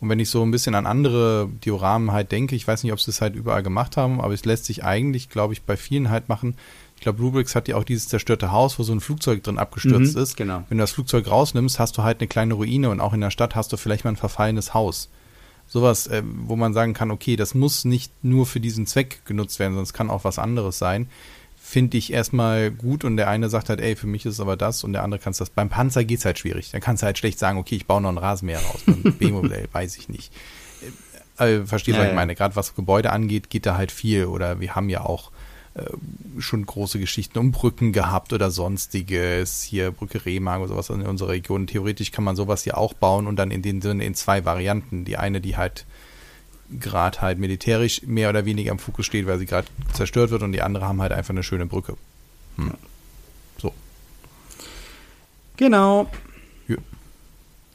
Und 0.00 0.08
wenn 0.08 0.18
ich 0.18 0.30
so 0.30 0.42
ein 0.42 0.50
bisschen 0.50 0.74
an 0.74 0.86
andere 0.86 1.48
Dioramen 1.64 2.10
halt 2.10 2.32
denke, 2.32 2.56
ich 2.56 2.66
weiß 2.66 2.82
nicht, 2.82 2.92
ob 2.92 3.00
sie 3.00 3.10
es 3.10 3.20
halt 3.20 3.36
überall 3.36 3.62
gemacht 3.62 3.96
haben, 3.96 4.20
aber 4.20 4.34
es 4.34 4.44
lässt 4.44 4.64
sich 4.64 4.82
eigentlich, 4.82 5.28
glaube 5.28 5.52
ich, 5.52 5.62
bei 5.62 5.76
vielen 5.76 6.10
halt 6.10 6.28
machen. 6.28 6.56
Ich 6.96 7.02
glaube, 7.02 7.22
Rubrix 7.22 7.54
hat 7.54 7.68
ja 7.68 7.76
auch 7.76 7.84
dieses 7.84 8.08
zerstörte 8.08 8.50
Haus, 8.50 8.78
wo 8.78 8.82
so 8.82 8.92
ein 8.92 9.00
Flugzeug 9.00 9.42
drin 9.44 9.58
abgestürzt 9.58 10.16
mhm, 10.16 10.22
ist. 10.22 10.36
Genau. 10.36 10.64
Wenn 10.68 10.78
du 10.78 10.82
das 10.82 10.92
Flugzeug 10.92 11.30
rausnimmst, 11.30 11.78
hast 11.78 11.98
du 11.98 12.02
halt 12.02 12.20
eine 12.20 12.28
kleine 12.28 12.54
Ruine 12.54 12.90
und 12.90 13.00
auch 13.00 13.12
in 13.12 13.20
der 13.20 13.30
Stadt 13.30 13.54
hast 13.54 13.72
du 13.72 13.76
vielleicht 13.76 14.04
mal 14.04 14.10
ein 14.10 14.16
verfallenes 14.16 14.74
Haus. 14.74 15.08
Sowas, 15.68 16.08
äh, 16.08 16.22
wo 16.24 16.56
man 16.56 16.74
sagen 16.74 16.94
kann, 16.94 17.10
okay, 17.10 17.36
das 17.36 17.54
muss 17.54 17.84
nicht 17.84 18.12
nur 18.24 18.46
für 18.46 18.60
diesen 18.60 18.86
Zweck 18.86 19.24
genutzt 19.24 19.58
werden, 19.58 19.74
sondern 19.74 19.84
es 19.84 19.92
kann 19.92 20.10
auch 20.10 20.24
was 20.24 20.38
anderes 20.38 20.78
sein 20.78 21.08
finde 21.72 21.96
ich 21.96 22.12
erstmal 22.12 22.70
gut 22.70 23.02
und 23.02 23.16
der 23.16 23.28
eine 23.28 23.48
sagt 23.48 23.70
halt, 23.70 23.80
ey, 23.80 23.96
für 23.96 24.06
mich 24.06 24.26
ist 24.26 24.34
es 24.34 24.40
aber 24.40 24.58
das 24.58 24.84
und 24.84 24.92
der 24.92 25.02
andere 25.02 25.18
kann 25.18 25.30
es 25.30 25.38
das. 25.38 25.48
Beim 25.48 25.70
Panzer 25.70 26.04
geht 26.04 26.18
es 26.18 26.24
halt 26.26 26.38
schwierig. 26.38 26.70
Da 26.70 26.80
kannst 26.80 27.02
du 27.02 27.06
halt 27.06 27.16
schlecht 27.16 27.38
sagen, 27.38 27.56
okay, 27.56 27.76
ich 27.76 27.86
baue 27.86 28.02
noch 28.02 28.10
ein 28.10 28.18
Rasenmäher 28.18 28.60
raus. 28.60 28.82
Beim 28.84 29.02
B-Modell 29.18 29.68
weiß 29.72 29.96
ich 29.96 30.10
nicht. 30.10 30.34
Äh, 31.38 31.64
verstehst 31.64 31.96
du, 31.96 32.00
ja, 32.00 32.04
was 32.04 32.10
ich 32.10 32.14
meine? 32.14 32.34
Gerade 32.34 32.56
was 32.56 32.74
Gebäude 32.74 33.10
angeht, 33.10 33.48
geht 33.48 33.64
da 33.64 33.78
halt 33.78 33.90
viel. 33.90 34.26
Oder 34.26 34.60
wir 34.60 34.74
haben 34.74 34.90
ja 34.90 35.00
auch 35.00 35.30
äh, 35.72 35.84
schon 36.40 36.66
große 36.66 36.98
Geschichten 36.98 37.38
um 37.38 37.52
Brücken 37.52 37.92
gehabt 37.92 38.34
oder 38.34 38.50
sonstiges. 38.50 39.62
Hier 39.62 39.92
Brücke 39.92 40.26
Remagen 40.26 40.62
oder 40.62 40.74
sowas 40.74 40.90
in 40.90 41.00
unserer 41.06 41.30
Region. 41.30 41.66
Theoretisch 41.66 42.12
kann 42.12 42.22
man 42.22 42.36
sowas 42.36 42.66
ja 42.66 42.74
auch 42.74 42.92
bauen 42.92 43.26
und 43.26 43.36
dann 43.36 43.50
in 43.50 43.62
den 43.62 43.80
Sinne 43.80 44.04
in 44.04 44.14
zwei 44.14 44.44
Varianten. 44.44 45.06
Die 45.06 45.16
eine, 45.16 45.40
die 45.40 45.56
halt 45.56 45.86
gerade 46.80 47.20
halt 47.20 47.38
militärisch 47.38 48.02
mehr 48.02 48.28
oder 48.28 48.44
weniger 48.44 48.72
im 48.72 48.78
Fokus 48.78 49.06
steht, 49.06 49.26
weil 49.26 49.38
sie 49.38 49.46
gerade 49.46 49.66
zerstört 49.92 50.30
wird 50.30 50.42
und 50.42 50.52
die 50.52 50.62
andere 50.62 50.86
haben 50.86 51.00
halt 51.00 51.12
einfach 51.12 51.30
eine 51.30 51.42
schöne 51.42 51.66
Brücke. 51.66 51.96
Hm. 52.56 52.72
So. 53.58 53.72
Genau. 55.56 56.10
Ja. 56.68 56.76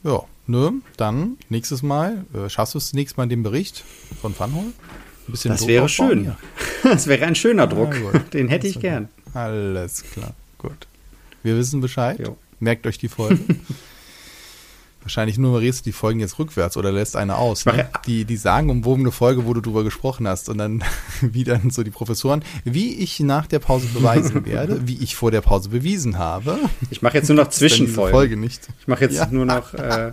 ja, 0.04 0.22
ne, 0.46 0.72
dann 0.96 1.36
nächstes 1.48 1.82
Mal, 1.82 2.24
äh, 2.34 2.48
schaffst 2.48 2.74
du 2.74 2.78
es 2.78 2.92
nächstes 2.92 3.16
Mal 3.16 3.28
den 3.28 3.42
Bericht 3.42 3.84
von 4.20 4.34
Funhole? 4.34 4.66
Ein 4.66 5.32
bisschen 5.32 5.50
das 5.50 5.60
Druck 5.60 5.68
wäre 5.68 5.88
schön. 5.88 6.24
Ja. 6.24 6.38
das 6.82 7.06
wäre 7.06 7.26
ein 7.26 7.34
schöner 7.34 7.66
Druck. 7.66 7.94
Ja, 7.94 8.18
Den 8.32 8.48
hätte 8.48 8.66
ich 8.66 8.80
gern. 8.80 9.08
Alles 9.34 10.02
klar, 10.12 10.34
gut. 10.56 10.86
Wir 11.42 11.56
wissen 11.56 11.80
Bescheid. 11.80 12.18
Jo. 12.18 12.36
Merkt 12.60 12.86
euch 12.86 12.98
die 12.98 13.08
Folge. 13.08 13.38
Wahrscheinlich 15.08 15.38
nummerierst 15.38 15.80
du 15.80 15.84
die 15.84 15.92
Folgen 15.92 16.20
jetzt 16.20 16.38
rückwärts 16.38 16.76
oder 16.76 16.92
lässt 16.92 17.16
eine 17.16 17.38
aus. 17.38 17.64
Ne? 17.64 17.88
Die, 18.04 18.26
die 18.26 18.36
sagen 18.36 18.68
umwobene 18.68 19.10
Folge, 19.10 19.46
wo 19.46 19.54
du 19.54 19.62
drüber 19.62 19.82
gesprochen 19.82 20.28
hast. 20.28 20.50
Und 20.50 20.58
dann 20.58 20.84
wie 21.22 21.44
dann 21.44 21.70
so 21.70 21.82
die 21.82 21.90
Professoren, 21.90 22.44
wie 22.64 22.92
ich 22.92 23.18
nach 23.20 23.46
der 23.46 23.58
Pause 23.58 23.86
beweisen 23.86 24.44
werde, 24.44 24.86
wie 24.86 25.02
ich 25.02 25.16
vor 25.16 25.30
der 25.30 25.40
Pause 25.40 25.70
bewiesen 25.70 26.18
habe. 26.18 26.58
Ich 26.90 27.00
mache 27.00 27.16
jetzt 27.16 27.28
nur 27.30 27.36
noch 27.36 27.48
Zwischenfolgen. 27.48 28.12
Folge 28.12 28.36
nicht. 28.36 28.68
Ich 28.80 28.86
mache 28.86 29.00
jetzt 29.04 29.16
ja. 29.16 29.26
nur 29.30 29.46
noch 29.46 29.72
äh, 29.72 30.12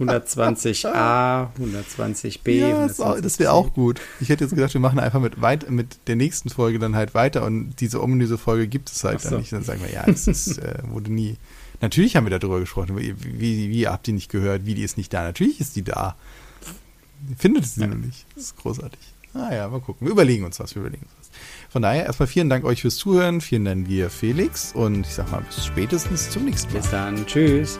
120a, 0.00 1.48
120b. 1.60 2.50
Ja, 2.50 2.66
120 2.68 3.22
das 3.22 3.38
wäre 3.38 3.52
auch 3.52 3.74
gut. 3.74 4.00
Ich 4.20 4.30
hätte 4.30 4.44
jetzt 4.44 4.54
gedacht, 4.54 4.72
wir 4.72 4.80
machen 4.80 5.00
einfach 5.00 5.20
mit, 5.20 5.42
weit, 5.42 5.70
mit 5.70 5.98
der 6.06 6.16
nächsten 6.16 6.48
Folge 6.48 6.78
dann 6.78 6.96
halt 6.96 7.12
weiter 7.12 7.44
und 7.44 7.74
diese 7.80 8.02
ominöse 8.02 8.38
Folge 8.38 8.68
gibt 8.68 8.90
es 8.90 9.04
halt 9.04 9.20
so. 9.20 9.28
dann 9.28 9.40
nicht. 9.40 9.52
Dann 9.52 9.64
sagen 9.64 9.82
wir, 9.82 9.92
ja, 9.92 10.04
es 10.06 10.26
ist, 10.26 10.56
äh, 10.56 10.78
wurde 10.84 11.12
nie 11.12 11.36
Natürlich 11.80 12.16
haben 12.16 12.26
wir 12.28 12.36
darüber 12.38 12.60
gesprochen. 12.60 12.96
Wie, 12.98 13.14
wie, 13.18 13.70
wie 13.70 13.88
habt 13.88 14.08
ihr 14.08 14.14
nicht 14.14 14.30
gehört? 14.30 14.66
Wie 14.66 14.74
die 14.74 14.82
ist 14.82 14.96
nicht 14.96 15.12
da? 15.12 15.22
Natürlich 15.22 15.60
ist 15.60 15.76
die 15.76 15.82
da. 15.82 16.16
Findet 17.36 17.66
sie 17.66 17.80
ja. 17.80 17.86
nur 17.86 17.96
nicht. 17.96 18.26
Das 18.34 18.44
ist 18.44 18.56
großartig. 18.56 19.00
Naja, 19.34 19.66
ah 19.66 19.68
mal 19.68 19.80
gucken. 19.80 20.06
Wir 20.06 20.12
überlegen 20.12 20.44
uns 20.44 20.58
was. 20.58 20.74
Wir 20.74 20.80
überlegen 20.80 21.02
uns 21.02 21.12
was. 21.18 21.30
Von 21.70 21.82
daher 21.82 22.06
erstmal 22.06 22.26
vielen 22.26 22.48
Dank 22.48 22.64
euch 22.64 22.82
fürs 22.82 22.96
Zuhören. 22.96 23.40
Vielen 23.40 23.64
Dank 23.64 23.86
dir, 23.86 24.10
Felix. 24.10 24.72
Und 24.72 25.06
ich 25.06 25.14
sag 25.14 25.30
mal, 25.30 25.42
bis 25.42 25.64
spätestens 25.66 26.30
zum 26.30 26.44
nächsten 26.46 26.72
Mal. 26.72 26.80
Bis 26.80 26.90
dann. 26.90 27.26
Tschüss. 27.26 27.78